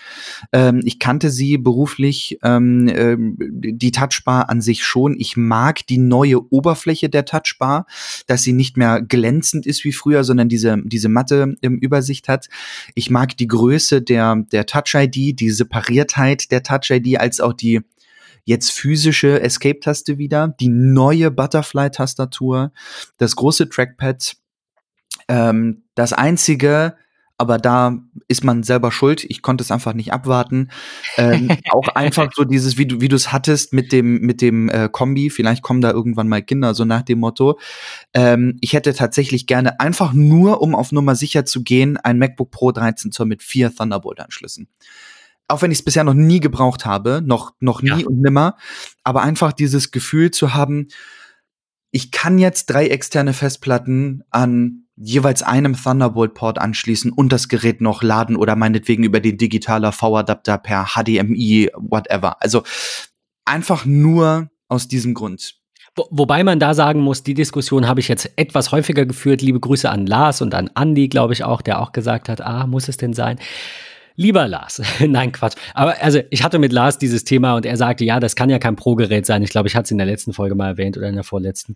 Ähm, 0.53 0.81
ich 0.83 0.97
kannte 0.97 1.29
sie 1.29 1.59
beruflich, 1.59 2.39
ähm, 2.41 2.87
äh, 2.87 3.15
die 3.19 3.91
Touchbar 3.91 4.49
an 4.49 4.61
sich 4.61 4.83
schon. 4.83 5.15
Ich 5.19 5.37
mag 5.37 5.85
die 5.85 5.99
neue 5.99 6.51
Oberfläche 6.51 7.09
der 7.09 7.25
Touchbar, 7.25 7.85
dass 8.25 8.41
sie 8.41 8.53
nicht 8.53 8.75
mehr 8.75 9.03
glänzend 9.19 9.65
ist 9.65 9.83
wie 9.83 9.91
früher, 9.91 10.23
sondern 10.23 10.47
diese, 10.47 10.77
diese 10.83 11.09
matte 11.09 11.55
im 11.61 11.77
Übersicht 11.77 12.29
hat. 12.29 12.47
Ich 12.95 13.09
mag 13.09 13.35
die 13.35 13.47
Größe 13.47 14.01
der, 14.01 14.37
der 14.51 14.65
Touch-ID, 14.65 15.39
die 15.39 15.49
Separiertheit 15.49 16.51
der 16.51 16.63
Touch-ID, 16.63 17.19
als 17.19 17.41
auch 17.41 17.53
die 17.53 17.81
jetzt 18.45 18.71
physische 18.71 19.41
Escape-Taste 19.41 20.17
wieder, 20.17 20.55
die 20.59 20.69
neue 20.69 21.31
Butterfly-Tastatur, 21.31 22.71
das 23.17 23.35
große 23.35 23.69
Trackpad. 23.69 24.37
Ähm, 25.27 25.83
das 25.95 26.13
einzige, 26.13 26.95
aber 27.39 27.57
da 27.57 27.97
ist 28.27 28.43
man 28.43 28.63
selber 28.63 28.91
schuld. 28.91 29.23
Ich 29.23 29.41
konnte 29.41 29.63
es 29.63 29.71
einfach 29.71 29.93
nicht 29.93 30.11
abwarten. 30.11 30.69
Ähm, 31.15 31.49
auch 31.71 31.87
einfach 31.87 32.29
so 32.35 32.43
dieses, 32.43 32.77
wie 32.77 32.85
du 32.85 32.99
wie 32.99 33.07
du 33.07 33.15
es 33.15 33.31
hattest 33.31 33.71
mit 33.71 33.93
dem 33.93 34.19
mit 34.19 34.41
dem 34.41 34.67
äh, 34.67 34.89
Kombi. 34.91 35.29
Vielleicht 35.29 35.63
kommen 35.63 35.79
da 35.79 35.91
irgendwann 35.91 36.27
mal 36.27 36.41
Kinder 36.41 36.75
so 36.75 36.83
nach 36.83 37.01
dem 37.01 37.19
Motto. 37.19 37.57
Ähm, 38.13 38.57
ich 38.59 38.73
hätte 38.73 38.93
tatsächlich 38.93 39.47
gerne 39.47 39.79
einfach 39.79 40.11
nur, 40.11 40.61
um 40.61 40.75
auf 40.75 40.91
Nummer 40.91 41.15
sicher 41.15 41.45
zu 41.45 41.63
gehen, 41.63 41.95
ein 41.95 42.19
MacBook 42.19 42.51
Pro 42.51 42.73
13 42.73 43.13
Zoll 43.13 43.27
mit 43.27 43.41
vier 43.41 43.73
Thunderbolt-Anschlüssen. 43.73 44.67
Auch 45.47 45.61
wenn 45.61 45.71
ich 45.71 45.79
es 45.79 45.85
bisher 45.85 46.03
noch 46.03 46.13
nie 46.13 46.41
gebraucht 46.41 46.85
habe, 46.85 47.21
noch 47.25 47.53
noch 47.61 47.81
nie 47.81 48.01
ja. 48.01 48.05
und 48.05 48.19
nimmer, 48.19 48.57
aber 49.05 49.21
einfach 49.21 49.53
dieses 49.53 49.91
Gefühl 49.91 50.31
zu 50.31 50.53
haben, 50.53 50.89
ich 51.91 52.11
kann 52.11 52.37
jetzt 52.37 52.65
drei 52.65 52.87
externe 52.87 53.31
Festplatten 53.31 54.23
an 54.29 54.83
jeweils 55.01 55.41
einem 55.41 55.75
Thunderbolt-Port 55.75 56.59
anschließen 56.59 57.11
und 57.11 57.31
das 57.31 57.47
Gerät 57.47 57.81
noch 57.81 58.03
laden 58.03 58.35
oder 58.35 58.55
meinetwegen 58.55 59.03
über 59.03 59.19
den 59.19 59.37
digitaler 59.37 59.91
V-Adapter 59.91 60.57
per 60.57 60.87
HDMI, 60.95 61.71
whatever. 61.75 62.41
Also 62.41 62.63
einfach 63.45 63.85
nur 63.85 64.49
aus 64.67 64.87
diesem 64.87 65.13
Grund. 65.13 65.55
Wo, 65.95 66.07
wobei 66.11 66.43
man 66.43 66.59
da 66.59 66.73
sagen 66.73 66.99
muss, 66.99 67.23
die 67.23 67.33
Diskussion 67.33 67.87
habe 67.87 67.99
ich 67.99 68.09
jetzt 68.09 68.31
etwas 68.35 68.71
häufiger 68.71 69.05
geführt. 69.05 69.41
Liebe 69.41 69.59
Grüße 69.59 69.89
an 69.89 70.05
Lars 70.05 70.41
und 70.41 70.53
an 70.53 70.69
Andy, 70.75 71.07
glaube 71.07 71.33
ich 71.33 71.43
auch, 71.43 71.61
der 71.61 71.81
auch 71.81 71.93
gesagt 71.93 72.29
hat, 72.29 72.41
ah, 72.41 72.67
muss 72.67 72.89
es 72.89 72.97
denn 72.97 73.13
sein? 73.13 73.39
Lieber 74.19 74.49
Lars, 74.49 74.81
nein, 74.99 75.31
Quatsch. 75.31 75.55
Aber 75.73 75.95
also 76.01 76.19
ich 76.29 76.43
hatte 76.43 76.59
mit 76.59 76.73
Lars 76.73 76.97
dieses 76.97 77.23
Thema 77.23 77.55
und 77.55 77.65
er 77.65 77.77
sagte, 77.77 78.03
ja, 78.03 78.19
das 78.19 78.35
kann 78.35 78.49
ja 78.49 78.59
kein 78.59 78.75
Pro-Gerät 78.75 79.25
sein. 79.25 79.43
Ich 79.43 79.49
glaube, 79.49 79.69
ich 79.69 79.77
hatte 79.77 79.85
es 79.85 79.91
in 79.91 79.97
der 79.97 80.07
letzten 80.07 80.33
Folge 80.33 80.55
mal 80.55 80.67
erwähnt 80.67 80.97
oder 80.97 81.07
in 81.07 81.15
der 81.15 81.23
vorletzten. 81.23 81.75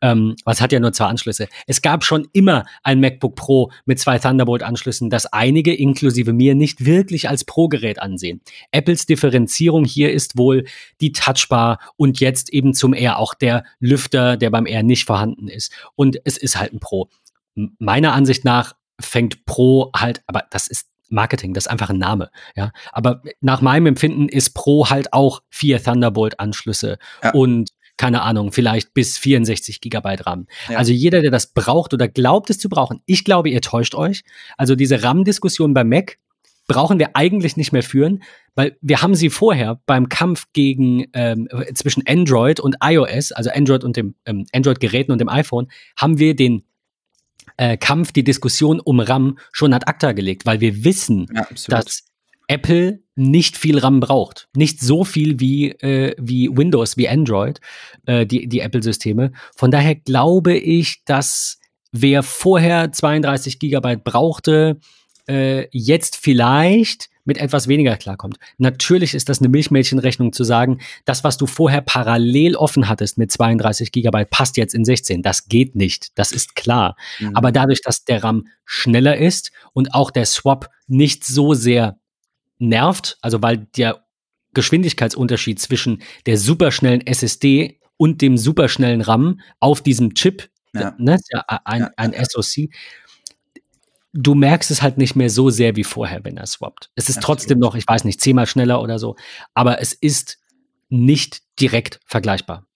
Ähm, 0.00 0.34
was 0.44 0.60
hat 0.60 0.72
ja 0.72 0.80
nur 0.80 0.92
zwei 0.92 1.04
Anschlüsse. 1.04 1.46
Es 1.68 1.82
gab 1.82 2.02
schon 2.02 2.26
immer 2.32 2.64
ein 2.82 2.98
MacBook 2.98 3.36
Pro 3.36 3.70
mit 3.84 4.00
zwei 4.00 4.18
Thunderbolt-Anschlüssen, 4.18 5.08
das 5.08 5.26
einige, 5.26 5.72
inklusive 5.72 6.32
mir, 6.32 6.56
nicht 6.56 6.84
wirklich 6.84 7.28
als 7.28 7.44
Pro-Gerät 7.44 8.02
ansehen. 8.02 8.40
Apples 8.72 9.06
Differenzierung 9.06 9.84
hier 9.84 10.12
ist 10.12 10.36
wohl 10.36 10.64
die 11.00 11.12
Touchbar 11.12 11.78
und 11.96 12.18
jetzt 12.18 12.52
eben 12.52 12.74
zum 12.74 12.92
R 12.92 13.20
auch 13.20 13.34
der 13.34 13.62
Lüfter, 13.78 14.36
der 14.36 14.50
beim 14.50 14.66
R 14.66 14.82
nicht 14.82 15.04
vorhanden 15.04 15.46
ist. 15.46 15.72
Und 15.94 16.18
es 16.24 16.38
ist 16.38 16.58
halt 16.58 16.72
ein 16.72 16.80
Pro. 16.80 17.08
Meiner 17.54 18.14
Ansicht 18.14 18.44
nach 18.44 18.74
fängt 19.00 19.44
Pro 19.46 19.92
halt, 19.94 20.22
aber 20.26 20.42
das 20.50 20.66
ist 20.66 20.88
Marketing, 21.14 21.54
das 21.54 21.64
ist 21.64 21.70
einfach 21.70 21.90
ein 21.90 21.98
Name. 21.98 22.30
Ja, 22.56 22.72
aber 22.92 23.22
nach 23.40 23.60
meinem 23.60 23.86
Empfinden 23.86 24.28
ist 24.28 24.54
Pro 24.54 24.90
halt 24.90 25.12
auch 25.12 25.42
vier 25.48 25.82
Thunderbolt-Anschlüsse 25.82 26.98
ja. 27.22 27.30
und 27.32 27.70
keine 27.96 28.22
Ahnung, 28.22 28.52
vielleicht 28.52 28.92
bis 28.92 29.18
64 29.18 29.80
Gigabyte 29.80 30.26
RAM. 30.26 30.46
Ja. 30.68 30.78
Also 30.78 30.92
jeder, 30.92 31.22
der 31.22 31.30
das 31.30 31.52
braucht 31.52 31.94
oder 31.94 32.08
glaubt 32.08 32.50
es 32.50 32.58
zu 32.58 32.68
brauchen, 32.68 33.00
ich 33.06 33.24
glaube, 33.24 33.50
ihr 33.50 33.60
täuscht 33.60 33.94
euch. 33.94 34.24
Also 34.56 34.74
diese 34.74 35.02
RAM-Diskussion 35.02 35.74
beim 35.74 35.88
Mac 35.88 36.18
brauchen 36.66 36.98
wir 36.98 37.14
eigentlich 37.14 37.56
nicht 37.56 37.72
mehr 37.72 37.82
führen, 37.82 38.22
weil 38.54 38.76
wir 38.80 39.02
haben 39.02 39.14
sie 39.14 39.30
vorher 39.30 39.80
beim 39.86 40.08
Kampf 40.08 40.46
gegen 40.52 41.06
ähm, 41.12 41.48
zwischen 41.74 42.04
Android 42.06 42.58
und 42.58 42.76
iOS, 42.82 43.32
also 43.32 43.50
Android 43.50 43.84
und 43.84 43.96
dem 43.96 44.14
ähm, 44.24 44.46
Android-Geräten 44.52 45.12
und 45.12 45.20
dem 45.20 45.28
iPhone, 45.28 45.68
haben 45.96 46.18
wir 46.18 46.34
den 46.34 46.64
äh, 47.56 47.76
Kampf, 47.76 48.12
die 48.12 48.24
Diskussion 48.24 48.80
um 48.80 49.00
RAM 49.00 49.38
schon 49.52 49.72
ad 49.72 49.86
acta 49.86 50.12
gelegt, 50.12 50.46
weil 50.46 50.60
wir 50.60 50.84
wissen, 50.84 51.26
ja, 51.32 51.46
dass 51.68 52.04
Apple 52.48 53.00
nicht 53.16 53.56
viel 53.56 53.78
RAM 53.78 54.00
braucht. 54.00 54.48
Nicht 54.56 54.80
so 54.80 55.04
viel 55.04 55.40
wie, 55.40 55.70
äh, 55.70 56.14
wie 56.18 56.48
Windows, 56.48 56.96
wie 56.96 57.08
Android, 57.08 57.60
äh, 58.06 58.26
die, 58.26 58.48
die 58.48 58.60
Apple-Systeme. 58.60 59.32
Von 59.56 59.70
daher 59.70 59.94
glaube 59.94 60.56
ich, 60.56 61.04
dass 61.04 61.58
wer 61.92 62.22
vorher 62.22 62.92
32 62.92 63.58
Gigabyte 63.58 64.02
brauchte, 64.02 64.78
äh, 65.28 65.68
jetzt 65.70 66.16
vielleicht 66.16 67.08
mit 67.24 67.38
etwas 67.38 67.68
weniger 67.68 67.96
klarkommt. 67.96 68.36
Natürlich 68.58 69.14
ist 69.14 69.28
das 69.28 69.40
eine 69.40 69.48
Milchmädchenrechnung 69.48 70.32
zu 70.32 70.44
sagen, 70.44 70.80
das, 71.04 71.24
was 71.24 71.36
du 71.36 71.46
vorher 71.46 71.80
parallel 71.80 72.56
offen 72.56 72.88
hattest 72.88 73.18
mit 73.18 73.32
32 73.32 73.92
Gigabyte, 73.92 74.30
passt 74.30 74.56
jetzt 74.56 74.74
in 74.74 74.84
16. 74.84 75.22
Das 75.22 75.48
geht 75.48 75.74
nicht. 75.74 76.18
Das 76.18 76.32
ist 76.32 76.54
klar. 76.54 76.96
Mhm. 77.18 77.36
Aber 77.36 77.52
dadurch, 77.52 77.80
dass 77.82 78.04
der 78.04 78.22
RAM 78.22 78.44
schneller 78.64 79.16
ist 79.16 79.52
und 79.72 79.94
auch 79.94 80.10
der 80.10 80.26
Swap 80.26 80.70
nicht 80.86 81.24
so 81.24 81.54
sehr 81.54 81.98
nervt, 82.58 83.18
also 83.20 83.42
weil 83.42 83.66
der 83.76 84.04
Geschwindigkeitsunterschied 84.54 85.58
zwischen 85.58 86.02
der 86.26 86.38
superschnellen 86.38 87.06
SSD 87.06 87.80
und 87.96 88.22
dem 88.22 88.36
superschnellen 88.36 89.00
RAM 89.00 89.40
auf 89.60 89.80
diesem 89.80 90.14
Chip, 90.14 90.48
ja. 90.72 90.94
ne, 90.98 91.18
ja 91.32 91.44
ein, 91.64 91.88
ein 91.96 92.12
SoC, 92.12 92.70
du 94.14 94.34
merkst 94.34 94.70
es 94.70 94.80
halt 94.80 94.96
nicht 94.96 95.16
mehr 95.16 95.28
so 95.28 95.50
sehr 95.50 95.76
wie 95.76 95.84
vorher, 95.84 96.24
wenn 96.24 96.36
er 96.36 96.46
swappt. 96.46 96.90
Es 96.94 97.08
ist 97.08 97.18
Absolut. 97.18 97.38
trotzdem 97.40 97.58
noch, 97.58 97.74
ich 97.74 97.86
weiß 97.86 98.04
nicht, 98.04 98.20
zehnmal 98.20 98.46
schneller 98.46 98.80
oder 98.80 98.98
so, 98.98 99.16
aber 99.52 99.80
es 99.80 99.92
ist 99.92 100.38
nicht 100.88 101.42
direkt 101.60 102.00
vergleichbar. 102.06 102.66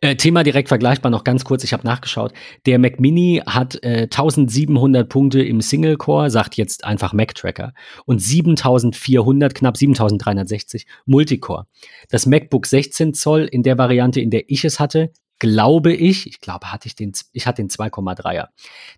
Äh, 0.00 0.16
Thema 0.16 0.42
direkt 0.42 0.68
vergleichbar, 0.68 1.10
noch 1.10 1.24
ganz 1.24 1.44
kurz, 1.44 1.64
ich 1.64 1.72
habe 1.72 1.86
nachgeschaut. 1.86 2.32
Der 2.66 2.78
Mac 2.78 3.00
Mini 3.00 3.42
hat 3.46 3.82
äh, 3.82 4.02
1700 4.02 5.08
Punkte 5.08 5.42
im 5.42 5.60
Single 5.60 5.96
Core, 5.96 6.30
sagt 6.30 6.56
jetzt 6.56 6.84
einfach 6.84 7.12
Mac 7.12 7.34
Tracker, 7.34 7.72
und 8.04 8.20
7400, 8.20 9.54
knapp 9.54 9.76
7360 9.76 10.86
Multicore. 11.06 11.66
Das 12.10 12.26
MacBook 12.26 12.66
16 12.66 13.14
Zoll 13.14 13.48
in 13.50 13.62
der 13.62 13.78
Variante, 13.78 14.20
in 14.20 14.30
der 14.30 14.48
ich 14.48 14.64
es 14.64 14.80
hatte, 14.80 15.12
glaube 15.38 15.92
ich, 15.92 16.26
ich 16.26 16.40
glaube, 16.40 16.72
hatte 16.72 16.86
ich 16.86 16.96
den, 16.96 17.12
ich 17.32 17.46
hatte 17.46 17.62
den 17.62 17.68
2,3er. 17.68 18.48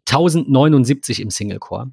1079 0.07 1.21
im 1.21 1.31
Single 1.31 1.59
Core. 1.59 1.91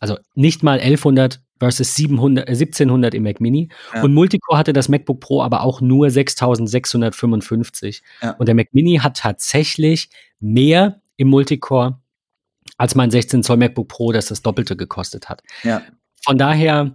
Also 0.00 0.18
nicht 0.34 0.62
mal 0.62 0.80
1100 0.80 1.40
versus 1.58 1.94
700, 1.94 2.48
äh, 2.48 2.52
1700 2.52 3.14
im 3.14 3.22
Mac 3.22 3.40
Mini. 3.40 3.68
Ja. 3.94 4.02
Und 4.02 4.12
Multicore 4.12 4.58
hatte 4.58 4.72
das 4.72 4.88
MacBook 4.88 5.20
Pro 5.20 5.42
aber 5.42 5.62
auch 5.62 5.80
nur 5.80 6.10
6655. 6.10 8.02
Ja. 8.22 8.32
Und 8.32 8.46
der 8.46 8.54
Mac 8.54 8.68
Mini 8.72 8.96
hat 8.96 9.16
tatsächlich 9.16 10.10
mehr 10.40 11.00
im 11.16 11.28
Multicore 11.28 12.00
als 12.76 12.94
mein 12.94 13.10
16 13.10 13.42
Zoll 13.42 13.56
MacBook 13.56 13.88
Pro, 13.88 14.12
das 14.12 14.26
das 14.26 14.42
Doppelte 14.42 14.76
gekostet 14.76 15.28
hat. 15.28 15.42
Ja. 15.62 15.82
Von 16.22 16.38
daher, 16.38 16.94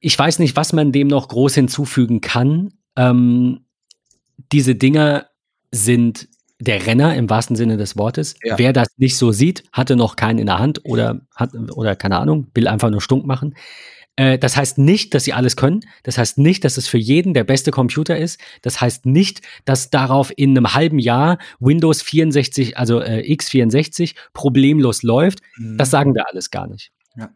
ich 0.00 0.18
weiß 0.18 0.38
nicht, 0.38 0.56
was 0.56 0.72
man 0.72 0.92
dem 0.92 1.08
noch 1.08 1.28
groß 1.28 1.54
hinzufügen 1.54 2.20
kann. 2.20 2.72
Ähm, 2.96 3.66
diese 4.50 4.74
Dinger 4.74 5.26
sind 5.72 6.28
der 6.60 6.86
Renner 6.86 7.16
im 7.16 7.28
wahrsten 7.28 7.56
Sinne 7.56 7.76
des 7.76 7.96
Wortes. 7.96 8.36
Ja. 8.44 8.56
Wer 8.56 8.72
das 8.72 8.88
nicht 8.96 9.16
so 9.16 9.32
sieht, 9.32 9.64
hatte 9.72 9.96
noch 9.96 10.14
keinen 10.14 10.38
in 10.38 10.46
der 10.46 10.60
Hand 10.60 10.84
oder 10.84 11.22
hat 11.34 11.54
oder 11.54 11.96
keine 11.96 12.18
Ahnung, 12.18 12.46
will 12.54 12.68
einfach 12.68 12.90
nur 12.90 13.00
stunk 13.00 13.26
machen. 13.26 13.56
Äh, 14.16 14.38
das 14.38 14.56
heißt 14.56 14.78
nicht, 14.78 15.14
dass 15.14 15.24
sie 15.24 15.32
alles 15.32 15.56
können. 15.56 15.80
Das 16.02 16.18
heißt 16.18 16.38
nicht, 16.38 16.64
dass 16.64 16.76
es 16.76 16.86
für 16.86 16.98
jeden 16.98 17.34
der 17.34 17.44
beste 17.44 17.70
Computer 17.70 18.16
ist. 18.16 18.40
Das 18.62 18.80
heißt 18.80 19.06
nicht, 19.06 19.40
dass 19.64 19.90
darauf 19.90 20.32
in 20.36 20.50
einem 20.50 20.74
halben 20.74 20.98
Jahr 20.98 21.38
Windows 21.58 22.02
64, 22.02 22.78
also 22.78 23.00
äh, 23.00 23.22
x64 23.26 24.14
problemlos 24.32 25.02
läuft. 25.02 25.40
Mhm. 25.56 25.78
Das 25.78 25.90
sagen 25.90 26.14
wir 26.14 26.28
alles 26.28 26.50
gar 26.50 26.68
nicht. 26.68 26.92
Ja. 27.16 27.30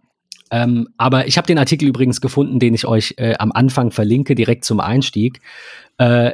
Ähm, 0.50 0.88
aber 0.96 1.26
ich 1.26 1.36
habe 1.38 1.46
den 1.46 1.58
Artikel 1.58 1.88
übrigens 1.88 2.20
gefunden, 2.20 2.58
den 2.58 2.74
ich 2.74 2.86
euch 2.86 3.14
äh, 3.16 3.34
am 3.38 3.52
Anfang 3.52 3.90
verlinke, 3.90 4.34
direkt 4.34 4.64
zum 4.64 4.80
Einstieg. 4.80 5.40
Äh, 5.98 6.32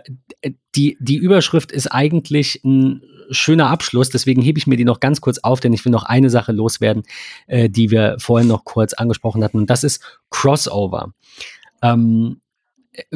die, 0.75 0.97
die 1.01 1.17
Überschrift 1.17 1.73
ist 1.73 1.87
eigentlich 1.87 2.63
ein 2.65 3.03
schöner 3.31 3.69
Abschluss, 3.69 4.11
deswegen 4.11 4.43
hebe 4.43 4.59
ich 4.59 4.67
mir 4.67 4.77
die 4.77 4.85
noch 4.85 5.01
ganz 5.01 5.21
kurz 5.21 5.39
auf, 5.39 5.61
denn 5.61 5.73
ich 5.73 5.85
will 5.85 5.93
noch 5.93 6.05
eine 6.05 6.31
Sache 6.31 6.53
loswerden, 6.53 7.05
äh, 7.47 7.71
die 7.71 7.91
wir 7.91 8.17
vorhin 8.19 8.49
noch 8.49 8.65
kurz 8.65 8.93
angesprochen 8.93 9.43
hatten, 9.43 9.59
und 9.59 9.71
das 9.71 9.85
ist 9.85 10.03
Crossover. 10.31 11.13
Ähm, 11.83 12.41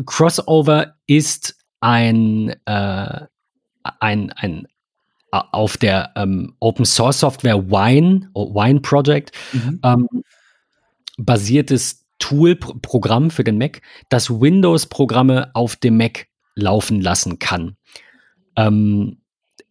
Crossover 0.06 0.94
ist 1.06 1.56
ein, 1.80 2.54
äh, 2.64 3.20
ein, 4.00 4.32
ein 4.32 4.66
auf 5.30 5.76
der 5.76 6.12
ähm, 6.16 6.54
Open 6.60 6.86
Source 6.86 7.20
Software 7.20 7.70
Wine, 7.70 8.30
Wine 8.34 8.80
Project, 8.80 9.32
mhm. 9.52 9.80
ähm, 9.82 10.08
basiertes 11.16 12.06
Tool, 12.18 12.56
Programm 12.56 13.30
für 13.30 13.44
den 13.44 13.58
Mac, 13.58 13.82
das 14.08 14.30
Windows-Programme 14.30 15.50
auf 15.54 15.76
dem 15.76 15.96
Mac 15.96 16.26
laufen 16.54 17.00
lassen 17.00 17.38
kann. 17.38 17.76
Ähm, 18.56 19.18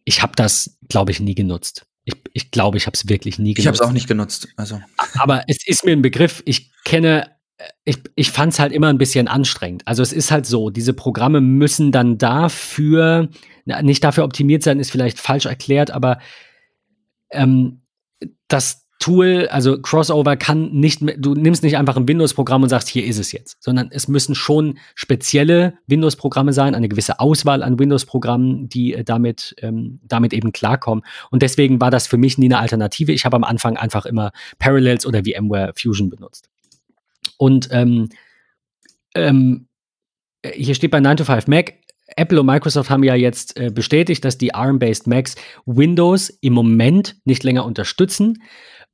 ich 0.04 0.22
habe 0.22 0.34
das, 0.36 0.78
glaube 0.88 1.10
ich, 1.10 1.20
nie 1.20 1.34
genutzt. 1.34 1.86
Ich 2.04 2.12
glaube, 2.12 2.30
ich, 2.34 2.50
glaub, 2.52 2.74
ich 2.76 2.86
habe 2.86 2.94
es 2.94 3.08
wirklich 3.08 3.38
nie 3.38 3.54
genutzt. 3.54 3.58
Ich 3.58 3.66
habe 3.66 3.74
es 3.74 3.80
auch 3.80 3.92
nicht 3.92 4.06
genutzt. 4.06 4.48
Also. 4.56 4.80
Aber 5.14 5.42
es 5.48 5.66
ist 5.66 5.84
mir 5.84 5.92
ein 5.92 6.02
Begriff. 6.02 6.40
Ich 6.46 6.70
kenne, 6.84 7.36
ich, 7.84 7.98
ich 8.14 8.30
fand 8.30 8.52
es 8.52 8.58
halt 8.60 8.72
immer 8.72 8.88
ein 8.88 8.98
bisschen 8.98 9.26
anstrengend. 9.26 9.82
Also 9.86 10.02
es 10.02 10.12
ist 10.12 10.30
halt 10.30 10.46
so, 10.46 10.70
diese 10.70 10.92
Programme 10.92 11.40
müssen 11.40 11.90
dann 11.90 12.18
dafür, 12.18 13.28
nicht 13.64 14.04
dafür 14.04 14.24
optimiert 14.24 14.62
sein, 14.62 14.78
ist 14.78 14.92
vielleicht 14.92 15.18
falsch 15.18 15.46
erklärt, 15.46 15.90
aber 15.90 16.18
ähm, 17.30 17.82
das 18.46 18.85
Tool, 18.98 19.46
also 19.50 19.80
Crossover 19.80 20.36
kann 20.36 20.70
nicht, 20.72 21.02
du 21.18 21.34
nimmst 21.34 21.62
nicht 21.62 21.76
einfach 21.76 21.96
ein 21.96 22.08
Windows-Programm 22.08 22.62
und 22.62 22.70
sagst, 22.70 22.88
hier 22.88 23.04
ist 23.04 23.18
es 23.18 23.30
jetzt, 23.30 23.62
sondern 23.62 23.88
es 23.90 24.08
müssen 24.08 24.34
schon 24.34 24.78
spezielle 24.94 25.74
Windows-Programme 25.86 26.52
sein, 26.52 26.74
eine 26.74 26.88
gewisse 26.88 27.20
Auswahl 27.20 27.62
an 27.62 27.78
Windows-Programmen, 27.78 28.68
die 28.68 28.94
äh, 28.94 29.04
damit, 29.04 29.54
ähm, 29.60 30.00
damit 30.02 30.32
eben 30.32 30.52
klarkommen. 30.52 31.04
Und 31.30 31.42
deswegen 31.42 31.80
war 31.80 31.90
das 31.90 32.06
für 32.06 32.16
mich 32.16 32.38
nie 32.38 32.46
eine 32.46 32.58
Alternative. 32.58 33.12
Ich 33.12 33.24
habe 33.24 33.36
am 33.36 33.44
Anfang 33.44 33.76
einfach 33.76 34.06
immer 34.06 34.32
Parallels 34.58 35.04
oder 35.04 35.24
VMware 35.24 35.72
Fusion 35.76 36.08
benutzt. 36.08 36.48
Und 37.36 37.68
ähm, 37.72 38.08
ähm, 39.14 39.68
hier 40.42 40.74
steht 40.74 40.90
bei 40.90 41.00
9 41.00 41.18
to 41.18 41.24
5 41.24 41.48
Mac, 41.48 41.74
Apple 42.14 42.40
und 42.40 42.46
Microsoft 42.46 42.88
haben 42.88 43.02
ja 43.02 43.14
jetzt 43.14 43.58
äh, 43.58 43.70
bestätigt, 43.70 44.24
dass 44.24 44.38
die 44.38 44.54
ARM-based 44.54 45.06
Macs 45.06 45.34
Windows 45.64 46.30
im 46.40 46.52
Moment 46.52 47.16
nicht 47.24 47.42
länger 47.42 47.64
unterstützen. 47.64 48.42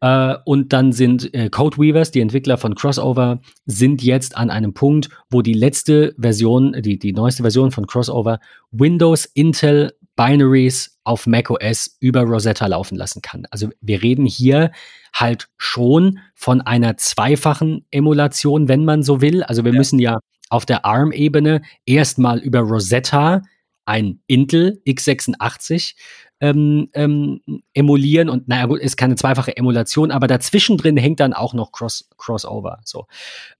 Äh, 0.03 0.35
und 0.45 0.73
dann 0.73 0.93
sind 0.93 1.33
äh, 1.33 1.49
Codeweavers, 1.49 2.11
die 2.11 2.21
Entwickler 2.21 2.59
von 2.59 2.75
Crossover, 2.75 3.41
sind 3.67 4.03
jetzt 4.03 4.37
an 4.37 4.51
einem 4.51 4.75
Punkt, 4.75 5.09
wo 5.31 5.43
die 5.43 5.55
letzte 5.55 6.15
Version, 6.19 6.75
die, 6.83 6.99
die 6.99 7.13
neueste 7.13 7.43
Version 7.43 7.71
von 7.71 7.87
Crossover 7.87 8.41
Windows, 8.73 9.25
Intel, 9.25 9.93
Binaries 10.17 10.99
auf 11.05 11.27
macOS 11.27 11.97
über 12.01 12.23
Rosetta 12.23 12.67
laufen 12.67 12.97
lassen 12.97 13.23
kann. 13.23 13.47
Also 13.51 13.71
wir 13.81 14.03
reden 14.03 14.27
hier 14.27 14.73
halt 15.15 15.49
schon 15.57 16.19
von 16.35 16.61
einer 16.61 16.97
zweifachen 16.97 17.87
Emulation, 17.91 18.69
wenn 18.69 18.85
man 18.85 19.03
so 19.03 19.21
will. 19.21 19.43
Also 19.45 19.65
wir 19.65 19.73
ja. 19.73 19.79
müssen 19.79 19.99
ja 20.01 20.19
auf 20.51 20.67
der 20.67 20.85
ARM-Ebene 20.85 21.63
erstmal 21.87 22.41
über 22.41 22.61
Rosetta 22.61 23.43
ein 23.85 24.21
Intel 24.27 24.83
x86 24.87 25.95
ähm, 26.43 26.89
ähm, 26.93 27.41
emulieren 27.73 28.29
und 28.29 28.49
naja 28.49 28.67
gut, 28.67 28.81
ist 28.81 28.97
keine 28.97 29.15
zweifache 29.15 29.57
Emulation, 29.57 30.11
aber 30.11 30.27
dazwischen 30.27 30.77
drin 30.77 30.97
hängt 30.97 31.21
dann 31.21 31.35
auch 31.35 31.55
noch 31.55 31.71
Cross, 31.71 32.11
Crossover. 32.19 32.81
So. 32.85 33.07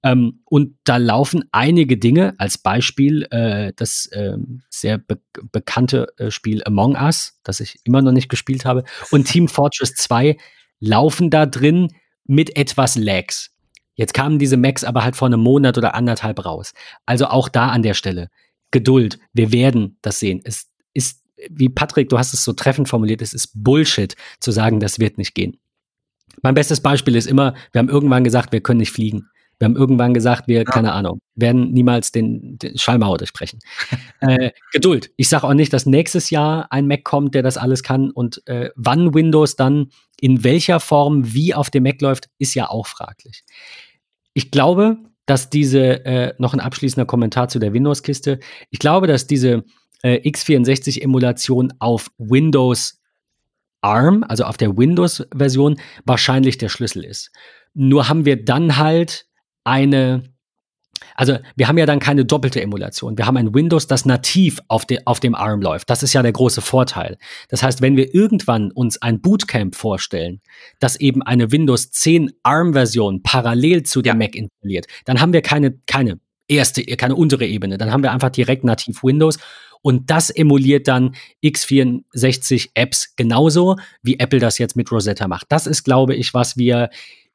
Ähm, 0.03 0.41
und 0.47 0.75
da 0.83 0.97
laufen 0.97 1.45
einige 1.53 1.97
Dinge, 1.97 2.35
als 2.39 2.59
Beispiel 2.59 3.23
äh, 3.31 3.73
das 3.77 4.07
äh, 4.07 4.37
sehr 4.69 4.99
be 4.99 5.21
bekannte 5.53 6.09
äh, 6.19 6.33
Spiel 6.33 6.63
Among 6.65 6.97
Us, 6.97 7.39
das 7.45 7.61
ich 7.61 7.79
immer 7.85 8.03
noch 8.03 8.11
nicht 8.11 8.29
gespielt 8.29 8.65
habe, 8.65 8.83
und 9.13 9.29
Team 9.29 9.47
Fortress 9.49 9.95
2 9.95 10.37
laufen 10.81 11.31
da 11.31 11.47
drin 11.47 11.87
mit 12.25 12.57
etwas 12.57 12.97
Lags. 12.97 13.53
Jetzt 13.95 14.13
kamen 14.13 14.41
diese 14.41 14.57
Macs 14.57 14.83
aber 14.83 15.05
halt 15.05 15.15
vor 15.15 15.27
einem 15.27 15.41
Monat 15.41 15.79
oder 15.79 15.95
anderthalb 15.95 16.45
raus. 16.45 16.75
Also 17.07 17.27
auch 17.27 17.49
da 17.49 17.69
an 17.69 17.83
der 17.83 17.95
Stelle. 17.95 18.29
Geduld. 18.73 19.21
Wir 19.33 19.53
werden 19.53 19.99
das 20.03 20.19
sehen. 20.19 20.41
Es 20.43 20.69
ist 20.95 21.22
wie 21.51 21.69
Patrick, 21.69 22.09
du 22.09 22.19
hast 22.19 22.35
es 22.35 22.45
so 22.45 22.53
treffend 22.53 22.89
formuliert, 22.89 23.23
es 23.23 23.33
ist 23.33 23.53
Bullshit 23.55 24.15
zu 24.41 24.51
sagen, 24.51 24.81
das 24.81 24.99
wird 24.99 25.19
nicht 25.19 25.35
gehen. 25.35 25.59
Mein 26.43 26.55
bestes 26.55 26.81
Beispiel 26.81 27.17
ist 27.17 27.27
immer, 27.27 27.55
wir 27.73 27.79
haben 27.79 27.89
irgendwann 27.89 28.25
gesagt, 28.25 28.53
wir 28.53 28.61
können 28.61 28.81
nicht 28.81 28.93
fliegen. 28.93 29.29
Wir 29.59 29.67
haben 29.67 29.77
irgendwann 29.77 30.13
gesagt, 30.13 30.49
wir, 30.49 30.59
ja. 30.59 30.65
keine 30.65 30.93
Ahnung, 30.93 31.21
werden 31.37 31.71
niemals 31.73 32.11
den, 32.11 32.59
den 32.59 32.77
Schallmauer 32.77 33.19
durchbrechen. 33.19 33.61
äh, 34.21 34.51
Geduld. 34.73 35.13
Ich 35.17 35.29
sage 35.29 35.47
auch 35.47 35.55
nicht, 35.55 35.73
dass 35.73 35.87
nächstes 35.87 36.31
Jahr 36.31 36.67
ein 36.73 36.89
Mac 36.89 37.05
kommt, 37.05 37.37
der 37.37 37.45
das 37.45 37.59
alles 37.59 37.85
kann. 37.85 38.11
Und 38.11 38.45
äh, 38.49 38.71
wann 38.75 39.15
Windows 39.15 39.55
dann 39.55 39.91
in 40.21 40.43
welcher 40.43 40.81
Form 40.81 41.33
wie 41.33 41.55
auf 41.55 41.71
dem 41.71 41.85
Mac 41.85 42.01
läuft, 42.01 42.29
ist 42.39 42.55
ja 42.55 42.71
auch 42.71 42.89
fraglich. 42.89 43.45
Ich 44.35 44.51
glaube, 44.51 44.97
dass 45.27 45.49
diese, 45.49 46.05
äh, 46.05 46.35
noch 46.39 46.55
ein 46.55 46.61
abschließender 46.61 47.07
Kommentar 47.07 47.49
zu 47.49 47.61
der 47.61 47.73
Windows-Kiste, 47.73 48.41
ich 48.71 48.79
glaube, 48.81 49.07
dass 49.07 49.29
diese 49.29 49.63
äh, 50.03 50.21
x64-Emulation 50.29 51.73
auf 51.79 52.11
Windows 52.19 53.01
ARM, 53.83 54.25
also 54.29 54.45
auf 54.45 54.57
der 54.57 54.77
Windows-Version, 54.77 55.79
wahrscheinlich 56.05 56.59
der 56.59 56.69
Schlüssel 56.69 57.05
ist. 57.05 57.31
Nur 57.75 58.09
haben 58.09 58.25
wir 58.25 58.43
dann 58.43 58.77
halt 58.77 59.27
eine, 59.65 60.23
also 61.17 61.39
wir 61.57 61.69
haben 61.69 61.79
ja 61.79 61.87
dann 61.87 61.99
keine 61.99 62.25
doppelte 62.25 62.61
Emulation. 62.61 63.19
Wir 63.19 63.27
haben 63.27 63.37
ein 63.37 63.55
Windows, 63.55 63.87
das 63.87 64.05
nativ 64.05 64.61
auf, 64.69 64.87
de, 64.87 65.01
auf 65.05 65.21
dem 65.21 65.35
ARM 65.35 65.63
läuft. 65.63 65.91
Das 65.91 66.03
ist 66.03 66.13
ja 66.13 66.23
der 66.23 66.33
große 66.33 66.61
Vorteil. 66.61 67.19
Das 67.49 67.63
heißt, 67.63 67.83
wenn 67.83 67.97
wir 67.97 68.15
irgendwann 68.15 68.71
uns 68.71 69.01
ein 69.03 69.21
Bootcamp 69.21 69.75
vorstellen, 69.75 70.41
das 70.79 70.97
eben 70.97 71.23
eine 71.23 71.51
Windows 71.51 71.91
10 71.91 72.33
ARM-Version 72.45 73.23
parallel 73.23 73.83
zu 73.83 74.01
dem 74.01 74.11
ja. 74.11 74.15
Mac 74.15 74.37
installiert, 74.37 74.87
dann 75.05 75.21
haben 75.21 75.33
wir 75.33 75.43
keine, 75.43 75.73
keine 75.87 76.21
erste, 76.49 76.85
keine 76.85 77.17
untere 77.17 77.47
Ebene. 77.47 77.79
Dann 77.79 77.91
haben 77.91 78.03
wir 78.03 78.13
einfach 78.13 78.31
direkt 78.31 78.65
nativ 78.65 79.03
Windows 79.03 79.39
und 79.83 80.11
das 80.11 80.31
emuliert 80.31 80.89
dann 80.89 81.15
x64 81.45 82.71
Apps 82.75 83.15
genauso, 83.17 83.77
wie 84.03 84.19
Apple 84.19 84.39
das 84.39 84.59
jetzt 84.59 84.77
mit 84.77 84.91
Rosetta 84.91 85.29
macht. 85.29 85.47
Das 85.51 85.67
ist, 85.67 85.83
glaube 85.83 86.15
ich, 86.15 86.33
was 86.35 86.57
wir 86.57 86.91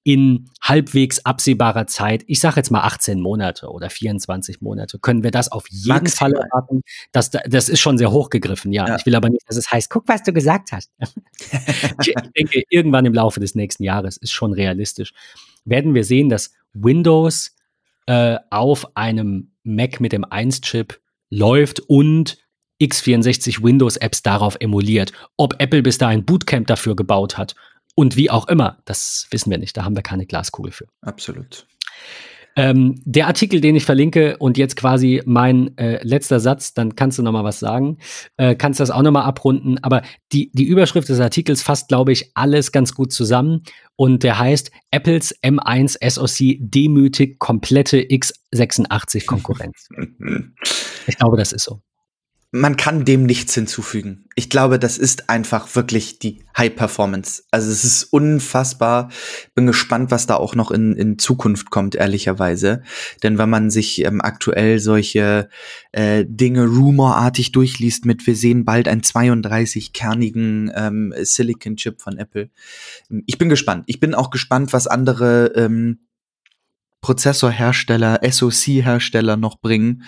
in 0.07 0.49
halbwegs 0.61 1.19
absehbarer 1.25 1.85
Zeit, 1.85 2.23
ich 2.27 2.39
sage 2.39 2.55
jetzt 2.55 2.71
mal 2.71 2.79
18 2.79 3.19
Monate 3.19 3.67
oder 3.67 3.89
24 3.89 4.61
Monate, 4.61 4.99
können 4.99 5.21
wir 5.21 5.31
das 5.31 5.51
auf 5.51 5.67
jeden 5.69 5.89
Maximal. 5.89 6.31
Fall 6.31 6.41
erwarten. 6.41 6.81
Das, 7.11 7.29
das 7.29 7.67
ist 7.67 7.81
schon 7.81 7.97
sehr 7.97 8.09
hochgegriffen, 8.09 8.71
ja. 8.71 8.87
ja. 8.87 8.95
Ich 8.95 9.05
will 9.05 9.15
aber 9.15 9.29
nicht, 9.29 9.43
dass 9.49 9.57
es 9.57 9.69
heißt, 9.69 9.89
guck, 9.89 10.07
was 10.07 10.23
du 10.23 10.31
gesagt 10.31 10.71
hast. 10.71 10.93
ich 12.05 12.13
denke, 12.37 12.63
irgendwann 12.69 13.05
im 13.05 13.13
Laufe 13.13 13.41
des 13.41 13.53
nächsten 13.53 13.83
Jahres 13.83 14.15
ist 14.15 14.31
schon 14.31 14.53
realistisch. 14.53 15.11
Werden 15.65 15.93
wir 15.93 16.05
sehen, 16.05 16.29
dass 16.29 16.53
Windows 16.71 17.56
äh, 18.07 18.37
auf 18.49 18.95
einem 18.97 19.53
Mac 19.63 19.99
mit 19.99 20.11
dem 20.11 20.25
1-Chip 20.25 20.99
läuft 21.29 21.79
und 21.81 22.37
x64 22.81 23.63
Windows-Apps 23.63 24.23
darauf 24.23 24.57
emuliert. 24.59 25.11
Ob 25.37 25.55
Apple 25.59 25.81
bis 25.81 25.97
dahin 25.97 26.25
Bootcamp 26.25 26.67
dafür 26.67 26.95
gebaut 26.95 27.37
hat 27.37 27.55
und 27.95 28.15
wie 28.15 28.29
auch 28.29 28.47
immer, 28.47 28.77
das 28.85 29.27
wissen 29.31 29.49
wir 29.49 29.57
nicht. 29.57 29.75
Da 29.75 29.83
haben 29.83 29.95
wir 29.95 30.03
keine 30.03 30.25
Glaskugel 30.25 30.71
für. 30.71 30.87
Absolut. 31.01 31.65
Ähm, 32.57 32.99
der 33.05 33.27
Artikel, 33.27 33.61
den 33.61 33.75
ich 33.75 33.85
verlinke 33.85 34.35
und 34.37 34.57
jetzt 34.57 34.75
quasi 34.75 35.21
mein 35.25 35.77
äh, 35.77 36.03
letzter 36.03 36.39
Satz, 36.39 36.73
dann 36.73 36.95
kannst 36.95 37.19
du 37.19 37.23
noch 37.23 37.31
mal 37.31 37.43
was 37.43 37.59
sagen, 37.59 37.99
äh, 38.37 38.55
kannst 38.55 38.79
das 38.79 38.89
auch 38.89 39.03
noch 39.03 39.11
mal 39.11 39.25
abrunden. 39.25 39.77
Aber 39.83 40.01
die, 40.33 40.51
die 40.53 40.65
Überschrift 40.65 41.07
des 41.07 41.19
Artikels 41.19 41.61
fasst, 41.61 41.87
glaube 41.87 42.11
ich, 42.11 42.31
alles 42.33 42.71
ganz 42.71 42.95
gut 42.95 43.13
zusammen 43.13 43.61
und 43.95 44.23
der 44.23 44.39
heißt 44.39 44.71
Apples 44.89 45.35
M1 45.43 45.97
SoC 46.09 46.57
demütigt 46.59 47.37
komplette 47.37 47.99
x86 47.99 49.27
Konkurrenz. 49.27 49.87
ich 51.07 51.17
glaube, 51.17 51.37
das 51.37 51.53
ist 51.53 51.63
so 51.63 51.79
man 52.51 52.77
kann 52.77 53.03
dem 53.03 53.25
nichts 53.25 53.53
hinzufügen. 53.53 54.25
Ich 54.35 54.49
glaube, 54.49 54.79
das 54.79 54.97
ist 54.97 55.29
einfach 55.29 55.75
wirklich 55.75 56.17
die 56.19 56.45
High 56.57 56.73
Performance. 56.73 57.43
Also 57.51 57.69
es 57.69 57.83
ist 57.83 58.05
unfassbar. 58.05 59.09
Bin 59.53 59.67
gespannt, 59.67 60.11
was 60.11 60.27
da 60.27 60.35
auch 60.35 60.55
noch 60.55 60.71
in, 60.71 60.95
in 60.95 61.19
Zukunft 61.19 61.71
kommt, 61.71 61.95
ehrlicherweise. 61.95 62.83
Denn 63.21 63.37
wenn 63.37 63.49
man 63.49 63.69
sich 63.69 64.03
ähm, 64.05 64.21
aktuell 64.21 64.79
solche 64.79 65.49
äh, 65.91 66.23
Dinge 66.25 66.65
rumorartig 66.65 67.51
durchliest 67.51 68.05
mit, 68.05 68.25
wir 68.25 68.35
sehen 68.35 68.63
bald 68.63 68.87
einen 68.87 69.01
32-kernigen 69.01 70.71
ähm, 70.73 71.13
Silicon-Chip 71.17 72.01
von 72.01 72.17
Apple. 72.17 72.49
Ich 73.25 73.37
bin 73.37 73.49
gespannt. 73.49 73.83
Ich 73.87 73.99
bin 73.99 74.15
auch 74.15 74.29
gespannt, 74.29 74.71
was 74.71 74.87
andere 74.87 75.51
ähm, 75.55 76.06
Prozessorhersteller, 77.01 78.19
SoC-Hersteller 78.23 79.37
noch 79.37 79.59
bringen. 79.59 80.03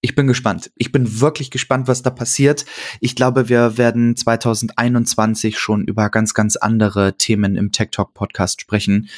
Ich 0.00 0.14
bin 0.14 0.26
gespannt. 0.26 0.70
Ich 0.76 0.92
bin 0.92 1.20
wirklich 1.20 1.50
gespannt, 1.50 1.88
was 1.88 2.02
da 2.02 2.10
passiert. 2.10 2.64
Ich 3.00 3.16
glaube, 3.16 3.48
wir 3.48 3.78
werden 3.78 4.16
2021 4.16 5.58
schon 5.58 5.84
über 5.84 6.10
ganz, 6.10 6.34
ganz 6.34 6.56
andere 6.56 7.16
Themen 7.16 7.56
im 7.56 7.72
Tech 7.72 7.90
Talk 7.92 8.14
Podcast 8.14 8.60
sprechen, 8.60 9.08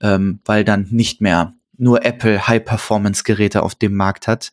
ähm, 0.00 0.40
weil 0.44 0.64
dann 0.64 0.86
nicht 0.90 1.20
mehr 1.20 1.54
nur 1.76 2.04
Apple 2.04 2.46
High-Performance-Geräte 2.46 3.62
auf 3.62 3.74
dem 3.74 3.94
Markt 3.94 4.28
hat, 4.28 4.52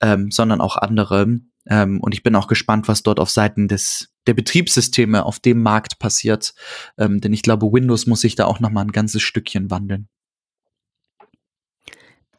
ähm, 0.00 0.30
sondern 0.30 0.60
auch 0.60 0.76
andere. 0.76 1.40
Ähm, 1.68 2.00
und 2.00 2.12
ich 2.12 2.22
bin 2.22 2.34
auch 2.34 2.48
gespannt, 2.48 2.88
was 2.88 3.02
dort 3.02 3.20
auf 3.20 3.30
Seiten 3.30 3.68
des 3.68 4.12
der 4.26 4.34
Betriebssysteme 4.34 5.24
auf 5.24 5.38
dem 5.38 5.62
Markt 5.62 5.98
passiert, 5.98 6.54
ähm, 6.98 7.20
denn 7.20 7.32
ich 7.32 7.42
glaube, 7.42 7.72
Windows 7.72 8.06
muss 8.06 8.20
sich 8.20 8.34
da 8.34 8.46
auch 8.46 8.60
noch 8.60 8.70
mal 8.70 8.82
ein 8.82 8.92
ganzes 8.92 9.22
Stückchen 9.22 9.70
wandeln. 9.70 10.08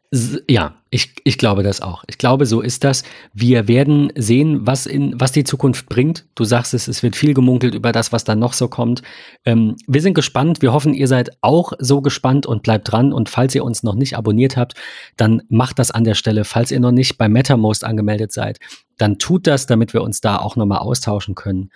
Ja, 0.10 0.76
ich, 0.90 1.16
ich 1.26 1.38
glaube 1.38 1.64
das 1.64 1.82
auch. 1.82 2.06
Ich 2.08 2.18
glaube, 2.18 2.46
so 2.46 2.62
ist 2.62 2.86
das. 2.86 3.04
Wir 3.34 3.68
werden 3.68 4.14
sehen, 4.16 4.66
was, 4.66 4.86
in, 4.86 5.20
was 5.20 5.34
die 5.34 5.44
Zukunft 5.44 5.90
bringt. 5.90 6.26
Du 6.34 6.46
sagst 6.46 6.74
es, 6.74 6.88
es 6.88 7.04
wird 7.04 7.18
viel 7.18 7.34
gemunkelt 7.34 7.76
über 7.76 7.92
das, 7.92 8.14
was 8.14 8.24
dann 8.24 8.40
noch 8.40 8.54
so 8.54 8.70
kommt. 8.70 9.02
Ähm, 9.44 9.76
wir 9.86 10.02
sind 10.02 10.14
gespannt. 10.14 10.62
Wir 10.62 10.72
hoffen, 10.72 10.94
ihr 10.94 11.10
seid 11.10 11.32
auch 11.42 11.74
so 11.80 12.02
gespannt 12.02 12.46
und 12.46 12.64
bleibt 12.64 12.90
dran. 12.90 13.12
Und 13.12 13.28
falls 13.28 13.54
ihr 13.54 13.66
uns 13.66 13.84
noch 13.84 13.96
nicht 13.96 14.16
abonniert 14.16 14.56
habt, 14.56 14.76
dann 15.18 15.42
macht 15.50 15.78
das 15.78 15.92
an 15.92 16.06
der 16.06 16.16
Stelle. 16.16 16.46
Falls 16.46 16.72
ihr 16.72 16.80
noch 16.80 16.94
nicht 16.94 17.18
bei 17.18 17.28
MetaMost 17.28 17.84
angemeldet 17.84 18.32
seid, 18.32 18.60
dann 18.98 19.20
tut 19.20 19.46
das, 19.46 19.66
damit 19.66 19.94
wir 19.94 20.04
uns 20.04 20.22
da 20.22 20.38
auch 20.38 20.56
nochmal 20.56 20.80
austauschen 20.80 21.36
können. 21.36 21.70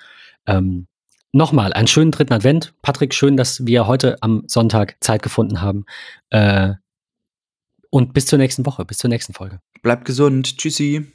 Ähm, 0.47 0.87
Nochmal, 1.33 1.71
einen 1.71 1.87
schönen 1.87 2.11
dritten 2.11 2.33
Advent. 2.33 2.73
Patrick, 2.81 3.13
schön, 3.13 3.37
dass 3.37 3.65
wir 3.65 3.87
heute 3.87 4.17
am 4.19 4.43
Sonntag 4.47 4.97
Zeit 4.99 5.23
gefunden 5.23 5.61
haben. 5.61 5.85
Äh, 6.29 6.73
und 7.93 8.13
bis 8.13 8.25
zur 8.25 8.39
nächsten 8.39 8.65
Woche, 8.65 8.85
bis 8.85 8.97
zur 8.99 9.09
nächsten 9.09 9.33
Folge. 9.33 9.59
Bleibt 9.83 10.05
gesund. 10.05 10.57
Tschüssi. 10.57 11.11